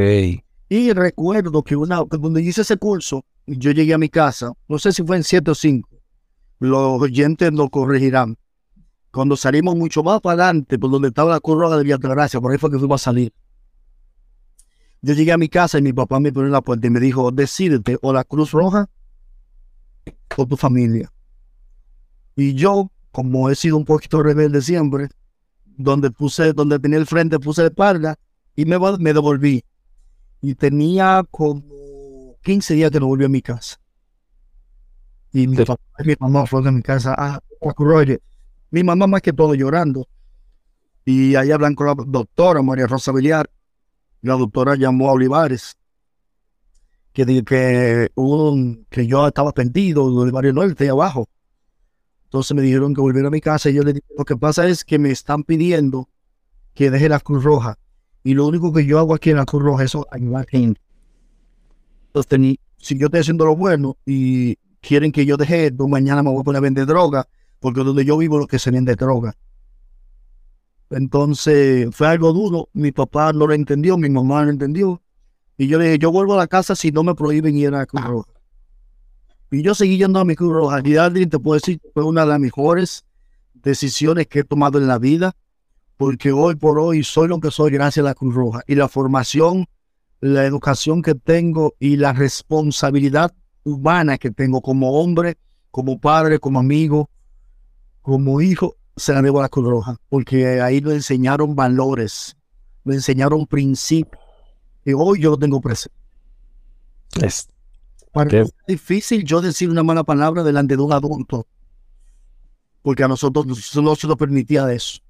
Y 0.69 0.93
recuerdo 0.93 1.63
que 1.63 1.77
una, 1.77 2.05
cuando 2.05 2.39
hice 2.39 2.63
ese 2.63 2.77
curso, 2.77 3.25
yo 3.47 3.71
llegué 3.71 3.95
a 3.95 3.99
mi 3.99 4.09
casa, 4.09 4.53
no 4.69 4.79
sé 4.79 4.93
si 4.93 5.03
fue 5.05 5.17
en 5.17 5.25
7 5.25 5.53
o 5.53 5.55
5, 5.55 5.89
los 6.59 7.01
oyentes 7.01 7.53
lo 7.53 7.69
corregirán. 7.69 8.37
Cuando 9.13 9.37
salimos 9.37 9.77
mucho 9.77 10.03
más 10.03 10.21
para 10.21 10.45
adelante, 10.45 10.79
por 10.79 10.91
donde 10.91 11.09
estaba 11.09 11.31
la 11.31 11.41
Cruz 11.41 11.59
Roja 11.59 11.79
de 11.79 11.97
Gracia, 11.97 12.41
por 12.41 12.53
ahí 12.53 12.59
fue 12.59 12.71
que 12.71 12.79
fuimos 12.79 13.01
a 13.01 13.05
salir. 13.05 13.33
Yo 15.01 15.15
llegué 15.15 15.33
a 15.33 15.39
mi 15.39 15.49
casa 15.49 15.79
y 15.79 15.83
mi 15.83 15.93
papá 15.93 16.19
me 16.19 16.33
pone 16.33 16.47
en 16.47 16.53
la 16.53 16.61
puerta 16.61 16.87
y 16.87 16.91
me 16.91 17.01
dijo, 17.01 17.31
decídete 17.31 17.97
o 18.03 18.13
la 18.13 18.25
Cruz 18.25 18.51
Roja 18.51 18.91
o 20.37 20.47
tu 20.47 20.57
familia. 20.57 21.13
Y 22.35 22.55
yo, 22.55 22.91
como 23.17 23.49
he 23.49 23.55
sido 23.55 23.79
un 23.79 23.87
poquito 23.87 24.23
rebelde 24.23 24.61
siempre, 24.61 25.09
donde 25.65 26.11
puse, 26.11 26.53
donde 26.53 26.79
tenía 26.79 26.99
el 26.99 27.07
frente, 27.07 27.39
puse 27.39 27.63
la 27.63 27.69
espalda 27.69 28.19
y 28.55 28.67
me, 28.67 28.79
me 28.99 29.15
devolví. 29.15 29.65
Y 30.43 30.55
tenía 30.55 31.25
como 31.31 32.37
15 32.43 32.75
días 32.75 32.91
que 32.91 33.01
no 33.01 33.07
volví 33.07 33.25
a 33.25 33.31
mi 33.31 33.41
casa. 33.41 33.81
Y 35.33 35.47
mi, 35.47 35.57
papá, 35.57 35.83
mi 36.05 36.13
mamá 36.21 36.45
fue 36.45 36.69
a 36.69 36.71
mi 36.71 36.83
casa 36.83 37.15
a, 37.17 37.41
Mi 38.71 38.85
mamá 38.85 39.07
más 39.07 39.23
que 39.23 39.33
todo 39.33 39.55
llorando. 39.55 40.07
Y 41.07 41.37
ahí 41.37 41.53
hablan 41.53 41.75
con 41.75 41.87
la 41.87 41.95
doctora 41.97 42.61
María 42.61 42.87
Rosa 42.87 43.13
Villar. 43.13 43.49
La 44.21 44.35
doctora 44.35 44.77
llamó 44.77 45.09
a 45.09 45.13
Olivares. 45.13 45.75
Que, 47.15 47.43
que, 47.45 48.11
un, 48.15 48.85
que 48.91 49.07
yo 49.07 49.27
estaba 49.27 49.53
perdido, 49.53 50.05
Olivares 50.05 50.53
Norte, 50.53 50.91
abajo. 50.91 51.31
Entonces 52.37 52.55
me 52.55 52.61
dijeron 52.61 52.95
que 52.95 53.01
volviera 53.01 53.29
a 53.29 53.31
mi 53.31 53.41
casa 53.41 53.71
y 53.71 53.73
yo 53.73 53.83
le 53.83 53.95
dije, 53.95 54.07
lo 54.15 54.27
que 54.27 54.37
pasa 54.37 54.69
es 54.69 54.85
que 54.85 54.99
me 54.99 55.11
están 55.11 55.43
pidiendo 55.43 56.11
que 56.75 56.91
deje 56.91 57.09
la 57.09 57.19
Cruz 57.19 57.43
Roja. 57.43 57.79
Y 58.25 58.35
lo 58.35 58.47
único 58.47 58.75
que 58.75 58.85
yo 58.85 58.99
hago 58.99 59.15
aquí 59.15 59.31
en 59.31 59.39
la 59.39 59.47
Cruz 59.47 59.63
Roja 59.63 59.85
es 59.85 59.97
ayudar 60.11 60.47
gente. 60.47 60.79
Entonces, 62.09 62.59
si 62.77 62.99
yo 62.99 63.07
estoy 63.07 63.21
haciendo 63.21 63.47
lo 63.47 63.57
bueno 63.57 63.97
y 64.05 64.59
quieren 64.83 65.13
que 65.13 65.25
yo 65.25 65.39
deje 65.39 65.69
esto, 65.69 65.89
mañana 65.89 66.23
me 66.23 66.29
voy 66.29 66.41
a 66.41 66.45
poner 66.45 66.59
a 66.59 66.61
vender 66.61 66.85
droga, 66.85 67.27
porque 67.59 67.83
donde 67.83 68.05
yo 68.05 68.19
vivo 68.19 68.37
lo 68.37 68.47
que 68.47 68.59
se 68.59 68.71
vende 68.71 68.95
droga. 68.97 69.35
Entonces 70.91 71.89
fue 71.97 72.07
algo 72.07 72.35
duro, 72.35 72.69
mi 72.75 72.93
papá 72.93 73.33
no 73.33 73.47
lo 73.47 73.55
entendió, 73.55 73.97
mi 73.97 74.11
mamá 74.11 74.41
no 74.41 74.45
lo 74.45 74.51
entendió. 74.51 75.01
Y 75.57 75.69
yo 75.69 75.79
le 75.79 75.87
dije, 75.87 75.99
yo 76.01 76.13
vuelvo 76.13 76.35
a 76.35 76.37
la 76.37 76.49
casa 76.49 76.77
si 76.77 76.93
no 76.93 77.03
me 77.03 77.15
prohíben 77.15 77.57
ir 77.57 77.69
a 77.69 77.79
la 77.79 77.87
Cruz 77.87 78.05
Roja. 78.05 78.36
Y 79.51 79.63
yo 79.63 79.75
seguí 79.75 79.99
yendo 79.99 80.19
a 80.19 80.25
mi 80.25 80.35
Cruz 80.35 80.53
Roja. 80.53 80.81
Y 80.85 80.97
alguien 80.97 81.31
te 81.31 81.39
puedo 81.39 81.59
decir 81.59 81.81
fue 81.95 82.05
una 82.05 82.23
de 82.23 82.29
las 82.29 82.41
mejores 82.41 83.05
decisiones 83.55 84.27
que 84.27 84.41
he 84.41 84.45
tomado 84.45 84.79
en 84.79 84.87
la 84.87 84.99
vida, 84.99 85.35
porque 85.97 86.33
hoy 86.33 86.57
por 86.57 86.79
hoy 86.79 87.05
soy 87.05 87.29
lo 87.29 87.41
que 87.41 87.51
soy 87.51 87.71
gracias 87.73 88.05
a 88.05 88.09
la 88.09 88.15
Cruz 88.15 88.35
Roja. 88.35 88.63
Y 88.67 88.75
la 88.75 88.89
formación, 88.89 89.67
la 90.21 90.45
educación 90.45 91.03
que 91.03 91.15
tengo 91.15 91.75
y 91.79 91.97
la 91.97 92.13
responsabilidad 92.13 93.33
humana 93.65 94.19
que 94.19 94.31
tengo 94.31 94.61
como 94.61 95.01
hombre, 95.01 95.37
como 95.71 95.99
padre, 95.99 96.39
como 96.39 96.59
amigo, 96.59 97.11
como 98.03 98.41
hijo, 98.41 98.77
se 98.97 99.13
la 99.13 99.21
debo 99.21 99.41
a 99.41 99.43
la 99.43 99.49
Cruz 99.49 99.69
Roja, 99.69 99.97
porque 100.09 100.61
ahí 100.61 100.81
nos 100.81 100.95
enseñaron 100.95 101.55
valores, 101.55 102.37
me 102.85 102.95
enseñaron 102.95 103.47
principios, 103.47 104.23
y 104.85 104.93
hoy 104.93 105.21
yo 105.21 105.31
lo 105.31 105.37
tengo 105.37 105.61
presente. 105.61 105.99
Es, 107.21 107.49
es 108.31 108.55
difícil 108.67 109.25
yo 109.25 109.41
decir 109.41 109.71
una 109.71 109.83
mala 109.83 110.05
palabra 110.05 110.43
delante 110.43 110.77
de 110.77 110.83
un 110.83 110.93
adulto, 110.93 111.47
porque 112.83 113.05
a 113.05 113.09
nosotros 113.09 113.47
no 113.47 113.95
se 113.95 114.07
nos 114.07 114.17
permitía 114.17 114.73
eso. 114.73 115.01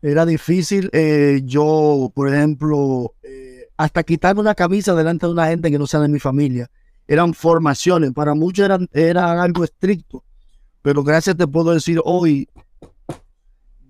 Era 0.00 0.26
difícil 0.26 0.90
eh, 0.92 1.42
yo, 1.44 2.10
por 2.14 2.28
ejemplo, 2.28 3.14
eh, 3.22 3.68
hasta 3.76 4.02
quitarme 4.02 4.40
una 4.40 4.54
camisa 4.54 4.94
delante 4.94 5.26
de 5.26 5.32
una 5.32 5.46
gente 5.46 5.70
que 5.70 5.78
no 5.78 5.86
sea 5.86 6.00
de 6.00 6.08
mi 6.08 6.18
familia 6.18 6.70
eran 7.06 7.34
formaciones, 7.34 8.12
para 8.12 8.34
muchos 8.34 8.64
eran, 8.64 8.88
era 8.92 9.42
algo 9.42 9.64
estricto, 9.64 10.24
pero 10.80 11.02
gracias 11.02 11.36
te 11.36 11.46
puedo 11.46 11.72
decir 11.72 12.00
hoy, 12.04 12.48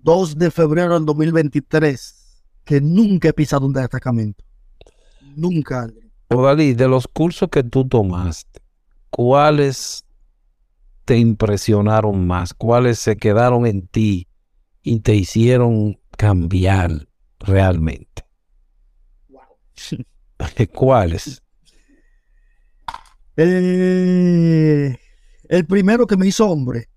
2 0.01 0.37
de 0.37 0.51
febrero 0.51 0.95
del 0.95 1.05
2023, 1.05 2.43
que 2.65 2.81
nunca 2.81 3.29
he 3.29 3.33
pisado 3.33 3.65
un 3.65 3.73
destacamento. 3.73 4.43
Nunca. 5.35 5.89
Odalí, 6.33 6.73
de 6.73 6.87
los 6.87 7.07
cursos 7.07 7.49
que 7.49 7.63
tú 7.63 7.87
tomaste, 7.87 8.61
¿cuáles 9.09 10.05
te 11.05 11.17
impresionaron 11.17 12.25
más? 12.25 12.53
¿Cuáles 12.53 12.99
se 12.99 13.17
quedaron 13.17 13.65
en 13.65 13.87
ti 13.87 14.27
y 14.81 14.99
te 14.99 15.15
hicieron 15.15 15.99
cambiar 16.17 17.07
realmente? 17.39 18.25
¿Cuáles? 20.73 21.41
El, 23.35 24.99
el 25.49 25.65
primero 25.65 26.05
que 26.05 26.17
me 26.17 26.27
hizo 26.27 26.47
hombre. 26.47 26.89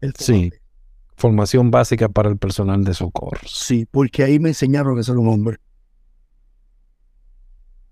El 0.00 0.14
sí. 0.18 0.52
Formación 1.16 1.70
básica 1.70 2.08
para 2.08 2.30
el 2.30 2.38
personal 2.38 2.82
de 2.82 2.94
socorro. 2.94 3.40
Sí, 3.46 3.86
porque 3.90 4.24
ahí 4.24 4.38
me 4.38 4.48
enseñaron 4.48 4.98
a 4.98 5.02
ser 5.02 5.16
un 5.16 5.28
hombre. 5.28 5.58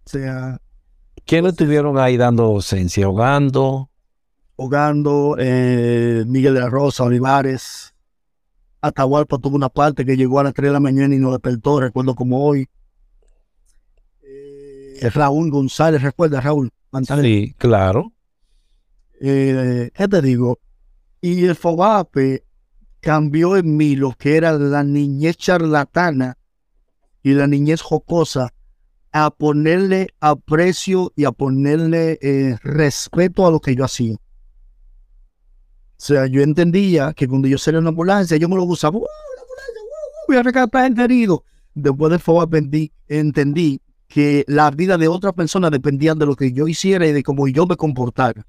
O 0.07 0.11
sea. 0.11 0.59
¿Quiénes 1.29 1.53
estuvieron 1.53 1.99
ahí 1.99 2.16
dando 2.16 2.45
docencia? 2.45 3.07
¿Hogando? 3.07 3.91
Hogando, 4.57 5.37
eh, 5.39 6.24
Miguel 6.26 6.55
de 6.55 6.61
la 6.61 6.70
Rosa, 6.70 7.05
Olivares. 7.05 7.95
Atahualpa 8.81 9.37
tuvo 9.37 9.55
una 9.55 9.68
parte 9.68 10.07
que 10.07 10.16
llegó 10.16 10.41
a 10.41 10.45
las 10.45 10.55
3 10.55 10.70
de 10.70 10.72
la 10.72 10.81
mañana 10.81 11.14
y 11.14 11.18
no 11.18 11.33
despertó, 11.33 11.81
recuerdo 11.81 12.14
como 12.14 12.43
hoy. 12.43 12.66
Eh, 14.22 15.11
Raúl 15.12 15.51
González, 15.51 16.01
¿recuerda 16.01 16.41
Raúl? 16.41 16.70
Sí, 17.20 17.55
claro. 17.59 18.11
Eh, 19.20 19.91
¿Qué 19.93 20.09
te 20.09 20.22
digo? 20.22 20.59
Y 21.20 21.45
el 21.45 21.57
FOBAPE 21.57 22.43
cambió 23.01 23.59
en 23.59 23.76
mí 23.76 23.97
lo 23.97 24.12
que 24.12 24.39
era 24.39 24.53
la 24.53 24.83
niñez 24.83 25.37
charlatana 25.37 26.39
y 27.22 27.35
la 27.35 27.47
niñez 27.47 27.83
jocosa 27.83 28.55
a 29.13 29.31
ponerle 29.31 30.09
aprecio 30.21 31.13
y 31.17 31.25
a 31.25 31.33
ponerle 31.33 32.19
eh, 32.21 32.57
respeto 32.63 33.47
a 33.47 33.51
lo 33.51 33.61
que 33.61 33.75
yo 33.75 33.85
hacía. 33.85 34.15
O 34.15 36.01
sea, 36.01 36.27
yo 36.27 36.43
entendía 36.43 37.13
que 37.13 37.27
cuando 37.27 37.49
yo 37.49 37.59
salía 37.59 37.79
en 37.79 37.85
una 37.85 37.91
ambulancia, 37.91 38.37
yo 38.37 38.49
me 38.49 38.57
lo 38.57 38.65
usaba, 38.65 39.01
voy 40.29 40.37
a 40.37 40.43
rescatar 40.43 40.85
gente 40.85 41.03
herido. 41.03 41.45
Después 41.75 42.11
del 42.11 42.21
FOBAPE 42.21 42.93
entendí 43.09 43.81
que 44.07 44.45
la 44.47 44.71
vida 44.71 44.97
de 44.97 45.09
otra 45.09 45.33
persona 45.33 45.71
dependía 45.71 46.15
de 46.15 46.27
lo 46.27 46.37
que 46.37 46.53
yo 46.53 46.67
hiciera 46.69 47.07
y 47.07 47.13
de 47.13 47.23
cómo 47.23 47.49
yo 47.49 47.67
me 47.67 47.77
comportara. 47.77 48.47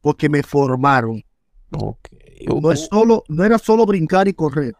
Porque 0.00 0.28
me 0.28 0.42
formaron. 0.42 1.22
No, 1.70 1.98
es 2.72 2.86
solo, 2.90 3.24
no 3.28 3.44
era 3.44 3.58
solo 3.58 3.86
brincar 3.86 4.28
y 4.28 4.34
correr. 4.34 4.74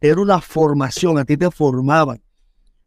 Era 0.00 0.20
una 0.20 0.40
formación, 0.40 1.18
a 1.18 1.24
ti 1.24 1.36
te 1.36 1.50
formaban. 1.50 2.20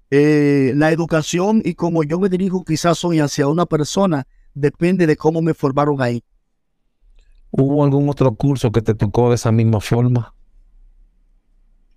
Eh, 0.10 0.72
la 0.76 0.92
educación 0.92 1.62
y 1.66 1.74
como 1.74 2.04
yo 2.04 2.20
me 2.20 2.30
dirijo 2.30 2.64
quizás 2.64 3.04
hoy 3.04 3.20
hacia 3.20 3.48
una 3.48 3.66
persona 3.66 4.26
depende 4.54 5.06
de 5.06 5.18
cómo 5.18 5.42
me 5.42 5.54
formaron 5.54 6.02
ahí. 6.02 6.24
¿Hubo 7.52 7.84
algún 7.84 8.10
otro 8.10 8.34
curso 8.36 8.72
que 8.72 8.82
te 8.82 8.94
tocó 8.94 9.30
de 9.30 9.36
esa 9.36 9.52
misma 9.52 9.80
forma? 9.80 10.34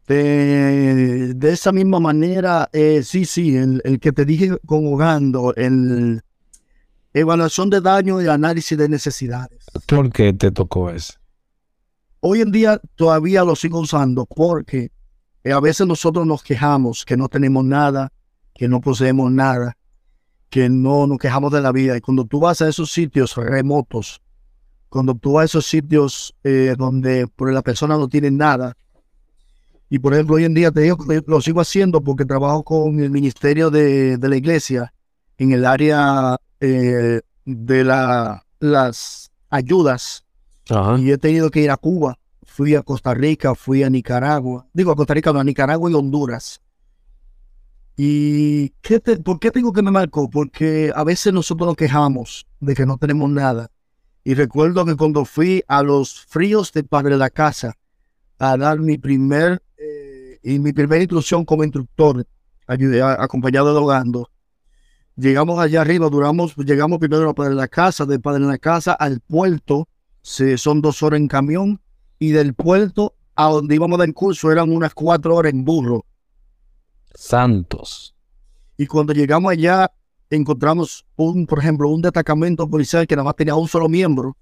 De, 0.06 1.36
esa 1.42 1.70
misma 1.70 2.00
manera, 2.00 2.68
eh, 2.72 3.02
sí, 3.04 3.24
sí, 3.24 3.56
el, 3.56 4.00
que 4.00 4.10
te 4.10 4.24
dije 4.24 4.56
conjugando, 4.66 5.54
el 5.54 6.22
evaluación 7.14 7.70
de 7.70 7.80
daño 7.80 8.20
y 8.20 8.26
análisis 8.26 8.76
de 8.76 8.88
necesidades. 8.88 9.66
¿Por 9.86 10.10
qué 10.10 10.32
te 10.32 10.50
tocó 10.50 10.90
eso? 10.90 11.14
Hoy 12.20 12.40
en 12.40 12.50
día 12.50 12.80
todavía 12.96 13.44
lo 13.44 13.56
sigo 13.56 13.80
usando 13.80 14.26
porque 14.26 14.90
eh, 15.44 15.52
a 15.52 15.60
veces 15.60 15.86
nosotros 15.86 16.26
nos 16.26 16.42
quejamos 16.42 17.04
que 17.04 17.16
no 17.16 17.28
tenemos 17.28 17.64
nada, 17.64 18.12
que 18.54 18.68
no 18.68 18.80
poseemos 18.80 19.30
nada, 19.32 19.76
que 20.48 20.68
no 20.68 21.06
nos 21.06 21.18
quejamos 21.18 21.52
de 21.52 21.60
la 21.60 21.72
vida. 21.72 21.96
Y 21.96 22.00
cuando 22.00 22.24
tú 22.24 22.40
vas 22.40 22.60
a 22.60 22.68
esos 22.68 22.90
sitios 22.90 23.36
remotos, 23.36 24.20
cuando 24.88 25.14
tú 25.14 25.32
vas 25.34 25.42
a 25.42 25.44
esos 25.46 25.66
sitios 25.66 26.34
eh, 26.44 26.74
donde 26.76 27.26
por 27.28 27.52
la 27.52 27.62
persona 27.62 27.96
no 27.96 28.08
tiene 28.08 28.30
nada, 28.30 28.76
y 29.88 29.98
por 29.98 30.14
ejemplo, 30.14 30.36
hoy 30.36 30.44
en 30.44 30.54
día 30.54 30.70
te 30.70 30.82
digo 30.82 30.96
que 30.96 31.22
lo 31.26 31.40
sigo 31.40 31.60
haciendo 31.60 32.00
porque 32.00 32.24
trabajo 32.24 32.62
con 32.62 33.00
el 33.00 33.10
Ministerio 33.10 33.70
de, 33.70 34.16
la 34.20 34.36
Iglesia 34.36 34.94
en 35.36 35.50
el 35.50 35.66
área 35.66 36.36
eh, 36.60 37.20
de 37.44 37.84
la, 37.84 38.44
las 38.60 39.32
ayudas. 39.48 40.24
Y 40.98 41.10
he 41.10 41.18
tenido 41.18 41.50
que 41.50 41.62
ir 41.62 41.72
a 41.72 41.76
Cuba. 41.76 42.19
Fui 42.60 42.74
a 42.74 42.82
Costa 42.82 43.14
Rica, 43.14 43.54
fui 43.54 43.82
a 43.82 43.88
Nicaragua, 43.88 44.66
digo 44.74 44.92
a 44.92 44.94
Costa 44.94 45.14
Rica, 45.14 45.32
no, 45.32 45.40
a 45.40 45.44
Nicaragua 45.44 45.90
y 45.90 45.94
Honduras. 45.94 46.60
¿Y 47.96 48.68
qué 48.82 49.00
te, 49.00 49.16
por 49.16 49.40
qué 49.40 49.50
tengo 49.50 49.72
que 49.72 49.80
me 49.80 49.90
marcó? 49.90 50.28
Porque 50.28 50.92
a 50.94 51.02
veces 51.02 51.32
nosotros 51.32 51.68
nos 51.68 51.76
quejamos 51.76 52.46
de 52.60 52.74
que 52.74 52.84
no 52.84 52.98
tenemos 52.98 53.30
nada. 53.30 53.70
Y 54.24 54.34
recuerdo 54.34 54.84
que 54.84 54.94
cuando 54.94 55.24
fui 55.24 55.64
a 55.68 55.82
los 55.82 56.20
fríos 56.26 56.70
de 56.74 56.84
Padre 56.84 57.12
de 57.12 57.16
la 57.16 57.30
Casa 57.30 57.78
a 58.38 58.58
dar 58.58 58.78
mi 58.78 58.98
primer 58.98 59.62
eh, 59.78 60.38
y 60.42 60.58
mi 60.58 60.74
primera 60.74 61.00
instrucción 61.00 61.46
como 61.46 61.64
instructor, 61.64 62.26
ayudé, 62.66 63.00
acompañado 63.00 63.72
de 63.72 63.80
Hogando, 63.80 64.28
llegamos 65.16 65.58
allá 65.58 65.80
arriba, 65.80 66.10
duramos, 66.10 66.54
llegamos 66.56 66.98
primero 66.98 67.30
a 67.30 67.34
Padre 67.34 67.54
de 67.54 67.56
la 67.56 67.68
Casa, 67.68 68.04
de 68.04 68.18
Padre 68.18 68.42
de 68.42 68.50
la 68.50 68.58
Casa 68.58 68.92
al 68.92 69.20
puerto, 69.20 69.88
se, 70.20 70.58
son 70.58 70.82
dos 70.82 71.02
horas 71.02 71.20
en 71.20 71.26
camión, 71.26 71.80
y 72.20 72.30
del 72.30 72.54
puerto 72.54 73.14
a 73.34 73.46
donde 73.46 73.74
íbamos 73.74 73.98
del 73.98 74.14
curso 74.14 74.52
eran 74.52 74.70
unas 74.70 74.94
cuatro 74.94 75.34
horas 75.34 75.52
en 75.52 75.64
burro. 75.64 76.04
Santos. 77.14 78.14
Y 78.76 78.86
cuando 78.86 79.12
llegamos 79.12 79.50
allá, 79.50 79.90
encontramos, 80.28 81.06
un, 81.16 81.46
por 81.46 81.58
ejemplo, 81.58 81.88
un 81.88 82.02
destacamento 82.02 82.68
policial 82.68 83.06
que 83.06 83.16
nada 83.16 83.24
más 83.24 83.36
tenía 83.36 83.54
un 83.54 83.66
solo 83.66 83.88
miembro. 83.88 84.36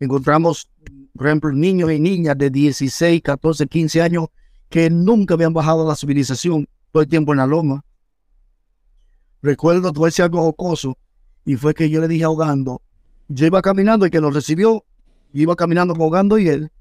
Encontramos, 0.00 0.68
por 1.16 1.26
ejemplo, 1.28 1.52
niños 1.52 1.92
y 1.92 2.00
niñas 2.00 2.36
de 2.36 2.50
16, 2.50 3.22
14, 3.22 3.66
15 3.68 4.02
años 4.02 4.26
que 4.68 4.90
nunca 4.90 5.34
habían 5.34 5.54
bajado 5.54 5.84
a 5.84 5.88
la 5.88 5.96
civilización 5.96 6.68
todo 6.90 7.02
el 7.04 7.08
tiempo 7.08 7.32
en 7.32 7.38
la 7.38 7.46
loma. 7.46 7.84
Recuerdo, 9.40 9.92
tuve 9.92 10.08
ese 10.08 10.22
algo 10.22 10.42
jocoso, 10.42 10.98
y 11.44 11.54
fue 11.54 11.74
que 11.74 11.88
yo 11.88 12.00
le 12.00 12.08
dije 12.08 12.24
ahogando, 12.24 12.82
yo 13.28 13.46
iba 13.46 13.62
caminando 13.62 14.04
y 14.06 14.10
que 14.10 14.20
nos 14.20 14.34
recibió, 14.34 14.84
iba 15.32 15.54
caminando 15.54 15.94
ahogando 15.94 16.38
y 16.38 16.48
él, 16.48 16.72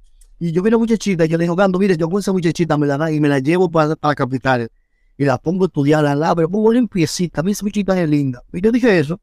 y 0.44 0.52
yo 0.52 0.62
vi 0.62 0.68
una 0.68 0.78
muchachita, 0.78 1.24
y 1.24 1.30
yo 1.30 1.38
le 1.38 1.44
dije 1.44 1.52
ahogando, 1.52 1.80
mire, 1.80 1.96
yo 1.96 2.10
con 2.10 2.20
esa 2.20 2.34
muchachita 2.34 2.78
me 2.78 2.86
la 2.86 2.98
da 2.98 3.10
y 3.10 3.22
me 3.22 3.30
la 3.30 3.40
llevo 3.40 3.72
para, 3.72 3.96
para 3.96 4.12
la 4.12 4.16
capital 4.16 4.70
y 5.18 5.24
la 5.24 5.38
pongo 5.38 5.64
a 5.64 5.68
estudiar 5.68 6.04
lado, 6.04 6.36
pero 6.36 6.50
pongo 6.50 6.74
limpiecita, 6.74 7.40
a 7.40 7.44
mí 7.46 7.54
esa 7.54 7.64
muchita 7.64 7.98
es 8.02 8.10
linda. 8.10 8.44
Y 8.52 8.60
yo 8.60 8.70
dije 8.70 9.00
eso, 9.00 9.22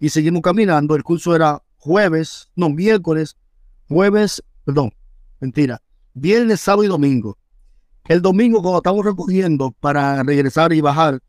y 0.00 0.08
seguimos 0.08 0.40
caminando, 0.40 0.96
el 0.96 1.02
curso 1.02 1.36
era 1.36 1.62
jueves, 1.76 2.48
no, 2.56 2.70
miércoles, 2.70 3.36
jueves, 3.90 4.42
perdón, 4.64 4.94
mentira, 5.38 5.82
viernes, 6.14 6.62
sábado 6.62 6.84
y 6.84 6.88
domingo. 6.88 7.36
El 8.08 8.22
domingo, 8.22 8.62
cuando 8.62 8.78
estamos 8.78 9.04
recogiendo 9.04 9.70
para 9.70 10.22
regresar 10.22 10.72
y 10.72 10.80
bajar, 10.80 11.20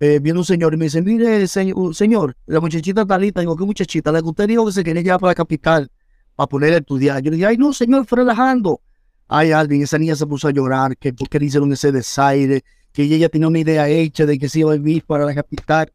eh, 0.00 0.20
viene 0.22 0.38
un 0.38 0.46
señor 0.46 0.72
y 0.72 0.78
me 0.78 0.86
dice, 0.86 1.02
mire, 1.02 1.46
señor, 1.46 2.34
la 2.46 2.60
muchachita 2.60 3.04
talita, 3.04 3.40
digo, 3.40 3.56
¿qué 3.56 3.64
muchachita? 3.66 4.10
La 4.10 4.22
que 4.22 4.28
usted 4.28 4.48
dijo 4.48 4.64
que 4.64 4.72
se 4.72 4.82
quería 4.82 5.02
llevar 5.02 5.20
para 5.20 5.32
la 5.32 5.34
capital 5.34 5.90
para 6.38 6.46
poner 6.46 6.72
a 6.72 6.76
estudiar. 6.76 7.20
Yo 7.20 7.32
le 7.32 7.36
dije, 7.36 7.46
ay, 7.48 7.56
no, 7.56 7.72
señor, 7.72 8.06
fue 8.06 8.18
relajando. 8.18 8.80
Ay, 9.26 9.50
Alvin, 9.50 9.82
esa 9.82 9.98
niña 9.98 10.14
se 10.14 10.24
puso 10.24 10.46
a 10.46 10.52
llorar, 10.52 10.96
que 10.96 11.12
porque 11.12 11.40
le 11.40 11.46
hicieron 11.46 11.72
ese 11.72 11.90
desaire, 11.90 12.62
que 12.92 13.02
ella 13.02 13.28
tenía 13.28 13.48
una 13.48 13.58
idea 13.58 13.88
hecha 13.88 14.24
de 14.24 14.38
que 14.38 14.48
se 14.48 14.60
iba 14.60 14.70
a 14.70 14.76
vivir 14.76 15.04
para 15.04 15.24
la 15.24 15.34
capital. 15.34 15.92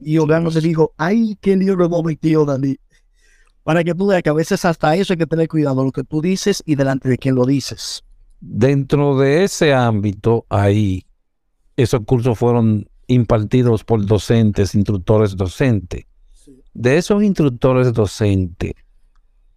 Y 0.00 0.16
Orlando 0.16 0.50
se 0.50 0.62
dijo, 0.62 0.94
ay, 0.96 1.36
qué 1.38 1.54
libro 1.54 1.90
mi 2.02 2.16
tío 2.16 2.46
Dani. 2.46 2.78
Para 3.62 3.84
que 3.84 3.94
tú 3.94 4.06
veas 4.06 4.22
que 4.22 4.30
a 4.30 4.32
veces 4.32 4.64
hasta 4.64 4.96
eso 4.96 5.12
hay 5.12 5.18
que 5.18 5.26
tener 5.26 5.48
cuidado, 5.48 5.84
lo 5.84 5.92
que 5.92 6.02
tú 6.02 6.22
dices 6.22 6.62
y 6.64 6.74
delante 6.74 7.10
de 7.10 7.18
quien 7.18 7.34
lo 7.34 7.44
dices. 7.44 8.02
Dentro 8.40 9.18
de 9.18 9.44
ese 9.44 9.74
ámbito, 9.74 10.46
ahí, 10.48 11.04
esos 11.76 12.00
cursos 12.06 12.38
fueron 12.38 12.88
impartidos 13.06 13.84
por 13.84 14.06
docentes, 14.06 14.74
instructores 14.74 15.36
docentes. 15.36 16.06
De 16.72 16.96
esos 16.96 17.22
instructores 17.22 17.92
docentes, 17.92 18.72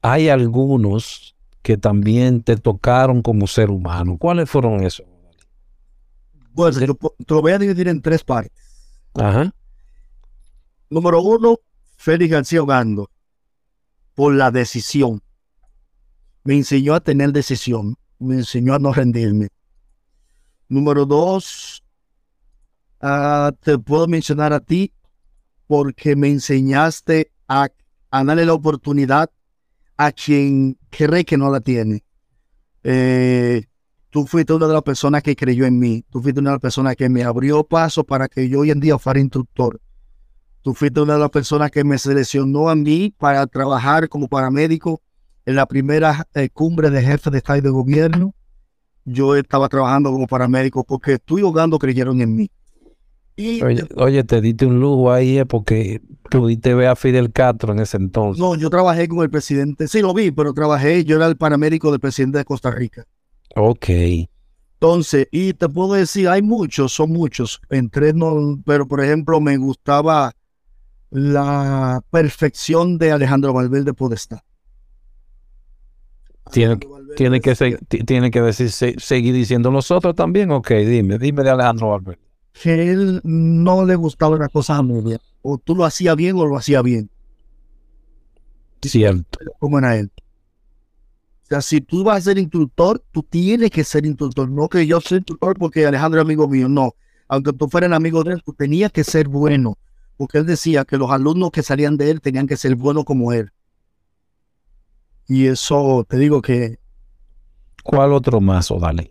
hay 0.02 0.30
algunos 0.30 1.36
que 1.62 1.78
también 1.78 2.42
te 2.42 2.56
tocaron 2.56 3.22
como 3.22 3.48
ser 3.48 3.70
humano. 3.70 4.18
¿Cuáles 4.18 4.50
fueron 4.50 4.84
esos? 4.84 5.06
Bueno, 6.54 6.78
te 6.80 6.88
lo, 6.88 7.42
voy 7.42 7.52
a 7.52 7.60
dividir 7.60 7.88
en 7.88 8.02
tres 8.02 8.24
partes. 8.24 8.52
Ajá. 9.14 9.54
Número 10.90 11.22
uno, 11.22 11.58
Félix 11.98 12.32
García 12.32 12.64
Ogando, 12.64 13.10
por 14.16 14.34
la 14.34 14.52
decisión. 14.52 15.22
Me 16.44 16.56
enseñó 16.56 16.96
a 16.96 17.00
tener 17.02 17.32
decisión, 17.32 17.96
me 18.18 18.36
enseñó 18.36 18.74
a 18.74 18.80
no 18.80 18.92
rendirme. 18.92 19.50
Número 20.68 21.06
dos, 21.06 21.84
ah, 23.02 23.52
te 23.62 23.78
puedo 23.78 24.08
mencionar 24.08 24.54
a 24.54 24.60
ti 24.60 24.94
porque 25.68 26.16
me 26.16 26.30
enseñaste 26.30 27.32
a, 27.48 27.70
a 28.10 28.24
darle 28.24 28.46
la 28.46 28.54
oportunidad 28.54 29.30
a 30.00 30.14
quien 30.14 30.78
cree 30.90 31.26
que 31.26 31.36
no 31.36 31.52
la 31.52 31.60
tiene. 31.60 32.06
Eh, 32.84 33.66
tú 34.10 34.26
fuiste 34.26 34.54
una 34.54 34.66
de 34.66 34.74
las 34.74 34.82
personas 34.82 35.22
que 35.22 35.36
creyó 35.36 35.66
en 35.66 35.78
mí. 35.78 36.06
Tú 36.10 36.22
fuiste 36.22 36.40
una 36.40 36.52
de 36.52 36.54
las 36.54 36.62
personas 36.62 36.96
que 36.96 37.10
me 37.10 37.26
abrió 37.26 37.66
paso 37.66 38.06
para 38.06 38.30
que 38.30 38.48
yo 38.48 38.62
hoy 38.62 38.72
en 38.72 38.80
día 38.80 38.98
fuera 38.98 39.20
instructor. 39.20 39.82
Tú 40.62 40.74
fuiste 40.74 41.02
una 41.02 41.16
de 41.16 41.20
las 41.20 41.30
personas 41.30 41.70
que 41.70 41.84
me 41.84 41.98
seleccionó 41.98 42.70
a 42.70 42.76
mí 42.76 43.14
para 43.18 43.46
trabajar 43.46 44.08
como 44.08 44.30
paramédico 44.30 45.02
en 45.46 45.56
la 45.56 45.66
primera 45.66 46.26
eh, 46.34 46.48
cumbre 46.48 46.90
de 46.92 47.02
jefes 47.02 47.34
de 47.34 47.40
Estado 47.40 47.60
y 47.60 47.62
de 47.62 47.70
gobierno. 47.70 48.34
Yo 49.04 49.36
estaba 49.36 49.68
trabajando 49.68 50.14
como 50.14 50.28
paramédico 50.28 50.86
porque 50.86 51.20
tú 51.20 51.40
y 51.40 51.42
Ogando 51.42 51.78
creyeron 51.78 52.22
en 52.22 52.38
mí. 52.38 52.50
Oye, 53.96 54.24
te 54.24 54.42
diste 54.42 54.66
un 54.66 54.80
lujo 54.80 55.12
ahí 55.12 55.38
eh, 55.40 55.46
porque 55.46 56.02
pudiste 56.30 56.74
ver 56.74 56.88
a 56.88 56.96
Fidel 56.96 57.32
Castro 57.32 57.74
en 57.74 57.80
ese 57.80 57.98
entonces. 57.98 58.40
No, 58.40 58.56
yo 58.56 58.70
trabajé 58.70 59.08
con 59.08 59.20
el 59.20 59.30
presidente. 59.30 59.88
Sí, 59.88 60.02
lo 60.02 60.14
vi, 60.14 60.32
pero 60.32 60.54
trabajé. 60.54 61.04
Yo 61.06 61.16
era 61.16 61.28
el 61.28 61.38
paramédico 61.38 61.92
del 61.92 62.00
presidente 62.00 62.38
de 62.38 62.46
Costa 62.46 62.72
Rica. 62.72 63.06
Ok. 63.56 63.90
Entonces, 64.74 65.28
y 65.32 65.54
te 65.54 65.68
puedo 65.68 65.94
decir, 65.94 66.30
hay 66.30 66.42
muchos, 66.42 66.94
son 66.94 67.12
muchos. 67.12 67.62
Entre 67.70 68.14
no, 68.14 68.60
pero 68.66 68.88
por 68.88 69.04
ejemplo, 69.04 69.40
me 69.42 69.58
gustaba 69.58 70.34
la 71.10 72.02
perfección 72.12 72.98
de 72.98 73.12
Alejandro 73.12 73.54
Valverde 73.54 73.94
Podestá. 73.94 74.44
Tiene, 76.52 76.80
tiene, 77.16 77.42
que, 77.42 77.78
tiene 78.06 78.32
que 78.32 78.42
decir, 78.42 78.72
seguir 78.72 79.34
diciendo 79.34 79.70
nosotros 79.70 80.16
también. 80.16 80.52
Ok, 80.52 80.72
dime, 80.72 81.20
dime 81.20 81.44
de 81.44 81.50
Alejandro 81.52 81.90
Valverde 81.90 82.29
que 82.54 82.92
él 82.92 83.22
no 83.24 83.86
le 83.86 83.96
gustaba 83.96 84.36
una 84.36 84.50
cosa 84.50 84.82
muy 84.82 85.02
bien. 85.02 85.20
O 85.42 85.58
tú 85.58 85.76
lo 85.76 85.86
hacías 85.86 86.16
bien 86.16 86.36
o 86.38 86.46
lo 86.46 86.58
hacía 86.58 86.82
bien. 86.82 87.10
Cierto. 88.82 89.40
¿Cómo 89.60 89.80
era 89.80 89.98
él? 89.98 90.12
O 91.44 91.48
sea, 91.50 91.62
si 91.62 91.82
tú 91.82 92.04
vas 92.04 92.18
a 92.18 92.22
ser 92.22 92.38
instructor, 92.38 93.04
tú 93.12 93.24
tienes 93.24 93.72
que 93.72 93.84
ser 93.84 94.06
instructor. 94.06 94.50
No 94.50 94.70
que 94.70 94.86
yo 94.86 95.02
soy 95.02 95.18
instructor 95.18 95.58
porque 95.58 95.86
Alejandro 95.86 96.20
es 96.22 96.26
amigo 96.26 96.48
mío. 96.48 96.70
No. 96.70 96.96
Aunque 97.28 97.54
tú 97.54 97.68
fueras 97.68 97.92
amigo 97.92 98.24
de 98.24 98.34
él, 98.34 98.44
tú 98.44 98.54
tenías 98.54 98.92
que 98.92 99.04
ser 99.04 99.28
bueno. 99.28 99.78
Porque 100.18 100.38
él 100.38 100.46
decía 100.46 100.86
que 100.86 100.98
los 100.98 101.12
alumnos 101.12 101.52
que 101.52 101.64
salían 101.64 101.98
de 101.98 102.12
él 102.12 102.22
tenían 102.22 102.48
que 102.48 102.58
ser 102.58 102.76
buenos 102.76 103.06
como 103.06 103.34
él. 103.34 103.52
Y 105.28 105.48
eso, 105.48 106.06
te 106.10 106.18
digo 106.18 106.42
que... 106.42 106.80
¿Cuál 107.84 108.14
otro 108.14 108.42
más, 108.42 108.70
Odale? 108.72 109.08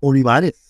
Olivares. 0.00 0.65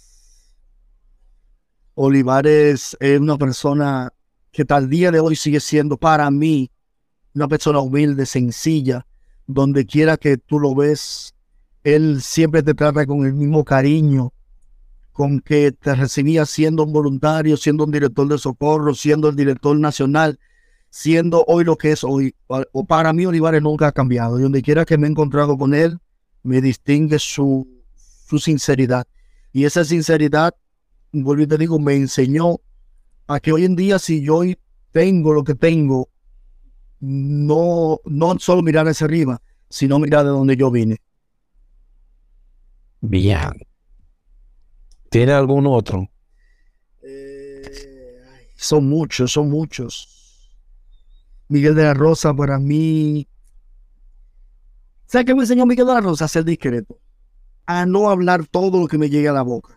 Olivares 1.99 2.95
es 3.01 3.19
una 3.19 3.39
persona 3.39 4.13
que 4.53 4.67
tal 4.67 4.91
día 4.91 5.11
de 5.11 5.19
hoy 5.19 5.35
sigue 5.35 5.61
siendo 5.61 5.97
para 5.97 6.31
mí 6.31 6.71
una 7.35 7.49
persona 7.49 7.81
humilde, 7.81 8.27
sencilla, 8.27 9.07
donde 9.47 9.87
quiera 9.87 10.19
que 10.19 10.37
tú 10.37 10.59
lo 10.61 10.75
ves, 10.75 11.35
él 11.85 12.21
siempre 12.21 12.63
te 12.63 12.75
trata 12.75 13.07
con 13.07 13.25
el 13.25 13.33
mismo 13.33 13.65
cariño 13.65 14.33
con 15.13 15.41
que 15.41 15.73
te 15.73 15.95
recibía 15.95 16.45
siendo 16.45 16.85
un 16.85 16.93
voluntario, 16.93 17.57
siendo 17.57 17.85
un 17.85 17.91
director 17.91 18.29
de 18.29 18.37
socorro, 18.37 18.95
siendo 18.95 19.31
el 19.31 19.37
director 19.37 19.79
nacional, 19.79 20.39
siendo 20.91 21.47
hoy 21.49 21.65
lo 21.65 21.77
que 21.77 21.93
es 21.93 22.05
hoy. 22.05 22.35
O 22.73 22.85
para 22.85 23.15
mí 23.15 23.25
Olivares 23.25 23.63
nunca 23.63 23.87
ha 23.87 23.93
cambiado. 23.93 24.39
Y 24.39 24.43
donde 24.43 24.61
quiera 24.61 24.85
que 24.85 24.99
me 24.99 25.07
he 25.07 25.11
encontrado 25.11 25.57
con 25.57 25.73
él, 25.73 25.99
me 26.43 26.61
distingue 26.61 27.19
su, 27.19 27.67
su 27.95 28.39
sinceridad. 28.39 29.07
Y 29.55 29.65
esa 29.65 29.87
sinceridad 29.87 30.55
vuelvo 31.23 31.45
y 31.45 31.47
te 31.47 31.59
digo, 31.59 31.79
me 31.79 31.95
enseñó 31.95 32.61
a 33.27 33.41
que 33.41 33.53
hoy 33.53 33.65
en 33.65 33.77
día 33.77 33.99
si 33.99 34.23
yo 34.23 34.43
tengo 34.93 35.33
lo 35.33 35.45
que 35.45 35.55
tengo, 35.55 36.09
no, 37.01 38.01
no 38.05 38.39
solo 38.39 38.63
mirar 38.63 38.89
hacia 38.89 39.05
arriba, 39.05 39.41
sino 39.69 39.99
mirar 39.99 40.25
de 40.25 40.31
donde 40.31 40.57
yo 40.57 40.71
vine. 40.71 40.99
Bien. 43.01 43.67
¿Tiene 45.11 45.33
algún 45.33 45.67
otro? 45.67 46.09
Eh, 47.03 47.63
son 48.57 48.89
muchos, 48.89 49.33
son 49.33 49.49
muchos. 49.49 50.51
Miguel 51.49 51.75
de 51.75 51.85
la 51.85 51.95
Rosa 51.95 52.35
para 52.35 52.59
mí. 52.59 53.29
¿Sabes 55.07 55.27
qué 55.27 55.35
me 55.35 55.43
enseñó 55.43 55.67
Miguel 55.67 55.87
de 55.87 55.95
la 55.95 56.01
Rosa? 56.01 56.25
A 56.25 56.29
ser 56.29 56.45
discreto. 56.45 56.99
A 57.67 57.87
no 57.87 58.11
hablar 58.11 58.47
todo 58.47 58.81
lo 58.81 58.89
que 58.89 58.99
me 58.99 59.09
llegue 59.09 59.29
a 59.29 59.33
la 59.33 59.43
boca. 59.43 59.76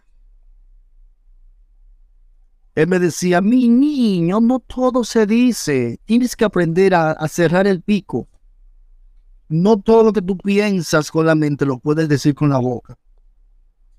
Él 2.76 2.88
me 2.88 2.99
decía, 2.99 3.41
mi 3.41 3.67
niño, 3.67 4.39
no 4.39 4.59
todo 4.59 5.03
se 5.03 5.26
dice. 5.26 5.99
Tienes 6.05 6.36
que 6.36 6.45
aprender 6.45 6.93
a, 6.95 7.28
cerrar 7.28 7.67
el 7.67 7.82
pico. 7.82 8.28
no 9.47 9.80
todo 9.80 10.03
lo 10.03 10.13
que 10.13 10.22
tú 10.22 10.38
piensas 10.38 11.09
con 11.09 11.26
la 11.26 11.34
mente 11.34 11.65
lo 11.65 11.80
puedes 11.80 12.07
decir 12.07 12.36
con 12.36 12.49
la 12.49 12.59
boca. 12.59 12.97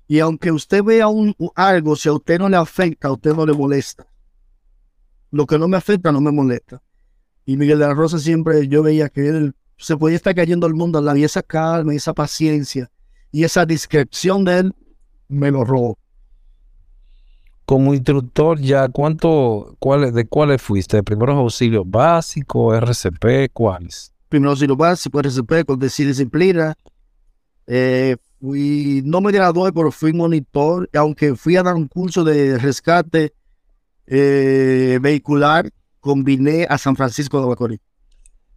Y 0.07 0.19
aunque 0.19 0.51
usted 0.51 0.83
vea 0.83 1.07
un, 1.07 1.35
algo, 1.55 1.95
si 1.95 2.09
a 2.09 2.13
usted 2.13 2.39
no 2.39 2.49
le 2.49 2.57
afecta, 2.57 3.07
a 3.07 3.11
usted 3.11 3.33
no 3.33 3.45
le 3.45 3.53
molesta. 3.53 4.07
Lo 5.31 5.45
que 5.45 5.57
no 5.57 5.67
me 5.67 5.77
afecta 5.77 6.11
no 6.11 6.19
me 6.19 6.31
molesta. 6.31 6.81
Y 7.45 7.57
Miguel 7.57 7.79
de 7.79 7.87
la 7.87 7.93
Rosa 7.93 8.19
siempre 8.19 8.67
yo 8.67 8.83
veía 8.83 9.09
que 9.09 9.27
él 9.27 9.55
se 9.77 9.97
podía 9.97 10.15
estar 10.15 10.35
cayendo 10.35 10.67
el 10.67 10.73
mundo 10.73 11.01
la 11.01 11.17
y 11.17 11.23
esa 11.23 11.41
calma 11.41 11.93
esa 11.95 12.13
paciencia 12.13 12.91
y 13.31 13.43
esa 13.43 13.65
discreción 13.65 14.43
de 14.45 14.59
él 14.59 14.75
me 15.27 15.49
lo 15.49 15.63
robó. 15.63 15.97
Como 17.71 17.93
instructor, 17.93 18.59
ya, 18.59 18.89
¿cuánto, 18.89 19.77
cuáles, 19.79 20.13
de 20.13 20.27
cuáles 20.27 20.61
fuiste? 20.61 20.97
¿De 20.97 21.03
primeros 21.03 21.37
auxilios 21.37 21.85
básicos, 21.89 22.75
RCP, 22.75 23.49
cuáles? 23.53 24.11
Primeros 24.27 24.55
auxilios 24.55 24.77
básicos, 24.77 25.21
RCP, 25.23 25.65
con 25.65 25.79
disciplina. 25.79 26.75
Eh, 27.67 28.17
fui, 28.41 29.01
no 29.05 29.21
me 29.21 29.31
gradué, 29.31 29.71
pero 29.71 29.89
fui 29.89 30.11
monitor, 30.11 30.89
aunque 30.93 31.33
fui 31.37 31.55
a 31.55 31.63
dar 31.63 31.75
un 31.75 31.87
curso 31.87 32.25
de 32.25 32.57
rescate 32.57 33.31
eh, 34.05 34.99
vehicular, 35.01 35.69
combiné 36.01 36.67
a 36.69 36.77
San 36.77 36.97
Francisco 36.97 37.39
de 37.39 37.47
Macorís. 37.47 37.79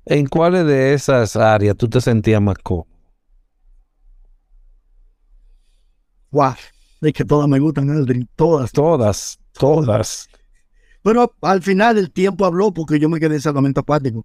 ¿En 0.07 0.27
cuáles 0.27 0.67
de 0.67 0.93
esas 0.93 1.37
áreas 1.37 1.77
tú 1.77 1.89
te 1.89 2.01
sentías 2.01 2.43
más 2.43 2.59
cómodo? 2.59 2.89
Wow, 6.33 6.55
es 7.09 7.15
que 7.15 7.25
todas 7.25 7.49
me 7.49 7.59
gustan, 7.59 7.91
Aldrin, 7.91 8.29
todas. 8.37 8.73
Todas, 8.73 9.39
todas. 9.53 10.29
Pero 11.03 11.35
al 11.43 11.63
final 11.63 11.99
el 11.99 12.11
tiempo 12.11 12.47
habló 12.47 12.73
porque 12.73 12.99
yo 12.99 13.09
me 13.09 13.21
quedé 13.21 13.37
exactamente 13.37 13.81
apático. 13.81 14.25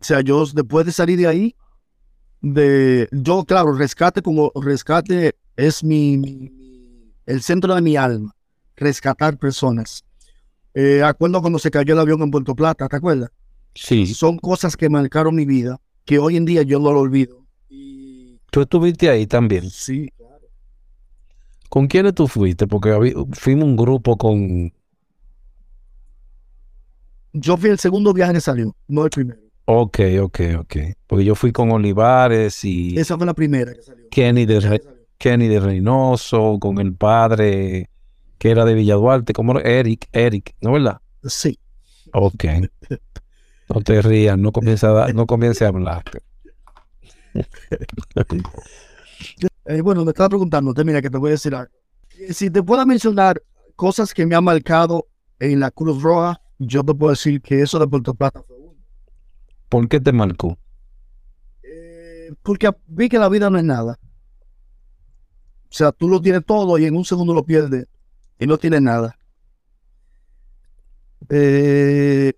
O 0.00 0.04
sea, 0.04 0.20
yo 0.22 0.44
después 0.46 0.86
de 0.86 0.92
salir 0.92 1.18
de 1.18 1.26
ahí, 1.26 1.54
de 2.40 3.08
yo, 3.12 3.44
claro, 3.44 3.74
rescate 3.74 4.22
como 4.22 4.50
rescate 4.54 5.36
es 5.56 5.84
mi, 5.84 7.12
el 7.26 7.42
centro 7.42 7.74
de 7.74 7.82
mi 7.82 7.96
alma, 7.96 8.34
rescatar 8.76 9.36
personas. 9.36 10.04
Eh, 10.74 11.02
acuerdo 11.02 11.40
cuando 11.42 11.58
se 11.58 11.70
cayó 11.70 11.92
el 11.92 12.00
avión 12.00 12.22
en 12.22 12.30
Puerto 12.30 12.54
Plata, 12.54 12.88
¿te 12.88 12.96
acuerdas? 12.96 13.30
Sí. 13.74 14.06
Son 14.06 14.38
cosas 14.38 14.76
que 14.76 14.88
marcaron 14.88 15.34
mi 15.34 15.44
vida, 15.44 15.78
que 16.04 16.18
hoy 16.18 16.36
en 16.36 16.46
día 16.46 16.62
yo 16.62 16.78
no 16.78 16.92
lo 16.92 17.00
olvido. 17.00 17.42
¿Tú 18.50 18.62
estuviste 18.62 19.08
ahí 19.08 19.26
también? 19.26 19.70
Sí, 19.70 20.10
¿Con 21.72 21.86
quiénes 21.86 22.14
tú 22.14 22.28
fuiste? 22.28 22.66
Porque 22.66 23.14
fuimos 23.32 23.64
un 23.64 23.78
grupo 23.78 24.18
con... 24.18 24.70
Yo 27.32 27.56
fui 27.56 27.70
el 27.70 27.78
segundo 27.78 28.12
viaje 28.12 28.34
que 28.34 28.42
salió, 28.42 28.76
no 28.88 29.06
el 29.06 29.10
primero. 29.10 29.40
Ok, 29.64 30.00
ok, 30.20 30.40
ok. 30.58 30.76
Porque 31.06 31.24
yo 31.24 31.34
fui 31.34 31.50
con 31.50 31.70
Olivares 31.70 32.62
y... 32.62 32.98
Esa 32.98 33.16
fue 33.16 33.24
la 33.24 33.32
primera 33.32 33.72
que 33.72 33.80
salió. 33.80 34.06
Kenny 34.10 34.44
de, 34.44 34.82
Kenny 35.16 35.48
de 35.48 35.60
Reynoso, 35.60 36.58
con 36.60 36.78
el 36.78 36.94
padre 36.94 37.88
que 38.36 38.50
era 38.50 38.66
de 38.66 38.74
Villaduarte, 38.74 39.32
como 39.32 39.58
Eric, 39.58 40.10
Eric, 40.12 40.54
¿no 40.60 40.72
verdad? 40.72 41.00
Sí. 41.24 41.58
Ok. 42.12 42.44
No 43.70 43.80
te 43.80 44.02
rías, 44.02 44.36
no 44.36 44.52
comience 44.52 44.86
a, 44.86 45.06
no 45.14 45.26
comience 45.26 45.64
a 45.64 45.68
hablar. 45.68 46.04
Eh, 49.64 49.80
bueno, 49.80 50.04
me 50.04 50.10
estaba 50.10 50.28
preguntando, 50.28 50.74
mira 50.84 51.00
que 51.00 51.10
te 51.10 51.18
voy 51.18 51.28
a 51.28 51.32
decir 51.32 51.54
algo. 51.54 51.72
Eh, 52.18 52.32
si 52.32 52.50
te 52.50 52.62
puedo 52.62 52.84
mencionar 52.84 53.42
cosas 53.76 54.12
que 54.12 54.26
me 54.26 54.34
han 54.34 54.42
marcado 54.44 55.06
en 55.38 55.60
la 55.60 55.70
Cruz 55.70 56.02
Roja, 56.02 56.40
yo 56.58 56.82
te 56.82 56.92
puedo 56.94 57.10
decir 57.10 57.40
que 57.40 57.62
eso 57.62 57.78
de 57.78 57.86
Puerto 57.86 58.12
Plata 58.14 58.42
fue 58.42 58.56
uno. 58.56 58.74
¿Por 59.68 59.88
qué 59.88 60.00
te 60.00 60.12
marcó? 60.12 60.58
Eh, 61.62 62.30
porque 62.42 62.70
vi 62.86 63.08
que 63.08 63.18
la 63.18 63.28
vida 63.28 63.50
no 63.50 63.58
es 63.58 63.64
nada. 63.64 63.98
O 65.64 65.74
sea, 65.74 65.92
tú 65.92 66.08
lo 66.08 66.20
tienes 66.20 66.44
todo 66.44 66.76
y 66.76 66.84
en 66.84 66.96
un 66.96 67.04
segundo 67.04 67.32
lo 67.32 67.44
pierdes 67.44 67.86
y 68.38 68.46
no 68.46 68.58
tienes 68.58 68.82
nada. 68.82 69.16
en 71.30 72.34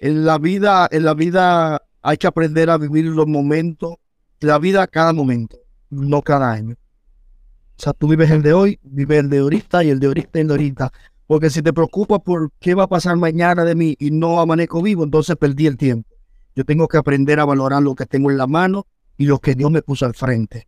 la 0.00 0.38
vida, 0.38 0.88
en 0.90 1.04
la 1.04 1.14
vida 1.14 1.82
hay 2.02 2.16
que 2.16 2.26
aprender 2.26 2.70
a 2.70 2.78
vivir 2.78 3.04
los 3.04 3.26
momentos, 3.26 3.96
la 4.40 4.58
vida 4.58 4.86
cada 4.86 5.12
momento 5.12 5.58
no 5.90 6.22
cada 6.22 6.50
año. 6.50 6.74
O 6.74 7.82
sea, 7.82 7.92
tú 7.92 8.08
vives 8.08 8.30
el 8.30 8.42
de 8.42 8.52
hoy, 8.52 8.78
vives 8.82 9.20
el 9.20 9.30
de 9.30 9.38
ahorita 9.38 9.84
y 9.84 9.90
el 9.90 10.00
de 10.00 10.06
ahorita 10.06 10.38
y 10.38 10.42
el 10.42 10.48
de 10.48 10.54
ahorita. 10.54 10.92
Porque 11.26 11.48
si 11.48 11.62
te 11.62 11.72
preocupas 11.72 12.20
por 12.20 12.50
qué 12.58 12.74
va 12.74 12.84
a 12.84 12.88
pasar 12.88 13.16
mañana 13.16 13.64
de 13.64 13.74
mí 13.74 13.96
y 13.98 14.10
no 14.10 14.40
amanezco 14.40 14.82
vivo, 14.82 15.04
entonces 15.04 15.36
perdí 15.36 15.66
el 15.66 15.76
tiempo. 15.76 16.08
Yo 16.54 16.64
tengo 16.64 16.88
que 16.88 16.98
aprender 16.98 17.40
a 17.40 17.44
valorar 17.44 17.82
lo 17.82 17.94
que 17.94 18.06
tengo 18.06 18.30
en 18.30 18.36
la 18.36 18.46
mano 18.46 18.86
y 19.16 19.26
lo 19.26 19.38
que 19.38 19.54
Dios 19.54 19.70
me 19.70 19.82
puso 19.82 20.06
al 20.06 20.14
frente. 20.14 20.66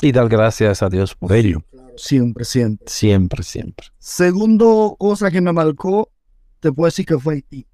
Y 0.00 0.12
dar 0.12 0.28
gracias 0.28 0.82
a 0.82 0.88
Dios 0.88 1.14
por 1.14 1.32
ello. 1.32 1.62
Siempre, 1.96 2.44
siempre. 2.44 2.86
Siempre, 2.88 3.42
siempre. 3.42 3.86
Segundo 3.98 4.96
cosa 4.98 5.30
que 5.30 5.40
me 5.40 5.52
marcó, 5.52 6.10
te 6.60 6.72
puedo 6.72 6.86
decir 6.86 7.04
que 7.04 7.18
fue 7.18 7.34
Haití. 7.34 7.66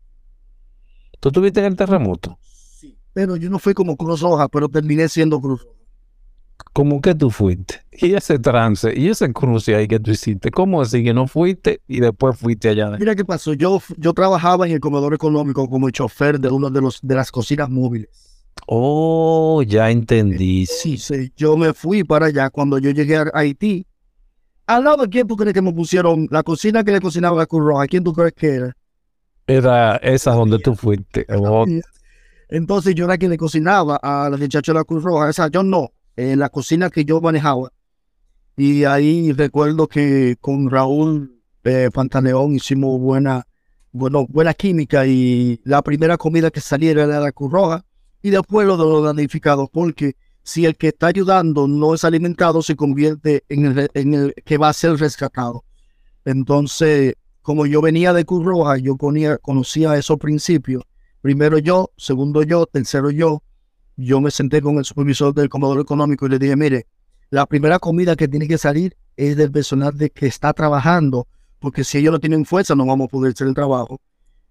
¿Tú 1.21 1.31
tuviste 1.31 1.61
en 1.61 1.67
el 1.67 1.77
terremoto? 1.77 2.39
Sí. 2.43 2.99
Pero 3.13 3.37
yo 3.37 3.51
no 3.51 3.59
fui 3.59 3.75
como 3.75 3.97
Cruz 3.97 4.21
Roja, 4.21 4.49
pero 4.49 4.69
terminé 4.69 5.09
siendo 5.09 5.41
Cruz 5.41 5.63
Roja. 5.63 5.77
¿Cómo 6.77 7.01
que 7.01 7.15
tú 7.15 7.31
fuiste? 7.31 7.81
Y 7.91 8.13
ese 8.13 8.39
trance, 8.39 8.93
y 8.95 9.09
ese 9.09 9.33
cruce 9.33 9.75
ahí 9.75 9.89
que 9.89 9.99
tú 9.99 10.11
hiciste, 10.11 10.51
¿cómo 10.51 10.83
así 10.83 11.03
que 11.03 11.15
no 11.15 11.27
fuiste 11.27 11.81
y 11.89 12.01
después 12.01 12.39
fuiste 12.39 12.69
allá? 12.69 12.91
Mira 12.99 13.17
qué 13.17 13.25
pasó, 13.25 13.55
yo, 13.55 13.81
yo 13.97 14.13
trabajaba 14.13 14.67
en 14.67 14.75
el 14.75 14.81
comedor 14.81 15.15
económico 15.15 15.71
como 15.71 15.89
chofer 15.89 16.39
de 16.39 16.51
uno 16.51 16.69
de 16.69 16.83
los 16.83 17.01
de 17.01 17.15
las 17.15 17.33
cocinas 17.33 17.71
móviles. 17.71 18.11
Oh, 18.67 19.63
ya 19.67 19.91
entendí. 19.91 20.67
Sí, 20.67 20.99
sí, 20.99 21.33
yo 21.35 21.57
me 21.57 21.73
fui 21.73 22.05
para 22.05 22.27
allá 22.27 22.51
cuando 22.51 22.77
yo 22.77 22.91
llegué 22.91 23.17
a 23.17 23.31
Haití. 23.33 23.87
¿Al 24.67 24.85
lado 24.85 25.05
de 25.05 25.09
quién 25.09 25.27
tú 25.27 25.35
crees 25.35 25.55
que 25.55 25.63
me 25.63 25.73
pusieron 25.73 26.29
la 26.31 26.43
cocina 26.43 26.85
que 26.85 26.93
le 26.93 27.01
cocinaba 27.01 27.43
a 27.43 27.47
Cruz 27.47 27.65
Roja? 27.65 27.87
¿Quién 27.87 28.05
tú 28.05 28.13
crees 28.13 28.35
que 28.35 28.49
era? 28.49 28.77
Era 29.47 29.97
esa 29.97 30.33
donde 30.33 30.59
tú 30.59 30.75
fuiste. 30.75 31.25
Oh. 31.39 31.65
Entonces 32.51 32.95
yo 32.95 33.07
era 33.07 33.17
quien 33.17 33.31
le 33.31 33.39
cocinaba 33.39 33.97
a 33.97 34.29
la 34.29 34.37
muchacha 34.37 34.73
de 34.73 34.79
la 34.79 34.85
Cruz 34.85 35.03
Roja. 35.03 35.31
Esa 35.31 35.49
yo 35.49 35.63
no 35.63 35.96
en 36.17 36.39
la 36.39 36.49
cocina 36.49 36.91
que 36.91 37.05
yo 37.05 37.21
manejaba. 37.21 37.73
Y 38.57 38.85
ahí 38.85 39.33
recuerdo 39.33 39.87
que 39.87 40.37
con 40.41 40.71
Raúl 40.71 41.41
eh, 41.65 41.91
Pantaleón 41.93 42.55
hicimos 42.55 42.99
buena, 42.99 43.47
bueno, 43.93 44.27
buena 44.27 44.55
química 44.55 45.07
y 45.07 45.61
la 45.65 45.83
primera 45.83 46.17
comida 46.17 46.51
que 46.51 46.61
saliera 46.61 47.05
era 47.05 47.21
la 47.21 47.33
curroja 47.33 47.85
y 48.23 48.31
después 48.31 48.67
lo 48.67 48.77
de 48.77 48.85
los 48.85 49.05
damnificados, 49.05 49.69
porque 49.71 50.17
si 50.43 50.65
el 50.65 50.77
que 50.77 50.89
está 50.89 51.09
ayudando 51.09 51.67
no 51.67 51.95
es 51.95 52.05
alimentado, 52.05 52.63
se 52.63 52.77
convierte 52.77 53.45
en 53.49 53.67
el, 53.67 54.35
que 54.45 54.59
va 54.59 54.69
a 54.69 54.73
ser 54.73 54.97
rescatado. 54.97 55.65
Entonces, 56.25 57.15
como 57.43 57.67
yo 57.67 57.83
venía 57.83 58.13
de 58.13 58.25
Cruz 58.25 58.45
Roja, 58.45 58.79
yo 58.79 58.97
ponía, 58.97 59.39
conocía 59.39 59.97
esos 59.97 60.19
principios. 60.19 60.85
Primero 61.21 61.59
yo, 61.59 61.91
segundo 61.97 62.43
yo, 62.43 62.67
tercero 62.67 63.11
yo, 63.11 63.43
yo 63.97 64.21
me 64.21 64.31
senté 64.31 64.61
con 64.61 64.79
el 64.79 64.85
supervisor 64.85 65.35
del 65.35 65.49
Comodoro 65.49 65.81
Económico 65.81 66.27
y 66.27 66.31
le 66.31 66.39
dije, 66.39 66.57
mire, 66.57 66.87
la 67.31 67.47
primera 67.47 67.79
comida 67.79 68.15
que 68.15 68.29
tiene 68.29 68.47
que 68.47 68.59
salir 68.59 68.97
es 69.17 69.37
del 69.37 69.51
personal 69.51 69.97
de 69.97 70.11
que 70.11 70.27
está 70.27 70.53
trabajando, 70.53 71.27
porque 71.59 71.83
si 71.83 71.99
ellos 71.99 72.13
no 72.13 72.21
tienen 72.21 72.45
fuerza 72.45 72.75
no 72.75 72.87
vamos 72.87 73.07
a 73.07 73.09
poder 73.09 73.33
hacer 73.33 73.49
el 73.49 73.55
trabajo. 73.55 74.01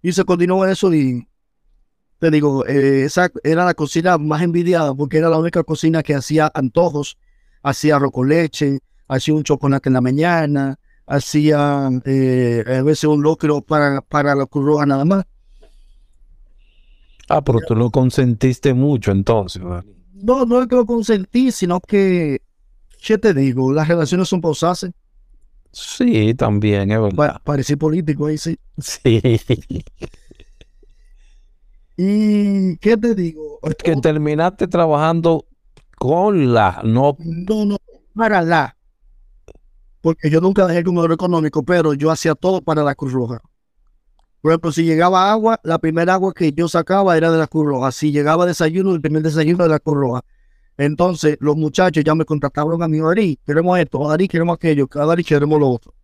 Y 0.01 0.11
se 0.11 0.25
continuó 0.25 0.65
eso 0.65 0.93
y 0.93 1.27
te 2.19 2.31
digo, 2.31 2.65
eh, 2.65 3.03
esa 3.05 3.29
era 3.43 3.65
la 3.65 3.73
cocina 3.73 4.17
más 4.17 4.41
envidiada 4.41 4.93
porque 4.93 5.17
era 5.17 5.29
la 5.29 5.37
única 5.37 5.63
cocina 5.63 6.01
que 6.01 6.15
hacía 6.15 6.51
antojos, 6.53 7.17
hacía 7.61 7.97
arroz 7.97 8.11
leche, 8.25 8.79
hacía 9.07 9.33
un 9.33 9.43
chocolate 9.43 9.89
en 9.89 9.93
la 9.93 10.01
mañana, 10.01 10.79
hacía 11.05 11.89
eh, 12.05 12.63
a 12.67 12.81
veces 12.81 13.05
un 13.05 13.21
locro 13.21 13.61
para, 13.61 14.01
para 14.01 14.35
la 14.35 14.45
cruz 14.45 14.85
nada 14.85 15.05
más. 15.05 15.25
Ah, 17.29 17.43
pero 17.43 17.59
tú 17.67 17.75
lo 17.75 17.89
consentiste 17.89 18.73
mucho 18.73 19.11
entonces. 19.11 19.61
No, 20.13 20.45
no 20.45 20.61
es 20.61 20.67
que 20.67 20.75
lo 20.75 20.85
consentí, 20.85 21.51
sino 21.51 21.79
que, 21.79 22.41
¿qué 23.03 23.17
te 23.17 23.33
digo? 23.33 23.71
Las 23.73 23.87
relaciones 23.87 24.27
son 24.29 24.41
pausadas. 24.41 24.87
Sí, 25.71 26.33
también, 26.35 26.91
es 26.91 27.01
verdad. 27.01 27.41
parecí 27.43 27.75
político 27.75 28.27
ahí, 28.27 28.37
sí. 28.37 28.57
Sí. 28.77 29.21
¿Y 31.97 32.77
qué 32.77 32.97
te 32.97 33.15
digo? 33.15 33.59
Que 33.83 33.95
terminaste 33.95 34.67
trabajando 34.67 35.45
con 35.97 36.53
la, 36.53 36.81
no. 36.83 37.17
No, 37.19 37.65
no, 37.65 37.77
para 38.13 38.41
la. 38.41 38.77
Porque 40.01 40.29
yo 40.29 40.39
nunca 40.39 40.67
dejé 40.67 40.79
el 40.79 40.85
comedor 40.85 41.11
económico, 41.13 41.63
pero 41.63 41.93
yo 41.93 42.11
hacía 42.11 42.35
todo 42.35 42.61
para 42.61 42.83
la 42.83 42.95
Cruz 42.95 43.13
Roja. 43.13 43.41
Por 44.45 44.51
ejemplo, 44.51 44.71
si 44.71 44.83
llegaba 44.83 45.31
agua, 45.31 45.59
la 45.63 45.79
primera 45.79 46.13
agua 46.13 46.31
que 46.31 46.53
yo 46.53 46.67
sacaba 46.67 47.17
era 47.17 47.31
de 47.31 47.39
la 47.39 47.47
Cruz 47.47 47.65
Roja. 47.65 47.91
Si 47.91 48.11
llegaba 48.11 48.45
desayuno, 48.45 48.93
el 48.93 49.01
primer 49.01 49.23
desayuno 49.23 49.63
de 49.63 49.69
la 49.71 49.79
Cruz 49.79 49.97
Roja. 49.97 50.21
Entonces, 50.77 51.35
los 51.39 51.57
muchachos 51.57 52.03
ya 52.03 52.13
me 52.13 52.25
contrataron 52.25 52.83
a 52.83 52.87
mí, 52.87 52.99
Ari, 52.99 53.39
queremos 53.43 53.79
esto, 53.79 54.07
Ari, 54.07 54.27
queremos 54.27 54.53
aquello, 54.53 54.87
Ari, 54.93 55.23
queremos 55.23 55.59
lo 55.59 55.69
otro. 55.71 55.95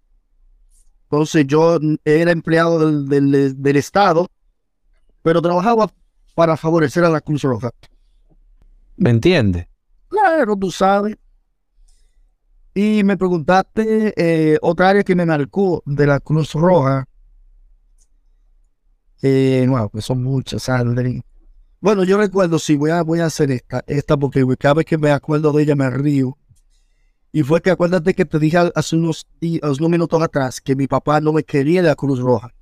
Entonces, 1.03 1.45
yo 1.45 1.77
era 2.03 2.31
empleado 2.31 3.03
del, 3.03 3.61
del, 3.61 3.75
Estado, 3.75 4.27
pero 5.21 5.39
trabajaba 5.39 5.91
para 6.33 6.57
favorecer 6.57 7.03
a 7.03 7.09
la 7.09 7.21
Cruz 7.21 7.43
Roja. 7.43 7.69
¿Me 8.97 9.11
entiendes? 9.11 9.67
Claro, 10.07 10.57
tú 10.57 10.71
sabes. 10.71 11.15
Y 12.73 13.03
me 13.03 13.17
preguntaste 13.17 14.15
eh, 14.17 14.57
otra 14.63 14.89
área 14.89 15.03
que 15.03 15.13
me 15.13 15.27
marcó 15.27 15.83
de 15.85 16.07
la 16.07 16.19
Cruz 16.19 16.53
Roja. 16.53 17.05
Eh, 19.21 19.67
pues 19.91 20.05
son 20.05 20.23
muchas, 20.23 20.67
André. 20.69 21.23
Bueno, 21.79 22.03
yo 22.03 22.17
recuerdo, 22.17 22.59
sí, 22.59 22.75
voy 22.75 22.91
a, 22.91 23.01
voy 23.01 23.19
a 23.19 23.25
hacer 23.25 23.51
esta, 23.51 23.83
esta 23.87 24.17
porque 24.17 24.45
cada 24.57 24.75
vez 24.75 24.85
que 24.85 24.97
me 24.97 25.11
acuerdo 25.11 25.51
de 25.51 25.63
ella 25.63 25.75
me 25.75 25.89
río. 25.89 26.37
Y 27.31 27.43
fue 27.43 27.61
que 27.61 27.71
acuérdate 27.71 28.13
que 28.13 28.25
te 28.25 28.39
dije 28.39 28.57
hace 28.75 28.95
unos, 28.95 29.25
unos 29.41 29.89
minutos 29.89 30.21
atrás 30.21 30.59
que 30.59 30.75
mi 30.75 30.87
papá 30.87 31.21
no 31.21 31.31
me 31.31 31.43
quería 31.43 31.81
de 31.81 31.87
la 31.87 31.95
Cruz 31.95 32.19
Roja. 32.19 32.53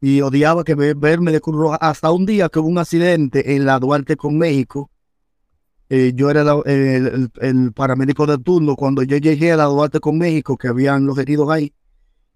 Y 0.00 0.20
odiaba 0.20 0.62
que 0.64 0.74
verme 0.74 1.32
de 1.32 1.40
Cruz 1.40 1.56
Roja. 1.56 1.76
Hasta 1.76 2.10
un 2.10 2.26
día 2.26 2.48
que 2.48 2.58
hubo 2.58 2.68
un 2.68 2.78
accidente 2.78 3.54
en 3.54 3.64
la 3.64 3.78
Duarte 3.78 4.16
con 4.16 4.36
México. 4.36 4.90
Eh, 5.88 6.12
yo 6.14 6.30
era 6.30 6.42
el, 6.66 7.72
paramédico 7.74 8.26
de 8.26 8.38
turno. 8.38 8.76
Cuando 8.76 9.02
yo 9.02 9.16
llegué 9.16 9.52
a 9.52 9.56
la 9.56 9.64
Duarte 9.64 10.00
con 10.00 10.18
México, 10.18 10.56
que 10.56 10.68
habían 10.68 11.06
los 11.06 11.16
heridos 11.18 11.48
ahí. 11.50 11.72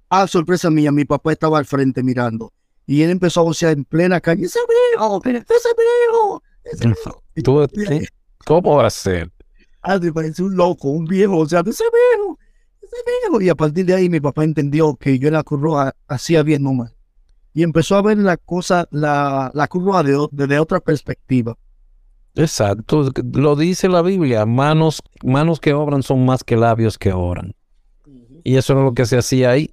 A 0.08 0.26
sorpresa 0.26 0.70
mía, 0.70 0.92
mi 0.92 1.04
papá 1.04 1.32
estaba 1.32 1.58
al 1.58 1.66
frente 1.66 2.02
mirando. 2.02 2.52
Y 2.86 3.02
él 3.02 3.10
empezó 3.10 3.40
a 3.40 3.44
vocear 3.44 3.72
en 3.72 3.84
plena 3.84 4.20
calle. 4.20 4.46
¡Ese 4.46 4.60
viejo! 4.92 5.20
¡Ese 5.24 5.34
viejo! 5.34 6.42
Ese 6.64 6.88
viejo! 7.74 8.06
¿Cómo 8.46 8.76
va 8.76 8.86
a 8.86 8.90
ser? 8.90 9.30
Ah, 9.82 9.98
me 9.98 10.12
parece 10.12 10.42
un 10.42 10.56
loco, 10.56 10.88
un 10.88 11.04
viejo, 11.04 11.38
o 11.38 11.48
sea, 11.48 11.60
ese 11.60 11.84
viejo, 11.84 12.38
ese 12.80 12.96
viejo. 13.04 13.40
Y 13.40 13.48
a 13.48 13.54
partir 13.54 13.86
de 13.86 13.94
ahí 13.94 14.08
mi 14.08 14.20
papá 14.20 14.44
entendió 14.44 14.94
que 14.96 15.18
yo 15.18 15.28
en 15.28 15.34
la 15.34 15.42
curva 15.42 15.94
hacía 16.06 16.42
bien 16.42 16.62
nomás. 16.62 16.92
Y 17.54 17.62
empezó 17.62 17.96
a 17.96 18.02
ver 18.02 18.18
la 18.18 18.36
cosa, 18.36 18.86
la, 18.90 19.50
la 19.54 19.66
curva 19.66 20.02
de, 20.02 20.26
desde 20.30 20.58
otra 20.58 20.78
perspectiva. 20.78 21.56
Exacto, 22.34 23.10
lo 23.32 23.56
dice 23.56 23.88
la 23.88 24.02
Biblia, 24.02 24.44
manos, 24.44 25.02
manos 25.24 25.58
que 25.58 25.72
obran 25.72 26.02
son 26.02 26.24
más 26.26 26.44
que 26.44 26.56
labios 26.56 26.98
que 26.98 27.12
oran. 27.12 27.54
Y 28.44 28.56
eso 28.56 28.74
es 28.74 28.84
lo 28.84 28.92
que 28.92 29.06
se 29.06 29.16
hacía 29.16 29.50
ahí, 29.50 29.72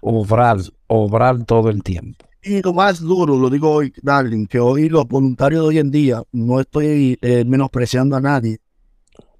obrar, 0.00 0.58
obrar 0.86 1.44
todo 1.44 1.70
el 1.70 1.82
tiempo. 1.82 2.26
Y 2.42 2.62
lo 2.62 2.72
más 2.72 3.00
duro, 3.00 3.36
lo 3.36 3.50
digo 3.50 3.70
hoy, 3.70 3.92
Darling, 4.02 4.46
que 4.46 4.58
hoy 4.58 4.88
los 4.88 5.06
voluntarios 5.06 5.62
de 5.62 5.68
hoy 5.68 5.78
en 5.78 5.90
día, 5.90 6.22
no 6.32 6.58
estoy 6.58 7.18
eh, 7.20 7.44
menospreciando 7.44 8.16
a 8.16 8.20
nadie, 8.20 8.60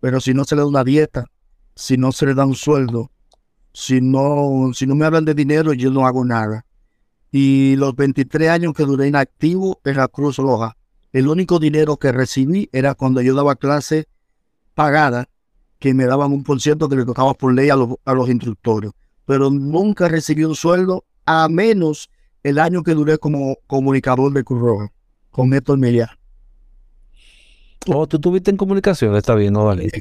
pero 0.00 0.20
si 0.20 0.34
no 0.34 0.44
se 0.44 0.54
le 0.54 0.60
da 0.60 0.66
una 0.66 0.84
dieta, 0.84 1.24
si 1.74 1.96
no 1.96 2.12
se 2.12 2.26
le 2.26 2.34
da 2.34 2.44
un 2.44 2.54
sueldo, 2.54 3.10
si 3.72 4.00
no, 4.00 4.70
si 4.74 4.86
no 4.86 4.94
me 4.94 5.06
hablan 5.06 5.24
de 5.24 5.34
dinero, 5.34 5.72
yo 5.72 5.90
no 5.90 6.06
hago 6.06 6.24
nada. 6.24 6.66
Y 7.32 7.76
los 7.76 7.94
23 7.96 8.50
años 8.50 8.74
que 8.74 8.84
duré 8.84 9.08
inactivo 9.08 9.80
en 9.84 9.96
la 9.96 10.08
Cruz 10.08 10.36
Roja, 10.36 10.76
el 11.12 11.28
único 11.28 11.58
dinero 11.58 11.96
que 11.96 12.12
recibí 12.12 12.68
era 12.72 12.94
cuando 12.94 13.22
yo 13.22 13.34
daba 13.34 13.56
clase 13.56 14.08
pagada, 14.74 15.28
que 15.78 15.94
me 15.94 16.04
daban 16.04 16.32
un 16.32 16.44
por 16.44 16.60
que 16.60 16.96
le 16.96 17.04
tocaba 17.06 17.32
por 17.32 17.54
ley 17.54 17.70
a 17.70 17.76
los, 17.76 17.94
a 18.04 18.12
los 18.12 18.28
instructores. 18.28 18.90
Pero 19.30 19.48
nunca 19.48 20.08
recibí 20.08 20.42
un 20.42 20.56
sueldo, 20.56 21.04
a 21.24 21.48
menos 21.48 22.10
el 22.42 22.58
año 22.58 22.82
que 22.82 22.94
duré 22.94 23.16
como 23.16 23.58
comunicador 23.68 24.32
de 24.32 24.42
Cruz 24.42 24.60
Roja, 24.60 24.92
con 25.30 25.54
Héctor 25.54 25.78
Meliá. 25.78 26.18
Oh, 27.86 28.08
tú 28.08 28.18
tuviste 28.18 28.50
en 28.50 28.56
comunicación, 28.56 29.14
está 29.14 29.36
bien, 29.36 29.52
no 29.52 29.66
vale. 29.66 29.88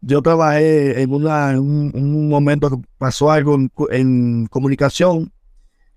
Yo 0.00 0.22
trabajé 0.22 1.00
en, 1.00 1.14
una, 1.14 1.60
un, 1.60 2.28
momento 2.28 2.68
que 2.68 2.78
pasó 2.98 3.30
algo 3.30 3.56
en, 3.92 4.46
comunicación, 4.46 5.32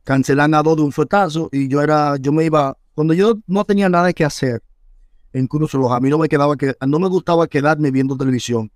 cancelan 0.03 0.53
a 0.53 0.61
dos 0.61 0.77
de 0.77 0.83
un 0.83 0.91
fuetazo 0.91 1.49
y 1.51 1.67
yo 1.67 1.81
era, 1.81 2.15
yo 2.17 2.31
me 2.31 2.45
iba, 2.45 2.77
cuando 2.93 3.15
yo 3.15 3.39
no 3.47 3.65
tenía 3.65 3.89
nada 3.89 4.13
que 4.13 4.23
hacer 4.23 4.61
en 5.33 5.47
Cruz 5.47 5.73
a 5.73 5.99
mí 5.99 6.09
no 6.11 6.19
me 6.19 6.29
quedaba 6.29 6.55
que, 6.55 6.75
no 6.85 6.99
me 6.99 7.07
gustaba 7.07 7.47
quedarme 7.47 7.89
viendo 7.89 8.15
televisión. 8.15 8.71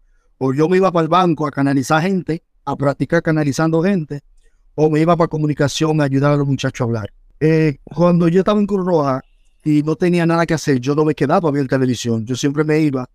O 0.45 0.53
yo 0.53 0.67
me 0.67 0.75
iba 0.75 0.91
para 0.91 1.03
el 1.03 1.07
banco 1.07 1.47
a 1.47 1.51
canalizar 1.51 2.01
gente, 2.01 2.43
a 2.65 2.75
practicar 2.75 3.23
canalizando 3.23 3.81
gente, 3.81 4.23
o 4.75 4.89
me 4.89 4.99
iba 4.99 5.15
para 5.15 5.29
comunicación 5.29 6.01
a 6.01 6.03
ayudar 6.03 6.33
a 6.33 6.35
los 6.35 6.45
muchachos 6.45 6.81
a 6.81 6.83
hablar. 6.83 7.13
Eh, 7.39 7.77
cuando 7.85 8.27
yo 8.27 8.39
estaba 8.39 8.59
en 8.59 8.67
Cruz 8.67 8.85
Roja, 8.85 9.21
y 9.63 9.83
no 9.83 9.95
tenía 9.95 10.25
nada 10.25 10.45
que 10.45 10.53
hacer, 10.53 10.81
yo 10.81 10.95
no 10.95 11.05
me 11.05 11.15
quedaba 11.15 11.47
a 11.47 11.51
ver 11.53 11.69
televisión, 11.69 12.25
yo 12.25 12.35
siempre 12.35 12.65
me 12.65 12.77
iba 12.81 13.09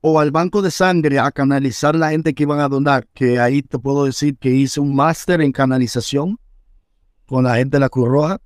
o 0.00 0.18
al 0.18 0.30
banco 0.30 0.62
de 0.62 0.70
sangre 0.70 1.18
a 1.18 1.30
canalizar 1.30 1.94
la 1.94 2.12
gente 2.12 2.32
que 2.32 2.44
iban 2.44 2.60
a 2.60 2.68
donar, 2.70 3.06
que 3.12 3.38
ahí 3.38 3.60
te 3.60 3.78
puedo 3.78 4.06
decir 4.06 4.38
que 4.38 4.48
hice 4.48 4.80
un 4.80 4.94
máster 4.94 5.42
en 5.42 5.52
canalización 5.52 6.38
con 7.26 7.44
la 7.44 7.56
gente 7.56 7.76
de 7.76 7.80
la 7.80 7.90
Cruz 7.90 8.08
Roja, 8.08 8.40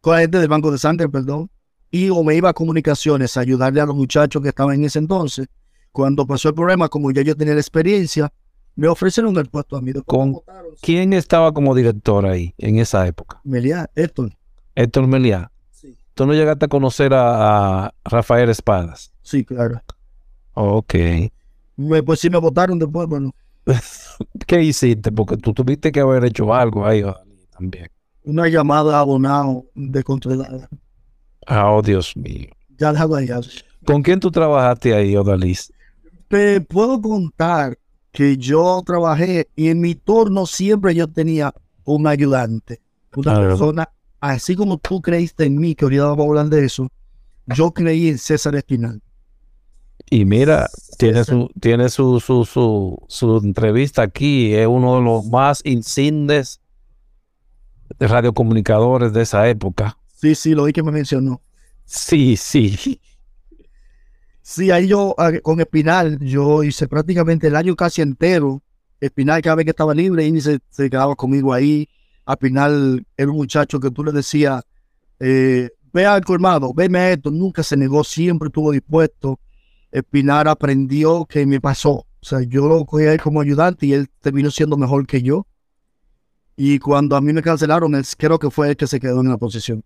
con 0.00 0.14
la 0.14 0.20
gente 0.20 0.38
del 0.38 0.48
banco 0.48 0.72
de 0.72 0.78
sangre, 0.78 1.10
perdón, 1.10 1.50
y 1.90 2.08
o 2.08 2.24
me 2.24 2.36
iba 2.36 2.48
a 2.48 2.54
comunicaciones 2.54 3.36
a 3.36 3.40
ayudarle 3.40 3.82
a 3.82 3.86
los 3.86 3.96
muchachos 3.96 4.40
que 4.40 4.48
estaban 4.48 4.76
en 4.76 4.86
ese 4.86 4.98
entonces. 4.98 5.46
Cuando 5.92 6.26
pasó 6.26 6.48
el 6.48 6.54
problema, 6.54 6.88
como 6.88 7.10
ya 7.10 7.22
yo 7.22 7.36
tenía 7.36 7.54
la 7.54 7.60
experiencia, 7.60 8.32
me 8.76 8.88
ofrecieron 8.88 9.36
el 9.36 9.46
puesto 9.46 9.76
a 9.76 9.82
mí. 9.82 9.92
¿Con 10.06 10.36
quién 10.80 11.12
estaba 11.12 11.52
como 11.52 11.74
director 11.74 12.26
ahí 12.26 12.54
en 12.58 12.78
esa 12.78 13.06
época? 13.06 13.40
Meliá, 13.44 13.90
Héctor. 13.94 14.32
Héctor 14.74 15.06
Meliá. 15.06 15.50
¿Tú 16.14 16.26
no 16.26 16.34
llegaste 16.34 16.66
a 16.66 16.68
conocer 16.68 17.12
a, 17.14 17.92
Rafael 18.04 18.50
Espadas? 18.50 19.12
Sí, 19.22 19.44
claro. 19.44 19.80
Ok. 20.54 20.94
pues 22.04 22.20
sí 22.20 22.30
me 22.30 22.38
votaron 22.38 22.78
después, 22.78 23.08
bueno. 23.08 23.34
¿Qué 24.46 24.62
hiciste? 24.62 25.10
Porque 25.12 25.36
tú 25.36 25.52
tuviste 25.52 25.92
que 25.92 26.00
haber 26.00 26.24
hecho 26.24 26.52
algo 26.52 26.86
ahí 26.86 27.02
también. 27.50 27.88
Una 28.22 28.48
llamada 28.48 28.96
a 28.98 29.00
abonado 29.00 29.64
de 29.74 30.02
controlada. 30.02 30.68
Ah, 31.46 31.72
oh, 31.72 31.82
Dios 31.82 32.16
mío. 32.16 32.48
Ya 32.78 32.92
ahí. 32.92 33.28
¿Con 33.84 34.02
quién 34.02 34.20
tú 34.20 34.30
trabajaste 34.30 34.94
ahí, 34.94 35.16
Odalis? 35.16 35.72
Te 36.30 36.60
puedo 36.60 37.02
contar 37.02 37.76
que 38.12 38.36
yo 38.36 38.80
trabajé 38.86 39.48
y 39.56 39.66
en 39.66 39.80
mi 39.80 39.96
turno 39.96 40.46
siempre 40.46 40.94
yo 40.94 41.08
tenía 41.08 41.52
un 41.84 42.06
ayudante, 42.06 42.80
una 43.16 43.34
persona 43.34 43.90
así 44.20 44.54
como 44.54 44.78
tú 44.78 45.02
creíste 45.02 45.46
en 45.46 45.58
mí, 45.58 45.74
que 45.74 45.86
ahorita 45.86 46.04
vamos 46.04 46.26
a 46.26 46.28
hablar 46.28 46.46
de 46.46 46.66
eso, 46.66 46.88
yo 47.46 47.72
creí 47.72 48.10
en 48.10 48.18
César 48.18 48.54
Espinal. 48.54 49.02
Y 50.08 50.24
mira, 50.24 50.70
tiene, 50.98 51.24
su, 51.24 51.50
tiene 51.58 51.88
su, 51.88 52.20
su, 52.20 52.44
su, 52.44 52.96
su, 53.08 53.38
entrevista 53.38 54.02
aquí, 54.02 54.54
es 54.54 54.68
uno 54.68 54.98
de 54.98 55.02
los 55.02 55.26
más 55.26 55.62
insignes 55.64 56.60
radiocomunicadores 57.98 59.12
de 59.12 59.22
esa 59.22 59.48
época. 59.48 59.98
Sí, 60.14 60.36
sí, 60.36 60.54
lo 60.54 60.62
vi 60.62 60.72
que 60.72 60.84
me 60.84 60.92
mencionó. 60.92 61.42
Sí, 61.86 62.36
sí. 62.36 63.00
Sí, 64.52 64.72
ahí 64.72 64.88
yo 64.88 65.14
ah, 65.16 65.30
con 65.44 65.60
Espinal, 65.60 66.18
yo 66.18 66.64
hice 66.64 66.88
prácticamente 66.88 67.46
el 67.46 67.54
año 67.54 67.76
casi 67.76 68.02
entero. 68.02 68.60
Espinal 69.00 69.40
cada 69.42 69.54
vez 69.54 69.64
que 69.64 69.70
estaba 69.70 69.94
libre, 69.94 70.26
y 70.26 70.40
se, 70.40 70.58
quedaba 70.90 71.14
conmigo 71.14 71.52
ahí 71.54 71.88
al 72.24 72.36
final 72.38 73.06
era 73.16 73.30
un 73.30 73.36
muchacho 73.36 73.78
que 73.78 73.92
tú 73.92 74.02
le 74.02 74.10
decías, 74.10 74.64
eh, 75.20 75.70
ve 75.92 76.04
al 76.04 76.24
colmado, 76.24 76.74
veme 76.74 77.12
esto, 77.12 77.30
nunca 77.30 77.62
se 77.62 77.76
negó, 77.76 78.02
siempre 78.02 78.48
estuvo 78.48 78.72
dispuesto. 78.72 79.38
Espinar 79.92 80.48
aprendió 80.48 81.26
que 81.26 81.46
me 81.46 81.60
pasó. 81.60 81.92
O 81.92 82.06
sea, 82.20 82.40
yo 82.40 82.66
lo 82.66 82.84
cogí 82.86 83.04
a 83.04 83.12
él 83.12 83.20
como 83.20 83.40
ayudante 83.40 83.86
y 83.86 83.92
él 83.92 84.08
terminó 84.20 84.50
siendo 84.50 84.76
mejor 84.76 85.06
que 85.06 85.22
yo. 85.22 85.46
Y 86.56 86.80
cuando 86.80 87.14
a 87.14 87.20
mí 87.20 87.32
me 87.32 87.40
cancelaron, 87.40 87.94
él, 87.94 88.04
creo 88.18 88.40
que 88.40 88.50
fue 88.50 88.70
el 88.70 88.76
que 88.76 88.88
se 88.88 88.98
quedó 88.98 89.20
en 89.20 89.28
la 89.28 89.38
posición. 89.38 89.84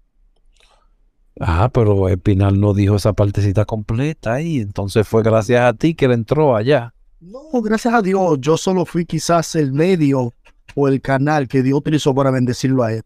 Ah, 1.41 1.69
pero 1.73 2.09
Espinal 2.09 2.61
no 2.61 2.75
dijo 2.75 2.97
esa 2.97 3.13
partecita 3.13 3.65
completa 3.65 4.41
y 4.41 4.59
entonces 4.59 5.07
fue 5.07 5.23
gracias 5.23 5.63
a 5.63 5.73
ti 5.73 5.95
que 5.95 6.05
él 6.05 6.13
entró 6.13 6.55
allá. 6.55 6.95
No, 7.21 7.61
gracias 7.63 7.95
a 7.95 8.03
Dios, 8.03 8.39
yo 8.41 8.57
solo 8.57 8.85
fui 8.85 9.05
quizás 9.05 9.55
el 9.57 9.73
medio 9.73 10.33
o 10.75 10.89
el 10.89 11.01
canal 11.01 11.49
que 11.49 11.63
Dios 11.63 11.79
utilizó 11.79 12.15
para 12.15 12.31
bendecirlo 12.31 12.83
a 12.83 12.93
él. 12.93 13.03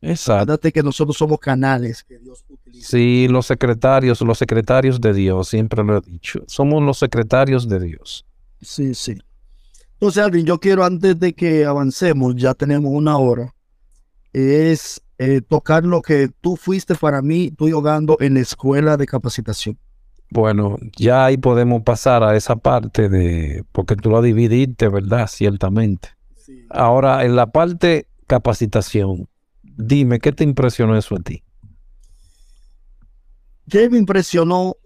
Exacto. 0.00 0.58
que 0.58 0.82
nosotros 0.82 1.16
somos 1.16 1.40
canales 1.40 2.04
que 2.04 2.18
Dios 2.18 2.44
utiliza. 2.48 2.88
Sí, 2.88 3.26
los 3.28 3.46
secretarios, 3.46 4.20
los 4.20 4.38
secretarios 4.38 5.00
de 5.00 5.12
Dios, 5.12 5.48
siempre 5.48 5.82
lo 5.82 5.98
he 5.98 6.00
dicho. 6.00 6.44
Somos 6.46 6.82
los 6.82 6.98
secretarios 6.98 7.68
de 7.68 7.80
Dios. 7.80 8.24
Sí, 8.60 8.94
sí. 8.94 9.18
Entonces, 9.94 10.22
Alvin, 10.22 10.46
yo 10.46 10.60
quiero 10.60 10.84
antes 10.84 11.18
de 11.18 11.32
que 11.32 11.64
avancemos, 11.64 12.36
ya 12.36 12.54
tenemos 12.54 12.92
una 12.92 13.18
hora, 13.18 13.52
es 14.32 15.00
eh, 15.18 15.40
tocar 15.40 15.84
lo 15.84 16.00
que 16.00 16.30
tú 16.40 16.56
fuiste 16.56 16.94
para 16.94 17.22
mí, 17.22 17.46
estoy 17.46 17.72
jugando 17.72 18.16
en 18.20 18.34
la 18.34 18.40
escuela 18.40 18.96
de 18.96 19.06
capacitación. 19.06 19.76
Bueno, 20.30 20.76
ya 20.96 21.24
ahí 21.24 21.36
podemos 21.38 21.82
pasar 21.82 22.22
a 22.22 22.36
esa 22.36 22.56
parte 22.56 23.08
de, 23.08 23.64
porque 23.72 23.96
tú 23.96 24.10
lo 24.10 24.22
dividiste, 24.22 24.88
¿verdad? 24.88 25.26
Ciertamente. 25.26 26.10
Ahora, 26.70 27.24
en 27.24 27.34
la 27.34 27.50
parte 27.50 28.06
capacitación, 28.26 29.26
dime, 29.62 30.20
¿qué 30.20 30.32
te 30.32 30.44
impresionó 30.44 30.96
eso 30.96 31.16
a 31.16 31.20
ti? 31.20 31.42
¿Qué 33.68 33.88
me 33.90 33.98
impresionó 33.98 34.76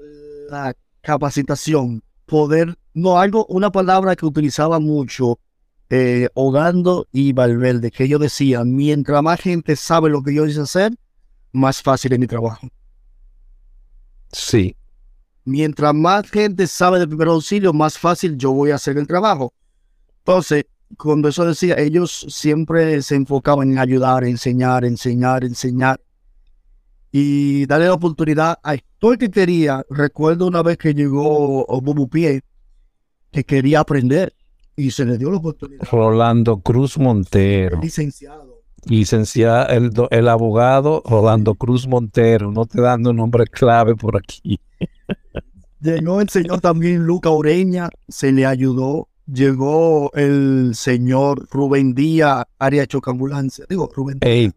la 0.48 0.74
capacitación? 1.02 2.02
Poder, 2.24 2.76
no, 2.94 3.18
algo, 3.18 3.44
una 3.46 3.70
palabra 3.70 4.16
que 4.16 4.24
utilizaba 4.24 4.78
mucho 4.78 5.38
eh, 5.94 6.30
Hogando 6.32 7.06
y 7.12 7.34
Valverde, 7.34 7.90
que 7.90 8.04
ellos 8.04 8.18
decían, 8.18 8.74
mientras 8.74 9.22
más 9.22 9.38
gente 9.38 9.76
sabe 9.76 10.08
lo 10.08 10.22
que 10.22 10.32
yo 10.34 10.46
hice 10.46 10.62
hacer, 10.62 10.94
más 11.52 11.82
fácil 11.82 12.14
es 12.14 12.18
mi 12.18 12.26
trabajo. 12.26 12.66
Sí. 14.32 14.74
Mientras 15.44 15.92
más 15.92 16.30
gente 16.30 16.66
sabe 16.66 16.98
de 16.98 17.06
primer 17.06 17.28
auxilio, 17.28 17.74
más 17.74 17.98
fácil 17.98 18.38
yo 18.38 18.52
voy 18.52 18.70
a 18.70 18.76
hacer 18.76 18.96
el 18.96 19.06
trabajo. 19.06 19.52
Entonces, 20.20 20.64
cuando 20.96 21.28
eso 21.28 21.44
decía, 21.44 21.74
ellos 21.78 22.24
siempre 22.30 23.02
se 23.02 23.16
enfocaban 23.16 23.72
en 23.72 23.78
ayudar, 23.78 24.24
enseñar, 24.24 24.86
enseñar, 24.86 25.44
enseñar 25.44 26.00
y 27.10 27.66
darle 27.66 27.88
la 27.88 27.94
oportunidad 27.94 28.58
a 28.62 28.78
todo 28.98 29.12
el 29.12 29.18
que 29.18 29.30
quería. 29.30 29.84
Recuerdo 29.90 30.46
una 30.46 30.62
vez 30.62 30.78
que 30.78 30.94
llegó 30.94 31.66
Bobo 31.66 32.08
Pie, 32.08 32.40
que 33.30 33.44
quería 33.44 33.80
aprender 33.80 34.32
y 34.76 34.90
se 34.90 35.04
le 35.04 35.18
dio 35.18 35.30
la 35.30 35.38
oportunidad. 35.38 35.86
Rolando 35.90 36.58
Cruz 36.58 36.98
Montero. 36.98 37.80
Licenciado. 37.80 38.62
Licenciado, 38.84 39.68
el, 39.68 39.92
el 40.10 40.28
abogado 40.28 41.02
Rolando 41.06 41.54
Cruz 41.54 41.86
Montero, 41.86 42.50
no 42.50 42.66
te 42.66 42.80
dando 42.80 43.12
nombre 43.12 43.46
clave 43.46 43.94
por 43.94 44.16
aquí. 44.16 44.58
Llegó 45.80 46.20
el 46.20 46.28
señor 46.28 46.60
también 46.60 47.06
Luca 47.06 47.30
Oreña, 47.30 47.90
se 48.08 48.32
le 48.32 48.46
ayudó. 48.46 49.08
Llegó 49.26 50.12
el 50.14 50.72
señor 50.74 51.48
Rubén 51.50 51.94
Díaz, 51.94 52.44
área 52.58 52.86
chocambulancia. 52.86 53.64
Digo, 53.68 53.90
Rubén 53.94 54.18
Díaz. 54.20 54.52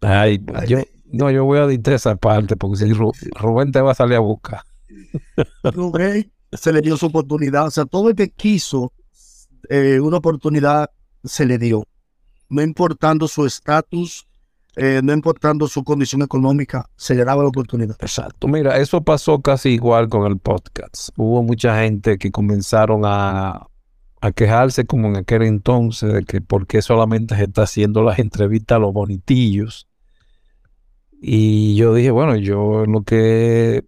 ay, 0.00 0.40
yo, 0.66 0.78
no, 1.12 1.30
yo 1.30 1.44
voy 1.44 1.58
a 1.58 1.64
editar 1.64 1.94
esa 1.94 2.16
parte 2.16 2.56
porque 2.56 2.76
si 2.76 2.92
Rubén 2.92 3.72
te 3.72 3.80
va 3.80 3.92
a 3.92 3.94
salir 3.94 4.16
a 4.16 4.20
buscar. 4.20 4.62
Rubén 5.64 6.30
se 6.52 6.72
le 6.72 6.80
dio 6.80 6.96
su 6.96 7.06
oportunidad. 7.06 7.66
O 7.66 7.70
sea, 7.70 7.84
todo 7.84 8.08
el 8.10 8.14
que 8.14 8.30
quiso 8.30 8.92
eh, 9.68 10.00
una 10.00 10.18
oportunidad 10.18 10.90
se 11.24 11.46
le 11.46 11.58
dio. 11.58 11.84
No 12.48 12.62
importando 12.62 13.28
su 13.28 13.44
estatus, 13.46 14.26
eh, 14.76 15.00
no 15.02 15.12
importando 15.12 15.66
su 15.68 15.84
condición 15.84 16.22
económica, 16.22 16.88
se 16.96 17.14
le 17.14 17.24
daba 17.24 17.42
la 17.42 17.48
oportunidad. 17.48 17.96
Exacto. 18.00 18.48
Mira, 18.48 18.78
eso 18.78 19.02
pasó 19.02 19.40
casi 19.40 19.70
igual 19.70 20.08
con 20.08 20.26
el 20.26 20.38
podcast. 20.38 21.10
Hubo 21.16 21.42
mucha 21.42 21.82
gente 21.82 22.16
que 22.16 22.30
comenzaron 22.30 23.02
a, 23.04 23.66
a 24.20 24.32
quejarse 24.32 24.86
como 24.86 25.08
en 25.08 25.16
aquel 25.16 25.42
entonces 25.42 26.12
de 26.12 26.24
que 26.24 26.40
por 26.40 26.66
qué 26.66 26.82
solamente 26.82 27.36
se 27.36 27.44
está 27.44 27.62
haciendo 27.62 28.02
las 28.02 28.18
entrevistas 28.18 28.76
a 28.76 28.78
los 28.78 28.92
bonitillos. 28.92 29.86
Y 31.20 31.74
yo 31.74 31.94
dije, 31.94 32.10
bueno, 32.10 32.36
yo 32.36 32.84
lo 32.86 33.02
que 33.02 33.84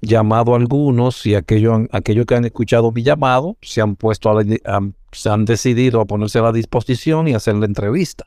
llamado 0.00 0.54
a 0.54 0.56
algunos 0.58 1.24
y 1.26 1.34
aquellos, 1.34 1.82
aquellos 1.90 2.26
que 2.26 2.34
han 2.34 2.44
escuchado 2.44 2.92
mi 2.92 3.02
llamado 3.02 3.56
se 3.62 3.80
han 3.80 3.96
puesto 3.96 4.30
a, 4.30 4.44
se 5.12 5.28
han 5.28 5.44
decidido 5.44 6.00
a 6.00 6.04
ponerse 6.04 6.38
a 6.38 6.42
la 6.42 6.52
disposición 6.52 7.28
y 7.28 7.34
hacer 7.34 7.54
la 7.56 7.66
entrevista. 7.66 8.26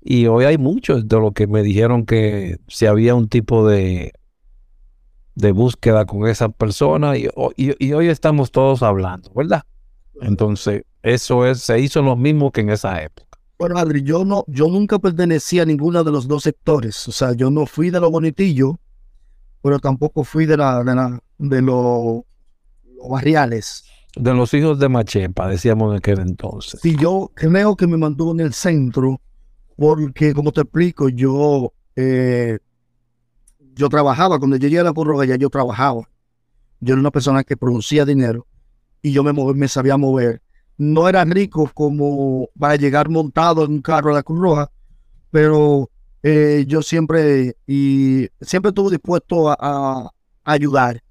Y 0.00 0.26
hoy 0.26 0.44
hay 0.44 0.58
muchos 0.58 1.08
de 1.08 1.16
los 1.16 1.32
que 1.32 1.46
me 1.46 1.62
dijeron 1.62 2.04
que 2.04 2.58
si 2.68 2.86
había 2.86 3.14
un 3.14 3.28
tipo 3.28 3.66
de, 3.66 4.12
de 5.34 5.52
búsqueda 5.52 6.04
con 6.04 6.28
esa 6.28 6.48
persona 6.48 7.16
y, 7.16 7.28
hoy 7.36 8.08
estamos 8.08 8.50
todos 8.50 8.82
hablando, 8.82 9.30
¿verdad? 9.34 9.62
Entonces, 10.20 10.82
eso 11.02 11.46
es, 11.46 11.60
se 11.60 11.80
hizo 11.80 12.02
lo 12.02 12.16
mismo 12.16 12.52
que 12.52 12.60
en 12.60 12.70
esa 12.70 13.02
época. 13.02 13.38
Bueno, 13.58 13.78
Adri, 13.78 14.02
yo 14.02 14.24
no, 14.24 14.44
yo 14.46 14.68
nunca 14.68 14.98
pertenecía 14.98 15.62
a 15.62 15.66
ninguno 15.66 16.04
de 16.04 16.10
los 16.12 16.28
dos 16.28 16.42
sectores. 16.42 17.08
O 17.08 17.12
sea, 17.12 17.32
yo 17.32 17.50
no 17.50 17.66
fui 17.66 17.90
de 17.90 18.00
los 18.00 18.10
bonitillos 18.10 18.74
pero 19.64 19.78
tampoco 19.78 20.24
fui 20.24 20.44
de, 20.44 20.58
la, 20.58 20.84
de, 21.38 21.62
los 21.62 22.22
barriales. 23.08 23.82
De 24.14 24.34
los 24.34 24.52
hijos 24.52 24.78
de 24.78 24.90
Machepa, 24.90 25.48
decíamos 25.48 25.90
en 25.90 25.96
aquel 25.96 26.18
entonces. 26.18 26.80
Sí, 26.82 26.94
yo 27.00 27.32
creo 27.34 27.74
que 27.74 27.86
me 27.86 27.96
mantuvo 27.96 28.32
en 28.32 28.40
el 28.40 28.52
centro, 28.52 29.22
porque 29.74 30.34
como 30.34 30.52
te 30.52 30.60
explico, 30.60 31.08
yo, 31.08 31.72
eh, 31.96 32.58
yo 33.74 33.88
trabajaba, 33.88 34.38
cuando 34.38 34.58
yo 34.58 34.68
llegué 34.68 34.80
a 34.80 34.84
la 34.84 34.92
prórroga 34.92 35.24
ya 35.24 35.36
yo 35.36 35.48
trabajaba. 35.48 36.10
Yo 36.80 36.92
era 36.92 37.00
una 37.00 37.10
persona 37.10 37.42
que 37.42 37.56
producía 37.56 38.04
dinero 38.04 38.46
y 39.00 39.12
yo 39.12 39.24
me, 39.24 39.32
me 39.32 39.68
sabía 39.68 39.96
mover. 39.96 40.42
No 40.76 41.08
era 41.08 41.24
rico 41.24 41.70
como 41.72 42.50
para 42.58 42.76
llegar 42.76 43.08
montado 43.08 43.64
en 43.64 43.72
un 43.72 43.80
carro 43.80 44.10
a 44.10 44.14
la 44.16 44.22
Cruz 44.22 44.40
Roja, 44.40 44.70
pero 45.30 45.88
eh, 46.26 46.64
yo 46.66 46.80
siempre, 46.80 47.54
y 47.66 48.28
siempre 48.40 48.70
estuve 48.70 48.92
dispuesto 48.92 49.50
a, 49.50 50.10
ayudar. 50.42 51.02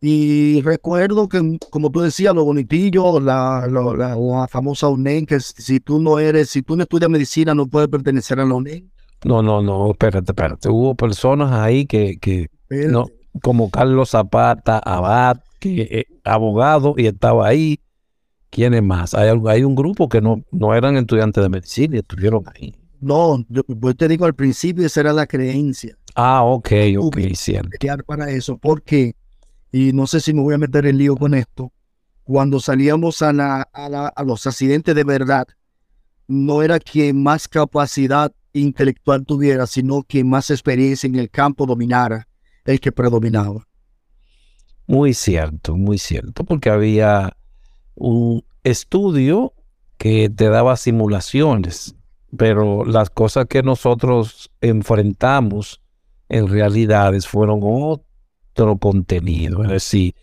Y 0.00 0.60
recuerdo 0.62 1.28
que, 1.28 1.58
como 1.70 1.92
tú 1.92 2.00
decías, 2.00 2.34
lo 2.34 2.44
bonitillo, 2.44 3.20
la, 3.20 3.68
la, 3.68 4.48
famosa 4.48 4.88
UNEN, 4.88 5.26
que 5.26 5.38
si 5.38 5.78
tú 5.78 6.00
no 6.00 6.18
eres, 6.18 6.50
si 6.50 6.62
tú 6.62 6.74
no 6.76 6.82
estudias 6.82 7.08
medicina, 7.08 7.54
no 7.54 7.68
puedes 7.68 7.88
pertenecer 7.88 8.40
a 8.40 8.44
la 8.44 8.54
UNEN. 8.54 8.90
No, 9.24 9.42
no, 9.42 9.62
no, 9.62 9.92
espérate, 9.92 10.32
espérate. 10.32 10.68
Hubo 10.68 10.96
personas 10.96 11.52
ahí 11.52 11.86
que, 11.86 12.18
que 12.18 12.48
no, 12.68 13.06
como 13.42 13.70
Carlos 13.70 14.10
Zapata, 14.10 14.80
Abad, 14.80 15.38
que 15.60 15.82
eh, 15.82 16.06
abogado 16.24 16.94
y 16.96 17.06
estaba 17.06 17.46
ahí. 17.46 17.78
¿Quiénes 18.50 18.82
más? 18.82 19.14
Hay, 19.14 19.30
hay 19.46 19.62
un 19.62 19.76
grupo 19.76 20.08
que 20.08 20.20
no, 20.20 20.42
no 20.50 20.74
eran 20.74 20.96
estudiantes 20.96 21.42
de 21.42 21.48
medicina 21.48 21.96
y 21.96 21.98
estuvieron 22.00 22.42
ahí. 22.52 22.74
No, 23.02 23.44
yo, 23.48 23.64
te 23.96 24.06
digo 24.06 24.26
al 24.26 24.34
principio, 24.34 24.86
esa 24.86 25.00
era 25.00 25.12
la 25.12 25.26
creencia. 25.26 25.98
Ah, 26.14 26.44
ok, 26.44 26.70
ok, 27.00 27.18
cierto. 27.34 27.70
Para 28.06 28.30
eso, 28.30 28.56
porque, 28.56 29.16
y 29.72 29.92
no 29.92 30.06
sé 30.06 30.20
si 30.20 30.32
me 30.32 30.40
voy 30.40 30.54
a 30.54 30.58
meter 30.58 30.86
en 30.86 30.98
lío 30.98 31.16
con 31.16 31.34
esto, 31.34 31.72
cuando 32.22 32.60
salíamos 32.60 33.20
a, 33.22 33.32
la, 33.32 33.62
a, 33.62 34.22
los 34.22 34.46
accidentes 34.46 34.94
de 34.94 35.02
verdad, 35.02 35.48
no 36.28 36.62
era 36.62 36.78
quien 36.78 37.20
más 37.20 37.48
capacidad 37.48 38.32
intelectual 38.52 39.26
tuviera, 39.26 39.66
sino 39.66 40.04
quien 40.04 40.30
más 40.30 40.50
experiencia 40.50 41.08
en 41.08 41.16
el 41.16 41.28
campo 41.28 41.66
dominara, 41.66 42.28
el 42.64 42.78
que 42.78 42.92
predominaba. 42.92 43.66
Muy 44.86 45.12
cierto, 45.12 45.76
muy 45.76 45.98
cierto, 45.98 46.44
porque 46.44 46.70
había 46.70 47.36
un 47.96 48.44
estudio 48.62 49.54
que 49.98 50.30
te 50.30 50.48
daba 50.48 50.76
simulaciones 50.76 51.96
pero 52.36 52.84
las 52.84 53.10
cosas 53.10 53.46
que 53.46 53.62
nosotros 53.62 54.50
enfrentamos 54.60 55.80
en 56.28 56.48
realidades 56.48 57.26
fueron 57.26 57.60
otro 57.62 58.78
contenido. 58.78 59.62
Es 59.64 59.70
decir, 59.70 60.14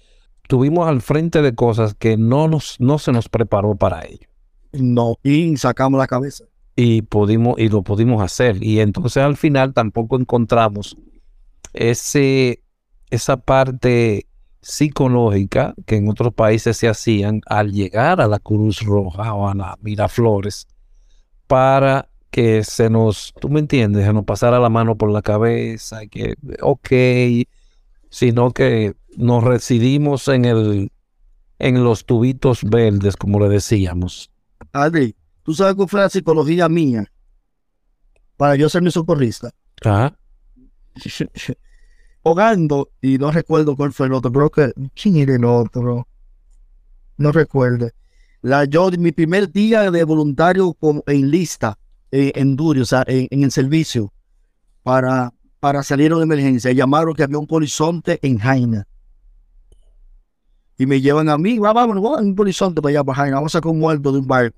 tuvimos 0.47 0.87
al 0.87 1.01
frente 1.01 1.41
de 1.41 1.53
cosas 1.53 1.93
que 1.93 2.17
no, 2.17 2.47
nos, 2.47 2.79
no 2.79 2.97
se 2.97 3.11
nos 3.11 3.29
preparó 3.29 3.75
para 3.75 4.05
ello. 4.05 4.27
No, 4.71 5.15
y 5.23 5.55
sacamos 5.57 5.99
la 5.99 6.07
cabeza. 6.07 6.45
Y, 6.75 7.03
pudimos, 7.03 7.59
y 7.59 7.69
lo 7.69 7.83
pudimos 7.83 8.23
hacer. 8.23 8.63
Y 8.63 8.79
entonces 8.79 9.21
al 9.21 9.37
final 9.37 9.73
tampoco 9.73 10.17
encontramos 10.17 10.97
ese, 11.73 12.63
esa 13.09 13.37
parte 13.37 14.25
psicológica 14.61 15.75
que 15.85 15.97
en 15.97 16.09
otros 16.09 16.33
países 16.33 16.77
se 16.77 16.87
hacían 16.87 17.41
al 17.45 17.71
llegar 17.71 18.19
a 18.19 18.27
la 18.27 18.39
Cruz 18.39 18.81
Roja 18.81 19.33
o 19.33 19.47
a 19.47 19.53
la 19.53 19.77
Miraflores 19.81 20.67
para 21.49 22.07
que 22.29 22.63
se 22.63 22.91
nos, 22.91 23.33
tú 23.41 23.49
me 23.49 23.59
entiendes, 23.59 24.05
se 24.05 24.13
nos 24.13 24.23
pasara 24.23 24.59
la 24.59 24.69
mano 24.69 24.95
por 24.95 25.09
la 25.09 25.23
cabeza, 25.23 26.05
que, 26.05 26.35
ok, 26.61 27.49
sino 28.11 28.51
que 28.51 28.93
nos 29.17 29.43
residimos 29.43 30.27
en 30.27 30.45
el, 30.45 30.91
en 31.57 31.83
los 31.83 32.05
tubitos 32.05 32.63
verdes, 32.63 33.17
como 33.17 33.39
le 33.39 33.49
decíamos. 33.49 34.29
Adri, 34.73 35.15
¿tú 35.41 35.55
sabes 35.55 35.73
cuál 35.73 35.89
fue 35.89 36.01
la 36.01 36.09
psicología 36.09 36.69
mía 36.69 37.11
para 38.37 38.55
yo 38.55 38.69
ser 38.69 38.83
mi 38.83 38.91
socorrista? 38.91 39.49
Ajá. 39.83 40.15
Hogando, 42.21 42.91
y 43.01 43.17
no 43.17 43.31
recuerdo 43.31 43.75
cuál 43.75 43.91
fue 43.91 44.05
el 44.05 44.13
otro, 44.13 44.31
creo 44.31 44.51
que, 44.51 44.71
¿quién 44.93 45.17
era 45.17 45.33
el 45.33 45.45
otro? 45.45 46.07
No 47.17 47.31
recuerdo. 47.31 47.89
La, 48.41 48.65
yo, 48.65 48.89
mi 48.91 49.11
primer 49.11 49.51
día 49.51 49.91
de 49.91 50.03
voluntario 50.03 50.75
en 51.07 51.29
lista, 51.29 51.77
eh, 52.11 52.31
en 52.35 52.55
Duri, 52.55 52.81
o 52.81 52.85
sea, 52.85 53.03
en, 53.07 53.43
el 53.43 53.51
servicio, 53.51 54.13
para, 54.81 55.33
para 55.59 55.83
salir 55.83 56.13
de 56.15 56.23
emergencia, 56.23 56.71
llamaron 56.71 57.13
que 57.13 57.23
había 57.23 57.37
un 57.37 57.47
polizonte 57.47 58.19
en 58.21 58.37
Jaina. 58.37 58.87
Y 60.77 60.85
me 60.85 61.01
llevan 61.01 61.27
a 61.27 61.37
mí, 61.37 61.59
va, 61.59 61.73
vámonos, 61.73 62.01
vamos, 62.01 62.21
un 62.21 62.35
polizonte 62.35 62.81
para 62.81 62.91
allá 62.91 63.03
para 63.03 63.17
Jaina, 63.17 63.35
vamos 63.35 63.53
a 63.53 63.59
sacar 63.59 63.71
un 63.71 63.79
muerto 63.79 64.11
de 64.11 64.19
un 64.19 64.27
barco. 64.27 64.57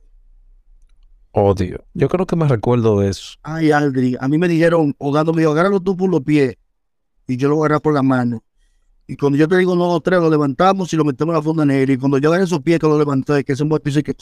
Oh, 1.31 1.53
Dios. 1.53 1.79
Yo 1.93 2.09
creo 2.09 2.25
que 2.25 2.35
me 2.35 2.47
recuerdo 2.47 2.99
de 2.99 3.09
eso. 3.09 3.35
Ay, 3.41 3.71
Aldri, 3.71 4.17
a 4.19 4.27
mí 4.27 4.37
me 4.37 4.47
dijeron, 4.47 4.93
Hogando 4.99 5.33
me 5.33 5.41
dijo, 5.41 5.51
agárralo 5.53 5.79
tú 5.79 5.95
por 5.95 6.09
los 6.09 6.21
pies. 6.21 6.55
Y 7.25 7.37
yo 7.37 7.49
lo 7.49 7.63
agarré 7.63 7.79
por 7.79 7.93
la 7.93 8.03
mano. 8.03 8.43
Y 9.11 9.17
cuando 9.17 9.37
yo 9.37 9.45
te 9.45 9.57
digo 9.57 9.75
no, 9.75 9.99
tres, 9.99 10.21
lo 10.21 10.29
levantamos 10.29 10.93
y 10.93 10.95
lo 10.95 11.03
metemos 11.03 11.33
en 11.33 11.35
la 11.35 11.41
funda 11.41 11.65
negra. 11.65 11.91
Y 11.91 11.97
cuando 11.97 12.17
yo 12.17 12.29
agarré 12.29 12.45
esos 12.45 12.61
pies 12.61 12.79
que 12.79 12.87
lo 12.87 12.97
levanté, 12.97 13.43
que 13.43 13.51
es 13.51 13.59
un 13.59 13.67
piso 13.83 14.01
que. 14.01 14.15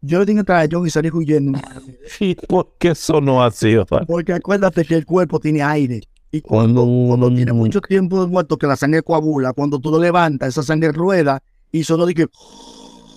Yo 0.00 0.20
le 0.20 0.24
dije 0.24 0.42
a 0.50 0.64
yo 0.64 0.86
y 0.86 0.88
salí 0.88 1.10
huyendo. 1.10 1.58
¿Y 2.18 2.34
por 2.34 2.76
qué 2.78 2.92
eso 2.92 3.20
no 3.20 3.44
ha 3.44 3.50
sido? 3.50 3.84
Porque 3.84 4.32
acuérdate 4.32 4.86
que 4.86 4.94
el 4.94 5.04
cuerpo 5.04 5.38
tiene 5.38 5.62
aire. 5.62 6.00
Y 6.32 6.40
cuando, 6.40 6.86
cuando 7.08 7.28
tiene 7.28 7.52
mucho 7.52 7.82
tiempo 7.82 8.26
muerto, 8.26 8.56
que 8.56 8.66
la 8.66 8.74
sangre 8.74 9.02
coagula, 9.02 9.52
cuando 9.52 9.78
tú 9.78 9.90
lo 9.90 9.98
levantas, 9.98 10.48
esa 10.48 10.62
sangre 10.62 10.90
rueda 10.90 11.42
y 11.70 11.84
solo 11.84 12.06
dije. 12.06 12.24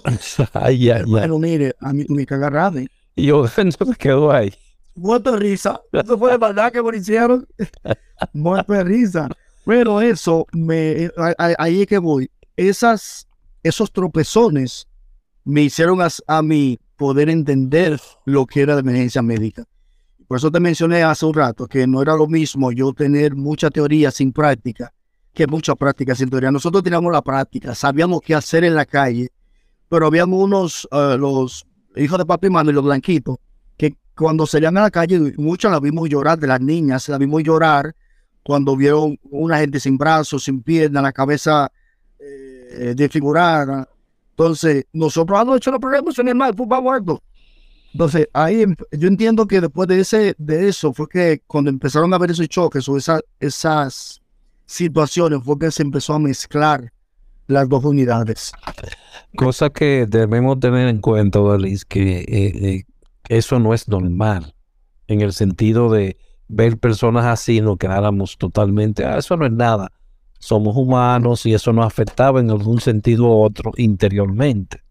ay, 0.52 0.90
ay. 0.90 1.04
Bueno, 1.06 1.40
mire, 1.40 1.76
a 1.80 1.94
mí 1.94 2.06
me 2.10 2.24
agarrado. 2.24 2.82
Y 3.16 3.26
yo 3.26 3.46
entonces 3.56 3.98
quedó 3.98 4.34
ahí. 4.34 4.54
Muerto 4.96 5.32
de 5.32 5.38
risa. 5.38 5.80
Eso 5.94 6.18
fue 6.18 6.32
de 6.32 6.38
verdad 6.38 6.74
que 6.74 6.84
me 6.84 6.98
hicieron. 6.98 7.48
Muerto 8.34 8.74
de 8.74 8.84
risa. 8.84 9.30
Pero 9.68 10.00
eso, 10.00 10.48
me, 10.54 11.10
a- 11.18 11.54
ahí 11.60 11.82
es 11.82 11.88
que 11.88 11.98
voy. 11.98 12.32
Esas, 12.56 13.28
esos 13.62 13.92
tropezones 13.92 14.88
me 15.44 15.64
hicieron 15.64 16.02
a, 16.02 16.08
a 16.26 16.42
mí 16.42 16.80
poder 16.96 17.30
entender 17.30 18.00
lo 18.24 18.46
que 18.46 18.62
era 18.62 18.76
la 18.76 18.80
emergencia 18.80 19.22
médica. 19.22 19.66
Por 20.26 20.38
eso 20.38 20.50
te 20.50 20.62
mencioné 20.62 21.04
hace 21.04 21.26
un 21.26 21.34
rato 21.34 21.68
que 21.68 21.86
no 21.86 22.02
era 22.02 22.16
lo 22.16 22.28
mismo 22.28 22.72
yo 22.72 22.94
tener 22.94 23.36
mucha 23.36 23.70
teoría 23.70 24.10
sin 24.10 24.32
práctica 24.32 24.94
que 25.34 25.46
mucha 25.48 25.76
práctica 25.76 26.16
sin 26.16 26.30
teoría. 26.30 26.50
Nosotros 26.50 26.82
teníamos 26.82 27.12
la 27.12 27.22
práctica, 27.22 27.76
sabíamos 27.76 28.22
qué 28.22 28.36
hacer 28.36 28.64
en 28.64 28.74
la 28.74 28.86
calle, 28.86 29.30
pero 29.90 30.08
habíamos 30.08 30.42
unos, 30.42 30.88
eh, 30.92 31.18
los 31.20 31.66
hijos 31.98 32.18
de 32.18 32.26
papi 32.26 32.48
y 32.48 32.50
mami, 32.52 32.72
los 32.72 32.84
blanquitos, 32.86 33.38
que 33.76 33.96
cuando 34.16 34.48
salían 34.48 34.78
a 34.78 34.82
la 34.84 34.92
calle, 34.92 35.34
muchas 35.38 35.72
las 35.72 35.82
vimos 35.82 36.08
llorar, 36.10 36.40
de 36.40 36.48
las 36.48 36.62
niñas, 36.62 37.08
las 37.10 37.20
vimos 37.20 37.44
llorar 37.44 37.94
cuando 38.48 38.78
vieron 38.78 39.20
una 39.30 39.58
gente 39.60 39.78
sin 39.78 39.98
brazos, 39.98 40.46
sin 40.46 40.64
piernas, 40.64 41.04
la 41.04 41.12
cabeza 41.12 41.70
eh, 42.18 42.94
desfigurada. 42.96 43.90
Entonces, 44.30 44.86
nosotros 44.94 45.38
hemos 45.42 45.58
hecho 45.58 45.70
los 45.70 45.82
problemas 45.82 46.18
en 46.18 46.30
el 46.30 46.36
mar, 46.36 46.56
fútbol 46.56 46.82
muerto. 46.82 47.22
Entonces, 47.92 48.30
ahí 48.32 48.62
em- 48.62 48.76
yo 48.94 49.10
entiendo 49.10 49.46
que 49.48 49.60
después 49.60 49.90
de 49.90 50.00
ese, 50.00 50.34
de 50.38 50.70
eso, 50.70 50.94
fue 50.94 51.10
que 51.10 51.42
cuando 51.46 51.70
empezaron 51.70 52.14
a 52.14 52.18
ver 52.18 52.32
esos 52.32 52.48
choques 52.48 52.88
o 52.88 52.96
esa- 52.96 53.20
esas 53.42 54.22
situaciones, 54.66 55.44
fue 55.44 55.60
que 55.60 55.70
se 55.70 55.84
empezó 55.84 56.14
a 56.14 56.20
mezclar 56.20 56.94
las 57.48 57.68
dos 57.68 57.84
unidades. 57.84 58.54
Cosa 59.36 59.70
que 59.70 60.06
debemos 60.08 60.58
tener 60.62 60.88
en 60.88 61.02
cuenta, 61.02 61.42
Odalis, 61.42 61.84
que 61.84 62.20
eh, 62.20 62.26
eh, 62.30 62.84
eso 63.28 63.60
no 63.60 63.74
es 63.74 63.90
normal. 63.90 64.54
En 65.08 65.20
el 65.20 65.34
sentido 65.34 65.92
de 65.92 66.16
ver 66.48 66.78
personas 66.78 67.26
así, 67.26 67.62
nos 67.62 67.78
quedáramos 67.78 68.38
totalmente, 68.38 69.06
ah, 69.06 69.18
eso 69.18 69.38
no 69.38 69.46
es 69.46 69.52
nada. 69.52 69.92
Somos 70.40 70.76
humanos 70.78 71.46
y 71.46 71.54
eso 71.54 71.74
nos 71.74 71.86
afectaba 71.86 72.40
en 72.40 72.52
algún 72.52 72.80
sentido 72.80 73.26
u 73.26 73.42
otro 73.42 73.72
interiormente. 73.76 74.82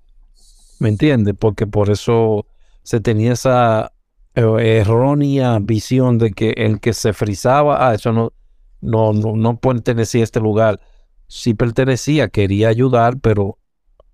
¿Me 0.81 0.89
entiendes? 0.89 1.35
Porque 1.39 1.67
por 1.67 1.89
eso 1.89 2.47
se 2.83 3.01
tenía 3.01 3.33
esa 3.33 3.93
eh, 4.35 4.79
errónea 4.81 5.59
visión 5.61 6.19
de 6.19 6.33
que 6.33 6.51
el 6.51 6.81
que 6.81 6.93
se 6.93 7.13
frizaba, 7.13 7.89
ah, 7.89 7.95
eso 7.95 8.13
no, 8.13 8.33
no, 8.81 9.13
no, 9.13 9.37
no 9.37 9.59
pertenecía 9.59 10.23
a 10.23 10.25
este 10.25 10.41
lugar. 10.41 10.81
Sí 11.29 11.55
pertenecía, 11.55 12.29
quería 12.29 12.69
ayudar, 12.69 13.19
pero 13.21 13.59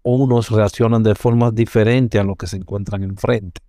unos 0.03 0.51
reaccionan 0.51 1.03
de 1.03 1.15
formas 1.15 1.55
diferentes 1.55 2.21
a 2.21 2.25
lo 2.25 2.37
que 2.37 2.47
se 2.47 2.57
encuentran 2.57 3.03
enfrente. 3.03 3.61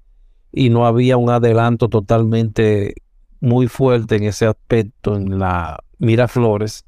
Y 0.51 0.69
no 0.69 0.86
había 0.86 1.17
un 1.17 1.30
adelanto 1.30 1.89
totalmente 1.89 2.95
muy 3.44 3.68
fuerte 3.68 4.16
en 4.16 4.24
ese 4.24 4.46
aspecto 4.46 5.18
en 5.18 5.38
la 5.38 5.84
Miraflores 6.00 6.86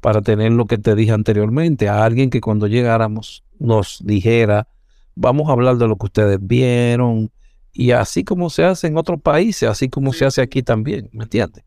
para 0.00 0.22
tener 0.22 0.50
lo 0.52 0.64
que 0.66 0.78
te 0.78 0.94
dije 0.94 1.12
anteriormente, 1.12 1.86
a 1.90 2.02
alguien 2.02 2.30
que 2.30 2.40
cuando 2.40 2.66
llegáramos 2.66 3.44
nos 3.58 4.00
dijera, 4.02 4.66
vamos 5.14 5.50
a 5.50 5.52
hablar 5.52 5.76
de 5.76 5.86
lo 5.86 5.96
que 5.96 6.06
ustedes 6.06 6.38
vieron, 6.40 7.30
y 7.74 7.90
así 7.90 8.24
como 8.24 8.48
se 8.48 8.64
hace 8.64 8.86
en 8.86 8.96
otros 8.96 9.20
países, 9.20 9.68
así 9.68 9.90
como 9.90 10.14
se 10.14 10.24
hace 10.24 10.40
aquí 10.40 10.62
también, 10.62 11.10
¿me 11.12 11.24
entiendes? 11.24 11.62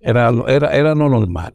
Era, 0.00 0.30
lo- 0.30 0.46
era, 0.48 0.76
era 0.76 0.94
lo 0.94 1.08
normal. 1.08 1.54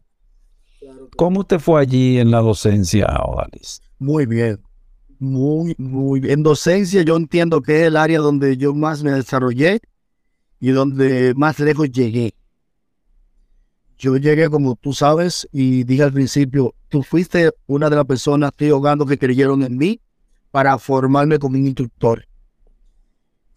¿Cómo 1.15 1.43
te 1.43 1.59
fue 1.59 1.81
allí 1.81 2.17
en 2.17 2.31
la 2.31 2.39
docencia, 2.39 3.05
Odalis? 3.23 3.81
Muy 3.99 4.25
bien. 4.25 4.59
Muy, 5.19 5.75
muy 5.77 6.19
bien. 6.19 6.39
En 6.39 6.43
docencia 6.43 7.03
yo 7.03 7.15
entiendo 7.15 7.61
que 7.61 7.81
es 7.81 7.87
el 7.87 7.95
área 7.95 8.19
donde 8.19 8.57
yo 8.57 8.73
más 8.73 9.03
me 9.03 9.11
desarrollé 9.11 9.81
y 10.61 10.69
donde 10.69 11.33
más 11.35 11.59
lejos 11.59 11.91
llegué. 11.91 12.35
Yo 13.97 14.15
llegué, 14.15 14.49
como 14.49 14.75
tú 14.75 14.93
sabes, 14.93 15.47
y 15.51 15.83
dije 15.83 16.03
al 16.03 16.13
principio, 16.13 16.75
tú 16.87 17.03
fuiste 17.03 17.51
una 17.65 17.89
de 17.89 17.95
las 17.95 18.05
personas, 18.05 18.51
estoy 18.51 18.69
ahogando, 18.69 19.05
que 19.05 19.17
creyeron 19.17 19.63
en 19.63 19.75
mí 19.75 19.99
para 20.51 20.77
formarme 20.77 21.39
como 21.39 21.57
un 21.57 21.65
instructor. 21.65 22.25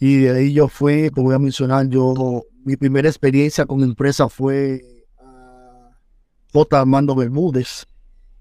Y 0.01 0.17
de 0.17 0.31
ahí 0.31 0.53
yo 0.55 0.69
fui, 0.69 1.11
te 1.11 1.21
voy 1.21 1.35
a 1.35 1.39
mencionar, 1.39 1.89
yo, 1.89 2.43
mi 2.65 2.77
primera 2.77 3.09
experiencia 3.09 3.67
con 3.67 3.83
empresa 3.83 4.29
fue 4.29 4.83
a 5.19 5.91
J. 6.53 6.81
Armando 6.81 7.15
Bermúdez, 7.15 7.87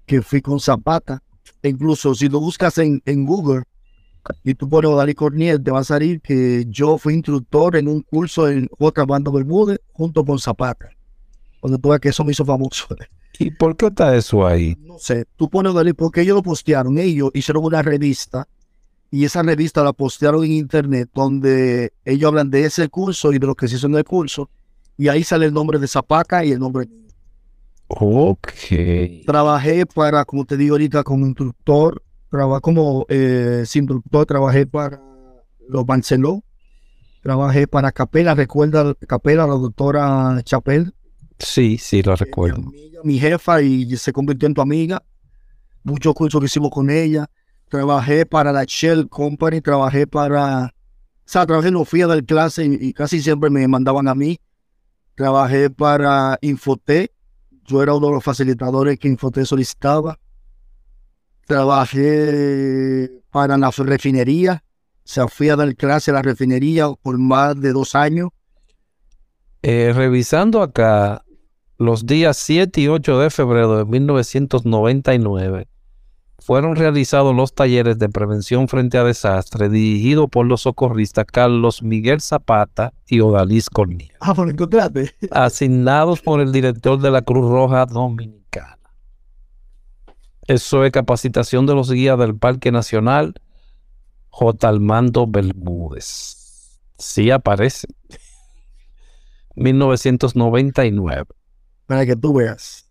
que 0.06 0.22
fui 0.22 0.40
con 0.40 0.58
Zapata. 0.58 1.22
Incluso 1.62 2.14
si 2.14 2.28
lo 2.28 2.40
buscas 2.40 2.78
en 2.78 3.26
Google 3.26 3.64
y 4.42 4.54
tú 4.54 4.68
pones 4.68 4.94
Dalí 4.94 5.14
Corniel, 5.14 5.62
te 5.62 5.70
va 5.70 5.80
a 5.80 5.84
salir 5.84 6.20
que 6.20 6.64
yo 6.68 6.98
fui 6.98 7.14
instructor 7.14 7.76
en 7.76 7.88
un 7.88 8.02
curso 8.02 8.48
en 8.48 8.68
J. 8.78 9.02
Armando 9.02 9.32
Bermúdez 9.32 9.80
junto 9.92 10.24
con 10.24 10.38
Zapata. 10.38 10.88
Cuando 11.60 11.78
tú 11.78 11.90
ves 11.90 12.00
que 12.00 12.10
eso 12.10 12.24
me 12.24 12.32
hizo 12.32 12.44
famoso. 12.44 12.86
¿Y 13.38 13.50
por 13.50 13.76
qué 13.76 13.86
está 13.86 14.14
eso 14.16 14.46
ahí? 14.46 14.76
No 14.80 14.98
sé, 14.98 15.26
tú 15.36 15.50
pones 15.50 15.74
Dalí 15.74 15.92
porque 15.92 16.20
ellos 16.20 16.36
lo 16.36 16.42
postearon, 16.42 16.98
ellos 16.98 17.30
hicieron 17.34 17.64
una 17.64 17.82
revista 17.82 18.46
y 19.10 19.24
esa 19.24 19.42
revista 19.42 19.82
la 19.82 19.92
postearon 19.92 20.44
en 20.44 20.52
internet 20.52 21.10
donde 21.14 21.92
ellos 22.04 22.28
hablan 22.28 22.50
de 22.50 22.64
ese 22.64 22.88
curso 22.88 23.32
y 23.32 23.38
de 23.38 23.46
lo 23.46 23.54
que 23.54 23.68
se 23.68 23.76
hizo 23.76 23.86
en 23.86 23.96
el 23.96 24.04
curso 24.04 24.50
y 24.96 25.08
ahí 25.08 25.24
sale 25.24 25.46
el 25.46 25.52
nombre 25.52 25.78
de 25.78 25.88
Zapata 25.88 26.44
y 26.44 26.52
el 26.52 26.58
nombre 26.60 26.86
mío. 26.86 27.04
Ok. 27.88 28.48
Trabajé 29.26 29.86
para, 29.86 30.24
como 30.24 30.44
te 30.44 30.56
digo 30.56 30.74
ahorita, 30.74 31.02
como 31.02 31.26
instructor, 31.26 32.02
trabajé 32.34 32.60
como 32.62 33.06
eh, 33.08 33.64
instructor, 33.74 34.26
trabajé 34.26 34.66
para 34.66 35.00
los 35.68 35.86
Barceló, 35.86 36.42
trabajé 37.22 37.68
para 37.68 37.92
Capela, 37.92 38.34
recuerda 38.34 38.92
Capela, 39.06 39.46
la 39.46 39.54
doctora 39.54 40.40
Chapel, 40.42 40.92
Sí, 41.38 41.78
sí, 41.78 42.02
lo 42.02 42.12
mi, 42.12 42.16
recuerdo. 42.16 42.56
amiga, 42.56 43.00
mi 43.04 43.18
jefa 43.20 43.62
y 43.62 43.96
se 43.96 44.12
convirtió 44.12 44.46
en 44.48 44.54
tu 44.54 44.60
amiga. 44.62 45.02
Muchos 45.84 46.14
cursos 46.14 46.40
que 46.40 46.46
hicimos 46.46 46.70
con 46.70 46.90
ella. 46.90 47.26
Trabajé 47.68 48.26
para 48.26 48.52
la 48.52 48.64
Shell 48.64 49.08
Company, 49.08 49.60
trabajé 49.60 50.06
para, 50.06 50.66
o 50.66 50.70
sea, 51.24 51.46
trabajé 51.46 51.68
en 51.68 51.74
los 51.74 51.88
FIA 51.88 52.06
del 52.08 52.24
clase 52.24 52.64
y, 52.64 52.88
y 52.88 52.92
casi 52.92 53.20
siempre 53.22 53.50
me 53.50 53.66
mandaban 53.68 54.08
a 54.08 54.14
mí. 54.14 54.38
Trabajé 55.14 55.70
para 55.70 56.38
Infotec, 56.40 57.12
yo 57.64 57.82
era 57.82 57.94
uno 57.94 58.08
de 58.08 58.12
los 58.14 58.24
facilitadores 58.24 58.98
que 58.98 59.08
Infotec 59.08 59.44
solicitaba. 59.44 60.18
Trabajé 61.46 63.10
para 63.30 63.56
la 63.58 63.70
refinería, 63.70 64.62
o 64.98 65.02
sea, 65.04 65.28
fui 65.28 65.48
a 65.48 65.56
dar 65.56 65.74
clase 65.76 66.10
a 66.10 66.14
la 66.14 66.22
refinería 66.22 66.88
por 67.02 67.18
más 67.18 67.60
de 67.60 67.72
dos 67.72 67.94
años. 67.94 68.30
Eh, 69.62 69.92
revisando 69.94 70.62
acá 70.62 71.24
los 71.78 72.06
días 72.06 72.36
7 72.36 72.80
y 72.82 72.88
8 72.88 73.18
de 73.18 73.30
febrero 73.30 73.78
de 73.78 73.84
1999, 73.86 75.66
fueron 76.38 76.76
realizados 76.76 77.34
los 77.34 77.54
talleres 77.54 77.98
de 77.98 78.08
prevención 78.08 78.68
frente 78.68 78.98
a 78.98 79.04
desastres 79.04 79.70
dirigidos 79.70 80.28
por 80.30 80.44
los 80.46 80.62
socorristas 80.62 81.24
Carlos 81.24 81.82
Miguel 81.82 82.20
Zapata 82.20 82.92
y 83.06 83.20
Odalis 83.20 83.70
Corniel, 83.70 84.12
Ah, 84.20 84.34
por 84.34 84.50
encontrarte. 84.50 85.10
asignados 85.30 86.20
por 86.20 86.40
el 86.40 86.52
director 86.52 87.00
de 87.00 87.10
la 87.10 87.22
Cruz 87.22 87.50
Roja 87.50 87.86
Dominicana. 87.86 88.43
Eso 90.46 90.84
es 90.84 90.92
capacitación 90.92 91.66
de 91.66 91.74
los 91.74 91.90
guías 91.90 92.18
del 92.18 92.36
Parque 92.36 92.70
Nacional 92.72 93.34
J. 94.30 94.68
Armando 94.68 95.26
Bermúdez. 95.26 96.78
Sí 96.98 97.30
aparece. 97.30 97.86
1999. 99.56 101.24
Para 101.86 102.06
que 102.06 102.16
tú 102.16 102.34
veas. 102.34 102.88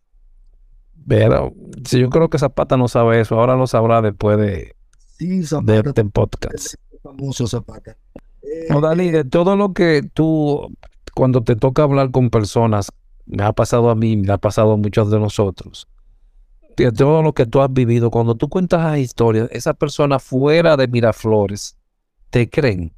Pero 1.08 1.54
si 1.86 2.00
yo 2.00 2.10
creo 2.10 2.30
que 2.30 2.40
Zapata 2.40 2.78
no 2.78 2.88
sabe 2.88 3.20
eso, 3.20 3.40
ahora 3.40 3.56
lo 3.56 3.68
sabrá 3.68 4.02
después 4.02 4.38
de, 4.38 4.76
Sí, 5.18 5.40
de 5.40 5.46
Zapata. 5.46 5.90
este 5.90 6.06
podcast. 6.06 6.76
famoso 7.02 7.48
Zapata. 7.48 7.98
Eh, 8.42 8.68
No, 8.70 8.80
Dani, 8.80 9.12
de 9.12 9.26
todo 9.26 9.56
lo 9.58 9.74
que 9.74 10.02
tú, 10.14 10.74
cuando 11.14 11.44
te 11.44 11.56
toca 11.58 11.84
hablar 11.84 12.12
con 12.12 12.30
personas, 12.30 12.90
me 13.26 13.44
ha 13.44 13.52
pasado 13.52 13.90
a 13.90 13.96
mí, 13.96 14.16
me 14.16 14.32
ha 14.32 14.38
pasado 14.38 14.74
a 14.74 14.78
muchos 14.78 15.12
de 15.12 15.20
nosotros, 15.20 15.88
de 16.76 16.92
todo 16.92 17.22
lo 17.22 17.34
que 17.34 17.46
tú 17.46 17.62
has 17.62 17.72
vivido, 17.72 18.10
cuando 18.12 18.36
tú 18.36 18.50
cuentas 18.50 18.82
las 18.84 19.00
historias, 19.00 19.48
esas 19.52 19.76
personas 19.76 20.24
fuera 20.24 20.76
de 20.78 20.88
Miraflores, 20.88 21.78
¿te 22.30 22.50
creen? 22.50 22.94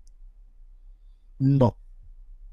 no, 1.40 1.76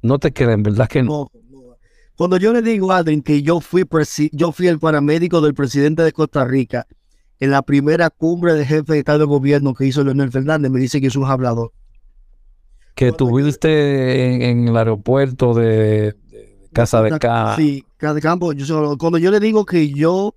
No 0.03 0.19
te 0.19 0.33
creen, 0.33 0.63
¿verdad 0.63 0.89
que 0.89 1.03
no? 1.03 1.31
no, 1.33 1.41
no. 1.51 1.77
Cuando 2.17 2.37
yo 2.37 2.53
le 2.53 2.63
digo 2.63 2.93
a 2.93 2.99
Adrien 2.99 3.23
que 3.23 3.43
yo 3.43 3.61
fui, 3.61 3.83
presi- 3.85 4.31
yo 4.33 4.53
fui 4.53 4.67
el 4.69 4.79
paramédico 4.79 5.41
del 5.41 5.55
presidente 5.55 6.03
de 6.03 6.13
Costa 6.13 6.45
Rica 6.45 6.87
en 7.41 7.51
la 7.51 7.63
primera 7.63 8.11
cumbre 8.11 8.55
de 8.55 8.65
jefe 8.65 8.93
de 8.93 8.99
Estado 9.01 9.21
de 9.21 9.25
Gobierno 9.25 9.75
que 9.75 9.87
hizo 9.87 10.05
Leonel 10.05 10.31
Fernández, 10.31 10.71
me 10.71 10.81
dice 10.81 11.01
que 11.01 11.07
es 11.09 11.17
un 11.17 11.25
hablador. 11.25 11.73
Que 12.95 13.11
tuviste 13.13 14.35
en, 14.35 14.43
en 14.43 14.69
el 14.69 14.77
aeropuerto 14.77 15.55
de, 15.55 16.13
de 16.31 16.69
Casa 16.73 17.03
de 17.03 17.19
Ca. 17.19 17.57
Sí, 17.57 17.85
cada 17.97 18.21
campo. 18.21 18.53
Yo, 18.53 18.67
solo- 18.67 18.99
cuando 18.99 19.19
yo 19.19 19.31
le 19.31 19.41
digo 19.41 19.65
que 19.65 19.89
yo 19.91 20.35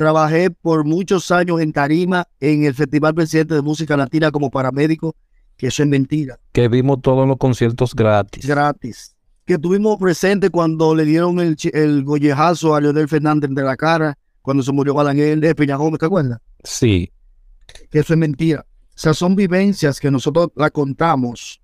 Trabajé 0.00 0.50
por 0.50 0.86
muchos 0.86 1.30
años 1.30 1.60
en 1.60 1.74
Tarima, 1.74 2.26
en 2.40 2.64
el 2.64 2.72
Festival 2.72 3.14
Presidente 3.14 3.52
de 3.52 3.60
Música 3.60 3.98
Latina 3.98 4.30
como 4.30 4.50
paramédico, 4.50 5.14
que 5.58 5.66
eso 5.66 5.82
es 5.82 5.88
mentira. 5.90 6.40
Que 6.52 6.68
vimos 6.68 7.02
todos 7.02 7.28
los 7.28 7.36
conciertos 7.36 7.94
gratis. 7.94 8.46
Gratis. 8.46 9.14
Que 9.44 9.58
tuvimos 9.58 9.98
presente 9.98 10.48
cuando 10.48 10.94
le 10.94 11.04
dieron 11.04 11.38
el, 11.38 11.54
el 11.74 12.02
gollejazo 12.02 12.74
a 12.74 12.80
Leonel 12.80 13.08
Fernández 13.08 13.50
de 13.50 13.62
la 13.62 13.76
cara, 13.76 14.16
cuando 14.40 14.62
se 14.62 14.72
murió 14.72 14.94
Balaguer 14.94 15.38
de 15.38 15.54
Peña 15.54 15.76
Gómez, 15.76 15.98
¿te 15.98 16.06
acuerdas? 16.06 16.40
Sí. 16.64 17.12
Que 17.90 17.98
eso 17.98 18.14
es 18.14 18.18
mentira. 18.18 18.64
O 18.70 18.98
sea, 18.98 19.12
son 19.12 19.36
vivencias 19.36 20.00
que 20.00 20.10
nosotros 20.10 20.48
la 20.56 20.70
contamos 20.70 21.60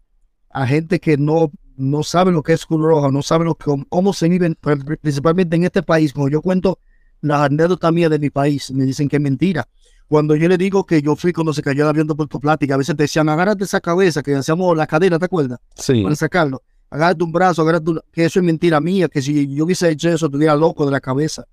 a 0.51 0.67
gente 0.67 1.01
que 1.01 1.17
no, 1.17 1.51
no 1.79 2.03
sabe 2.03 2.33
lo 2.33 2.43
que 2.43 2.53
es 2.53 2.67
Cruz 2.67 2.83
Roja, 2.83 3.11
no 3.11 3.23
sabe 3.23 3.47
lo 3.47 3.55
que, 3.55 3.73
cómo 3.89 4.13
se 4.13 4.29
vive, 4.29 4.55
principalmente 5.01 5.57
en 5.57 5.65
este 5.65 5.83
país. 5.83 6.13
Como 6.13 6.29
yo 6.29 6.43
cuento 6.43 6.81
las 7.21 7.41
anécdotas 7.41 7.93
mías 7.93 8.11
de 8.11 8.19
mi 8.19 8.31
país, 8.31 8.71
me 8.71 8.85
dicen 8.85 9.09
que 9.09 9.17
es 9.17 9.23
mentira. 9.23 9.67
Cuando 10.09 10.37
yo 10.37 10.49
le 10.49 10.57
digo 10.57 10.87
que 10.87 11.03
yo 11.03 11.17
fui 11.17 11.33
cuando 11.33 11.53
se 11.53 11.63
cayó 11.63 11.83
el 11.83 11.89
avión 11.89 12.07
de 12.07 12.15
Puerto 12.15 12.39
Plática, 12.39 12.75
a 12.75 12.77
veces 12.77 12.97
te 12.97 13.05
decían, 13.05 13.29
agárrate 13.29 13.65
esa 13.65 13.81
cabeza, 13.81 14.23
que 14.23 14.35
hacíamos 14.35 14.77
la 14.77 14.87
cadena, 14.87 15.19
¿te 15.19 15.25
acuerdas? 15.25 15.59
Sí. 15.75 16.03
Para 16.03 16.15
sacarlo. 16.15 16.63
Agárrate 16.91 17.25
un 17.25 17.33
brazo, 17.33 17.63
agárrate 17.63 17.91
un... 17.91 18.01
que 18.13 18.25
eso 18.25 18.39
es 18.39 18.45
mentira 18.45 18.81
mía, 18.81 19.09
que 19.09 19.21
si 19.21 19.53
yo 19.53 19.65
hubiese 19.65 19.91
hecho 19.91 20.09
eso, 20.09 20.27
estuviera 20.27 20.55
loco 20.55 20.85
de 20.85 20.93
la 20.93 21.01
cabeza. 21.01 21.45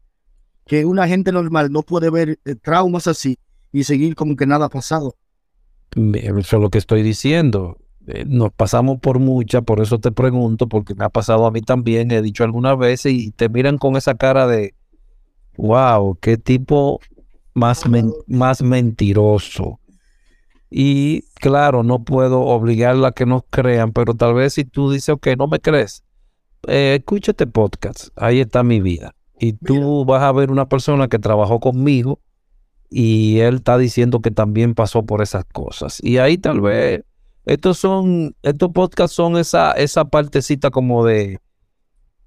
Que 0.67 0.85
una 0.85 1.07
gente 1.07 1.31
normal 1.31 1.71
no 1.71 1.81
puede 1.81 2.11
ver 2.11 2.39
eh, 2.45 2.55
traumas 2.55 3.07
así 3.07 3.39
y 3.71 3.83
seguir 3.83 4.15
como 4.15 4.35
que 4.35 4.45
nada 4.45 4.67
ha 4.67 4.69
pasado. 4.69 5.15
Eso 5.95 6.57
es 6.57 6.61
lo 6.61 6.69
que 6.69 6.77
estoy 6.77 7.01
diciendo. 7.01 7.77
Eh, 8.05 8.25
nos 8.27 8.51
pasamos 8.51 8.99
por 8.99 9.17
mucha, 9.17 9.61
por 9.61 9.81
eso 9.81 9.99
te 9.99 10.11
pregunto, 10.11 10.67
porque 10.67 10.93
me 10.93 11.05
ha 11.05 11.09
pasado 11.09 11.47
a 11.47 11.51
mí 11.51 11.61
también, 11.61 12.11
he 12.11 12.21
dicho 12.21 12.43
algunas 12.43 12.77
veces, 12.77 13.13
y 13.13 13.31
te 13.31 13.49
miran 13.49 13.77
con 13.77 13.95
esa 13.95 14.15
cara 14.15 14.45
de, 14.45 14.75
wow, 15.57 16.17
qué 16.21 16.37
tipo 16.37 16.99
más, 17.53 17.83
más 18.27 18.61
mentiroso. 18.61 19.79
Y 20.69 21.21
claro, 21.35 21.83
no 21.83 22.03
puedo 22.03 22.41
obligarla 22.41 23.09
a 23.09 23.11
que 23.11 23.25
nos 23.25 23.43
crean, 23.49 23.91
pero 23.91 24.15
tal 24.15 24.33
vez 24.33 24.53
si 24.53 24.65
tú 24.65 24.91
dices, 24.91 25.09
ok, 25.09 25.27
no 25.37 25.47
me 25.47 25.59
crees, 25.59 26.03
eh, 26.67 26.97
escúchate 26.99 27.45
podcast, 27.45 28.07
ahí 28.15 28.39
está 28.39 28.63
mi 28.63 28.81
vida. 28.81 29.13
Y 29.39 29.53
tú 29.53 30.05
vas 30.05 30.23
a 30.23 30.31
ver 30.31 30.49
una 30.49 30.67
persona 30.69 31.07
que 31.07 31.19
trabajó 31.19 31.59
conmigo 31.59 32.19
y 32.89 33.39
él 33.39 33.55
está 33.55 33.77
diciendo 33.77 34.21
que 34.21 34.31
también 34.31 34.73
pasó 34.73 35.05
por 35.05 35.21
esas 35.21 35.45
cosas. 35.45 35.99
Y 36.01 36.17
ahí 36.17 36.37
tal 36.37 36.61
vez, 36.61 37.03
estos 37.45 37.77
son, 37.77 38.35
estos 38.41 38.71
podcasts 38.71 39.15
son 39.15 39.37
esa, 39.37 39.73
esa 39.73 40.05
partecita 40.05 40.71
como 40.71 41.05
de, 41.05 41.39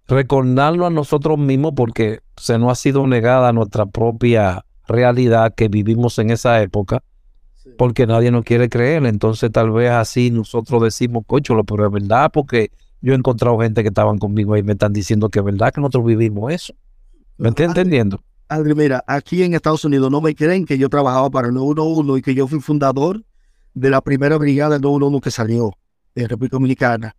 recordarlo 0.09 0.87
a 0.87 0.91
nosotros 0.91 1.39
mismos 1.39 1.73
porque 1.77 2.21
se 2.37 2.59
nos 2.59 2.73
ha 2.73 2.75
sido 2.75 3.07
negada 3.07 3.53
nuestra 3.53 3.87
propia 3.87 4.65
realidad 4.87 5.55
que 5.55 5.69
vivimos 5.69 6.19
en 6.19 6.31
esa 6.31 6.63
época 6.63 7.03
porque 7.77 8.07
nadie 8.07 8.31
nos 8.31 8.45
quiere 8.45 8.69
creer. 8.69 9.05
Entonces 9.07 9.51
tal 9.51 9.71
vez 9.71 9.91
así 9.91 10.31
nosotros 10.31 10.83
decimos, 10.83 11.25
cocho, 11.27 11.63
pero 11.65 11.87
es 11.87 11.93
verdad 11.93 12.31
porque 12.33 12.71
yo 13.01 13.13
he 13.13 13.17
encontrado 13.17 13.59
gente 13.59 13.83
que 13.83 13.89
estaban 13.89 14.19
conmigo 14.19 14.57
y 14.57 14.63
me 14.63 14.73
están 14.73 14.93
diciendo 14.93 15.29
que 15.29 15.41
es 15.41 15.45
verdad 15.45 15.73
que 15.73 15.81
nosotros 15.81 16.07
vivimos 16.07 16.53
eso. 16.53 16.75
¿Me 17.39 17.49
estás 17.51 17.67
entendiendo? 17.67 18.23
André, 18.49 18.75
mira, 18.75 19.05
aquí 19.07 19.43
en 19.43 19.55
Estados 19.55 19.85
Unidos 19.85 20.11
no 20.11 20.21
me 20.21 20.35
creen 20.35 20.65
que 20.65 20.79
yo 20.79 20.89
trabajaba 20.89 21.29
para 21.31 21.49
el 21.49 21.55
911 21.55 22.19
y 22.19 22.23
que 22.23 22.35
yo 22.35 22.47
fui 22.47 22.61
fundador 22.61 23.23
de 23.75 23.91
la 23.91 24.01
primera 24.01 24.39
brigada 24.39 24.75
del 24.75 24.83
911 24.83 25.23
que 25.23 25.31
salió 25.31 25.73
de 26.15 26.29
República 26.29 26.57
Dominicana. 26.57 27.17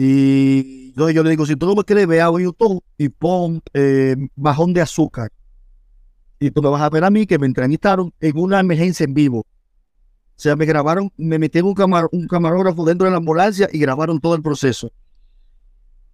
Y 0.00 0.92
yo, 0.92 1.10
yo 1.10 1.24
le 1.24 1.30
digo, 1.30 1.44
si 1.44 1.56
tú 1.56 1.66
no 1.66 1.74
me 1.74 1.82
quieres, 1.82 2.06
ve 2.06 2.20
a 2.20 2.30
YouTube 2.30 2.84
y 2.96 3.08
pon 3.08 3.60
eh, 3.74 4.14
bajón 4.36 4.72
de 4.72 4.80
azúcar. 4.80 5.32
Y 6.38 6.52
tú 6.52 6.62
me 6.62 6.68
vas 6.68 6.82
a 6.82 6.88
ver 6.88 7.02
a 7.02 7.10
mí 7.10 7.26
que 7.26 7.36
me 7.36 7.46
entrevistaron 7.46 8.14
en 8.20 8.38
una 8.38 8.60
emergencia 8.60 9.02
en 9.02 9.12
vivo. 9.12 9.40
O 9.40 9.44
sea, 10.36 10.54
me 10.54 10.66
grabaron, 10.66 11.10
me 11.16 11.36
metieron 11.40 11.74
un, 11.76 12.08
un 12.12 12.28
camarógrafo 12.28 12.84
dentro 12.84 13.06
de 13.06 13.10
la 13.10 13.16
ambulancia 13.16 13.68
y 13.72 13.80
grabaron 13.80 14.20
todo 14.20 14.36
el 14.36 14.42
proceso. 14.42 14.92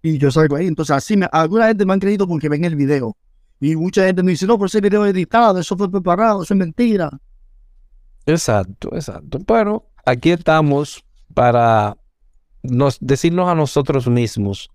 Y 0.01 0.17
yo 0.17 0.31
salgo 0.31 0.55
ahí. 0.55 0.65
Entonces, 0.65 0.95
así, 0.95 1.15
me, 1.15 1.27
alguna 1.31 1.67
gente 1.67 1.85
me 1.85 1.93
han 1.93 1.99
creído 1.99 2.27
porque 2.27 2.49
ven 2.49 2.65
el 2.65 2.75
video. 2.75 3.15
Y 3.59 3.75
mucha 3.75 4.07
gente 4.07 4.23
me 4.23 4.31
dice, 4.31 4.47
no, 4.47 4.57
pero 4.57 4.65
ese 4.65 4.81
video 4.81 5.05
es 5.05 5.13
editado, 5.13 5.59
eso 5.59 5.77
fue 5.77 5.91
preparado, 5.91 6.41
eso 6.41 6.55
es 6.55 6.57
mentira. 6.57 7.11
Exacto, 8.25 8.89
exacto. 8.95 9.41
Pero 9.45 9.91
aquí 10.03 10.31
estamos 10.31 11.05
para 11.35 11.95
nos, 12.69 12.97
decirnos 12.99 13.49
a 13.49 13.55
nosotros 13.55 14.07
mismos, 14.07 14.69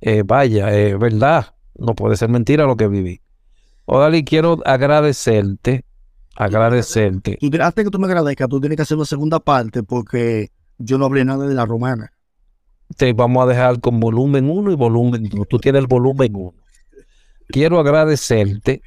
eh, 0.00 0.22
vaya, 0.24 0.74
es 0.74 0.98
verdad, 0.98 1.54
no 1.76 1.94
puede 1.94 2.16
ser 2.16 2.28
mentira 2.28 2.64
lo 2.66 2.76
que 2.76 2.88
viví. 2.88 3.20
Odali, 3.84 4.24
quiero 4.24 4.58
agradecerte, 4.64 5.84
agradecerte. 6.36 7.38
Antes 7.60 7.84
que 7.84 7.90
tú 7.90 7.98
me 7.98 8.06
agradezcas, 8.06 8.48
tú 8.48 8.60
tienes 8.60 8.76
que 8.76 8.82
hacer 8.82 8.96
una 8.96 9.06
segunda 9.06 9.40
parte 9.40 9.82
porque 9.82 10.50
yo 10.78 10.96
no 10.98 11.06
hablé 11.06 11.24
nada 11.24 11.46
de 11.46 11.54
la 11.54 11.66
romana. 11.66 12.12
Te 12.96 13.12
vamos 13.12 13.44
a 13.44 13.46
dejar 13.46 13.80
con 13.80 14.00
volumen 14.00 14.48
1 14.48 14.72
y 14.72 14.76
volumen 14.76 15.28
2. 15.28 15.48
Tú 15.48 15.58
tienes 15.58 15.80
el 15.80 15.86
volumen 15.86 16.32
1. 16.34 16.52
Quiero 17.48 17.78
agradecerte 17.78 18.82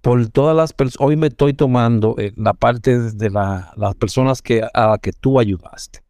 por 0.00 0.28
todas 0.28 0.56
las 0.56 0.72
personas. 0.72 1.06
Hoy 1.06 1.16
me 1.16 1.28
estoy 1.28 1.54
tomando 1.54 2.16
eh, 2.18 2.32
la 2.36 2.54
parte 2.54 2.98
de 2.98 3.30
las 3.30 3.94
personas 3.98 4.42
que, 4.42 4.62
a 4.62 4.86
las 4.86 4.98
que 4.98 5.12
tú 5.12 5.38
ayudaste. 5.38 6.00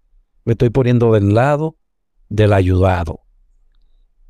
Me 0.44 0.52
estoy 0.52 0.70
poniendo 0.70 1.12
del 1.12 1.34
lado 1.34 1.76
del 2.32 2.54
ayudado, 2.54 3.20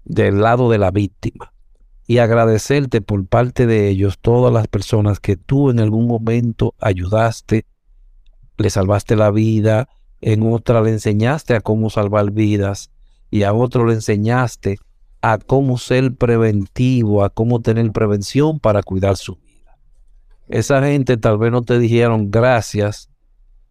del 0.05 0.41
lado 0.41 0.69
de 0.71 0.79
la 0.79 0.91
víctima, 0.91 1.53
y 2.05 2.19
agradecerte 2.19 3.01
por 3.01 3.25
parte 3.27 3.67
de 3.67 3.89
ellos 3.89 4.19
todas 4.21 4.53
las 4.53 4.67
personas 4.67 5.21
que 5.21 5.37
tú 5.37 5.71
en 5.71 5.79
algún 5.79 6.09
momento 6.09 6.75
ayudaste, 6.81 7.65
le 8.59 8.71
salvaste 8.71 9.15
la 9.15 9.31
vida, 9.31 9.89
en 10.21 10.43
otra 10.53 10.83
le 10.83 10.91
enseñaste 10.91 11.55
a 11.55 11.61
cómo 11.61 11.91
salvar 11.91 12.33
vidas 12.33 12.91
y 13.31 13.45
a 13.45 13.53
otro 13.53 13.87
le 13.87 13.95
enseñaste 13.95 14.79
a 15.21 15.39
cómo 15.39 15.79
ser 15.79 16.17
preventivo, 16.17 17.23
a 17.23 17.31
cómo 17.31 17.61
tener 17.61 17.93
prevención 17.93 18.59
para 18.59 18.83
cuidar 18.83 19.17
su 19.17 19.37
vida. 19.37 19.79
Esa 20.49 20.83
gente 20.83 21.17
tal 21.17 21.39
vez 21.39 21.53
no 21.53 21.63
te 21.63 21.79
dijeron 21.79 22.33
gracias, 22.33 23.09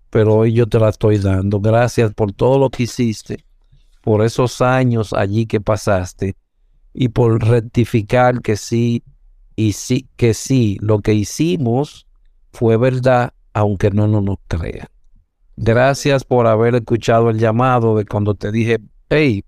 pero 0.10 0.36
hoy 0.36 0.54
yo 0.54 0.68
te 0.68 0.80
la 0.80 0.88
estoy 0.88 1.18
dando. 1.18 1.60
Gracias 1.60 2.14
por 2.14 2.32
todo 2.32 2.58
lo 2.58 2.70
que 2.70 2.84
hiciste 2.84 3.46
por 4.02 4.24
esos 4.24 4.62
años 4.62 5.14
allí 5.14 5.46
que 5.46 5.62
pasaste 5.62 6.36
y 6.94 7.10
por 7.10 7.44
rectificar 7.44 8.42
que 8.42 8.58
sí 8.58 9.04
y 9.56 9.74
sí 9.74 10.08
que 10.16 10.34
sí 10.34 10.78
lo 10.82 11.00
que 11.00 11.14
hicimos 11.14 12.08
fue 12.52 12.78
verdad 12.78 13.34
aunque 13.54 13.92
no 13.92 14.08
nos, 14.08 14.38
crean. 14.48 14.88
Gracias 15.58 16.24
por 16.24 16.48
haber 16.48 16.76
escuchado 16.76 17.30
el 17.30 17.38
llamado 17.38 17.98
de 17.98 18.06
cuando 18.06 18.34
te 18.34 18.52
dije, 18.52 18.80
hey, 19.10 19.44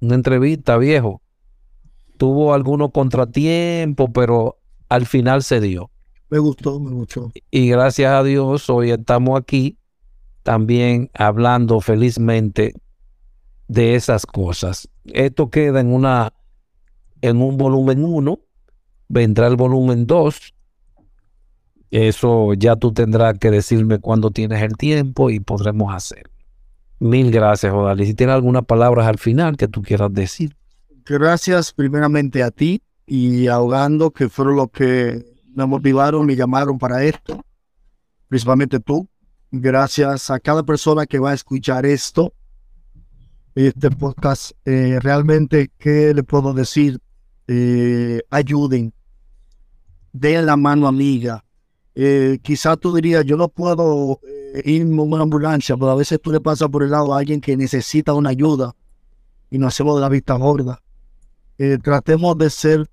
una 0.00 0.14
entrevista, 0.14 0.76
viejo. 0.78 1.20
Tuvo 2.16 2.54
algunos 2.54 2.90
contratiempos, 2.92 4.10
pero 4.12 4.56
al 4.88 5.06
final 5.06 5.42
se 5.42 5.60
dio. 5.60 5.90
Me 6.30 6.38
gustó, 6.38 6.80
me 6.80 6.90
gustó. 6.90 7.30
Y 7.50 7.68
gracias 7.68 8.10
a 8.10 8.22
Dios, 8.24 8.68
hoy 8.70 8.90
estamos 8.90 9.38
aquí 9.38 9.76
también 10.42 11.10
hablando 11.14 11.80
felizmente 11.80 12.74
de 13.68 13.94
esas 13.94 14.26
cosas. 14.26 14.88
Esto 15.04 15.50
queda 15.50 15.80
en 15.80 15.92
una 15.92 16.32
en 17.22 17.40
un 17.40 17.56
volumen 17.56 18.04
1, 18.04 18.38
vendrá 19.08 19.46
el 19.46 19.56
volumen 19.56 20.06
2. 20.06 20.54
Eso 21.90 22.54
ya 22.54 22.76
tú 22.76 22.92
tendrás 22.92 23.38
que 23.38 23.50
decirme 23.50 23.98
cuando 23.98 24.30
tienes 24.30 24.62
el 24.62 24.76
tiempo 24.76 25.30
y 25.30 25.40
podremos 25.40 25.94
hacer. 25.94 26.30
Mil 26.98 27.30
gracias, 27.30 27.72
Odali. 27.72 28.06
Si 28.06 28.14
tienes 28.14 28.34
alguna 28.34 28.62
palabra 28.62 29.06
al 29.06 29.18
final 29.18 29.56
que 29.56 29.68
tú 29.68 29.82
quieras 29.82 30.12
decir. 30.12 30.56
Gracias 31.04 31.72
primeramente 31.72 32.42
a 32.42 32.50
ti 32.50 32.82
y 33.06 33.46
ahogando 33.46 34.10
que 34.10 34.28
fueron 34.28 34.56
los 34.56 34.70
que 34.70 35.24
me 35.54 35.66
motivaron, 35.66 36.26
me 36.26 36.36
llamaron 36.36 36.78
para 36.78 37.04
esto. 37.04 37.44
Principalmente 38.28 38.80
tú. 38.80 39.08
Gracias 39.52 40.30
a 40.30 40.40
cada 40.40 40.64
persona 40.64 41.06
que 41.06 41.18
va 41.18 41.30
a 41.30 41.34
escuchar 41.34 41.86
esto 41.86 42.34
este 43.56 43.90
podcast. 43.90 44.52
Eh, 44.66 44.98
realmente, 45.00 45.70
¿qué 45.78 46.12
le 46.14 46.22
puedo 46.22 46.52
decir? 46.52 47.00
Eh, 47.48 48.20
ayuden, 48.30 48.92
den 50.12 50.46
la 50.46 50.56
mano 50.56 50.86
amiga. 50.86 51.42
Eh, 51.94 52.38
quizás 52.42 52.78
tú 52.78 52.94
dirías, 52.94 53.24
yo 53.24 53.36
no 53.38 53.48
puedo 53.48 54.20
ir 54.64 54.82
en 54.82 54.98
una 54.98 55.22
ambulancia, 55.22 55.74
pero 55.76 55.90
a 55.90 55.94
veces 55.94 56.20
tú 56.20 56.30
le 56.30 56.40
pasas 56.40 56.68
por 56.68 56.82
el 56.82 56.90
lado 56.90 57.14
a 57.14 57.18
alguien 57.18 57.40
que 57.40 57.56
necesita 57.56 58.12
una 58.12 58.30
ayuda 58.30 58.74
y 59.50 59.58
nos 59.58 59.68
hacemos 59.68 59.96
de 59.96 60.00
la 60.02 60.08
vista 60.10 60.34
gorda. 60.34 60.82
tratemos 61.82 62.36
de 62.36 62.50
ser 62.50 62.86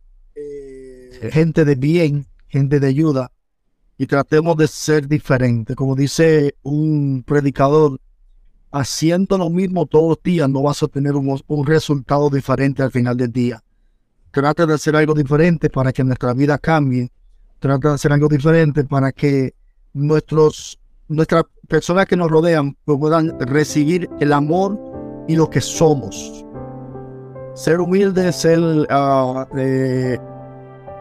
gente 1.31 1.65
de 1.65 1.76
bien, 1.76 2.26
gente 2.48 2.80
de 2.80 2.88
ayuda 2.88 3.31
y 3.98 4.06
tratemos 4.06 4.56
de 4.56 4.68
ser 4.68 5.10
diferentes. 5.10 5.76
Como 5.76 5.95
dice 5.95 6.56
un 6.64 7.23
predicador, 7.26 7.99
haciendo 8.73 9.37
lo 9.37 9.49
mismo 9.51 9.85
todos 9.85 10.09
los 10.09 10.23
días 10.23 10.49
no 10.49 10.63
vas 10.63 10.81
a 10.81 10.87
tener 10.87 11.13
un, 11.15 11.65
resultado 11.65 12.29
diferente 12.29 12.81
al 12.81 12.91
final 12.91 13.15
del 13.15 13.31
día. 13.31 13.63
Trata 14.31 14.65
de 14.65 14.73
hacer 14.73 14.95
algo 14.95 15.13
diferente 15.13 15.69
para 15.69 15.93
que 15.93 16.03
nuestra 16.03 16.33
vida 16.33 16.57
cambie. 16.57 17.09
trata 17.59 17.89
de 17.89 17.95
hacer 17.95 18.11
algo 18.11 18.27
diferente 18.27 18.83
para 18.83 19.11
que 19.11 19.53
nuestros, 19.93 20.79
nuestras 21.07 21.43
personas 21.67 22.07
que 22.07 22.17
nos 22.17 22.31
rodean 22.31 22.75
puedan 22.83 23.39
recibir 23.39 24.09
el 24.19 24.33
amor 24.33 24.77
y 25.27 25.35
lo 25.35 25.49
que 25.49 25.61
somos. 25.61 26.43
Ser 27.53 27.79
humilde, 27.79 28.31
ser 28.33 28.59
ah, 28.89 29.47
eh, 29.55 30.17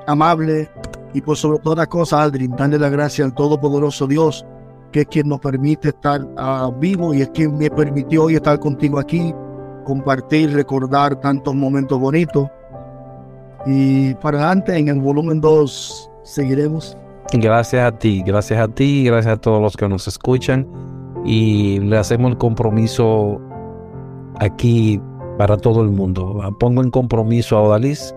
amable 0.07 0.71
y 1.15 1.23
por 1.23 1.39
sobre 1.39 1.59
todas 1.61 1.79
las 1.79 1.89
cosas, 1.89 2.21
Aldrin, 2.21 2.55
darle 2.55 2.79
la 2.79 2.91
gracia 2.91 3.25
al 3.25 3.35
Todopoderoso 3.35 4.07
Dios, 4.07 4.45
que 4.93 5.01
es 5.01 5.07
quien 5.07 5.29
nos 5.29 5.41
permite 5.41 5.89
estar 5.89 6.23
uh, 6.23 7.13
y 7.15 7.23
es 7.23 7.31
quien 7.31 7.57
me 7.57 7.71
permitió 7.71 8.25
hoy 8.25 8.37
estar 8.37 8.61
contigo 8.61 8.99
aquí, 8.99 9.35
compartir, 9.85 10.53
recordar 10.53 11.17
tantos 11.21 11.55
momentos 11.55 11.99
bonitos. 11.99 12.49
Y 13.67 14.15
para 14.17 14.39
adelante, 14.39 14.77
en 14.77 14.89
el 14.89 15.01
volumen 15.01 15.41
2, 15.41 16.11
seguiremos. 16.23 16.97
Gracias 17.33 17.83
a 17.83 17.99
ti, 17.99 18.23
gracias 18.25 18.61
a 18.61 18.69
ti, 18.69 19.05
gracias 19.05 19.35
a 19.35 19.41
todos 19.41 19.63
los 19.63 19.77
que 19.77 19.89
nos 19.89 20.07
escuchan 20.07 20.69
y 21.25 21.79
le 21.81 21.97
hacemos 21.97 22.33
el 22.33 22.39
compromiso 22.39 23.41
aquí 24.39 25.01
para 25.39 25.57
todo 25.57 25.83
el 25.83 25.91
mundo. 25.91 26.41
Pongo 26.59 26.83
en 26.83 26.91
compromiso 26.91 27.57
a 27.57 27.63
Odalis 27.63 28.15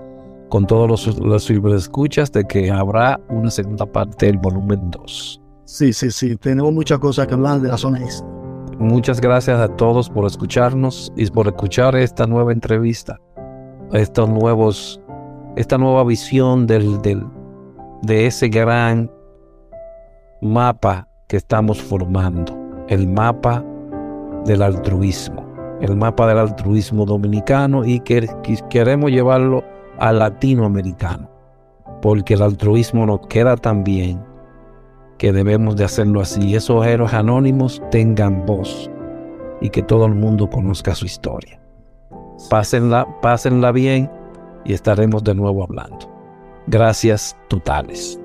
con 0.50 0.68
todos 0.68 0.90
los, 0.90 1.20
los 1.20 1.50
escuchas 1.50 2.32
de 2.32 2.46
que 2.46 2.72
habrá 2.72 3.20
una 3.30 3.50
segunda 3.50 3.86
parte 3.86 4.26
del 4.26 4.38
volumen 4.38 4.92
2. 4.92 5.45
Sí, 5.66 5.94
sí, 5.94 6.12
sí, 6.12 6.36
tenemos 6.36 6.72
muchas 6.72 7.00
cosas 7.00 7.26
que 7.26 7.34
hablar 7.34 7.60
de 7.60 7.70
la 7.70 7.78
zona 7.78 7.98
este. 8.04 8.24
Muchas 8.78 9.20
gracias 9.20 9.60
a 9.60 9.68
todos 9.68 10.12
por 10.12 10.28
escucharnos 10.28 11.12
y 11.16 11.26
por 11.32 11.48
escuchar 11.48 11.96
esta 11.96 12.28
nueva 12.28 12.54
entrevista, 12.54 13.20
estos 13.92 14.30
nuevos, 14.30 15.02
esta 15.56 15.80
nueva 15.80 16.04
visión 16.04 16.68
del, 16.68 17.02
del, 17.02 17.26
de 18.04 18.28
ese 18.28 18.48
gran 18.50 19.10
mapa 20.40 21.08
que 21.28 21.38
estamos 21.38 21.82
formando, 21.82 22.56
el 22.88 23.08
mapa 23.08 23.66
del 24.46 24.62
altruismo, 24.62 25.44
el 25.82 25.96
mapa 25.96 26.28
del 26.28 26.38
altruismo 26.38 27.06
dominicano 27.06 27.84
y 27.84 28.02
que 28.02 28.30
queremos 28.70 29.10
llevarlo 29.10 29.64
al 29.98 30.20
latinoamericano, 30.20 31.28
porque 32.04 32.36
el 32.36 32.44
altruismo 32.44 33.08
nos 33.08 33.22
queda 33.28 33.56
tan 33.58 33.84
bien 33.84 34.35
que 35.18 35.32
debemos 35.32 35.76
de 35.76 35.86
hacerlo 35.86 36.22
así. 36.22 36.56
Esos 36.56 36.86
héroes 36.86 37.14
anónimos 37.14 37.82
tengan 37.92 38.46
voz 38.46 38.90
y 39.62 39.70
que 39.70 39.82
todo 39.82 40.06
el 40.06 40.16
mundo 40.16 40.50
conozca 40.50 40.96
su 40.96 41.06
historia. 41.06 41.60
Pásenla, 42.50 43.08
pásenla 43.22 43.72
bien 43.72 44.12
y 44.66 44.74
estaremos 44.74 45.24
de 45.24 45.36
nuevo 45.36 45.64
hablando. 45.64 46.12
Gracias 46.68 47.38
totales. 47.48 48.20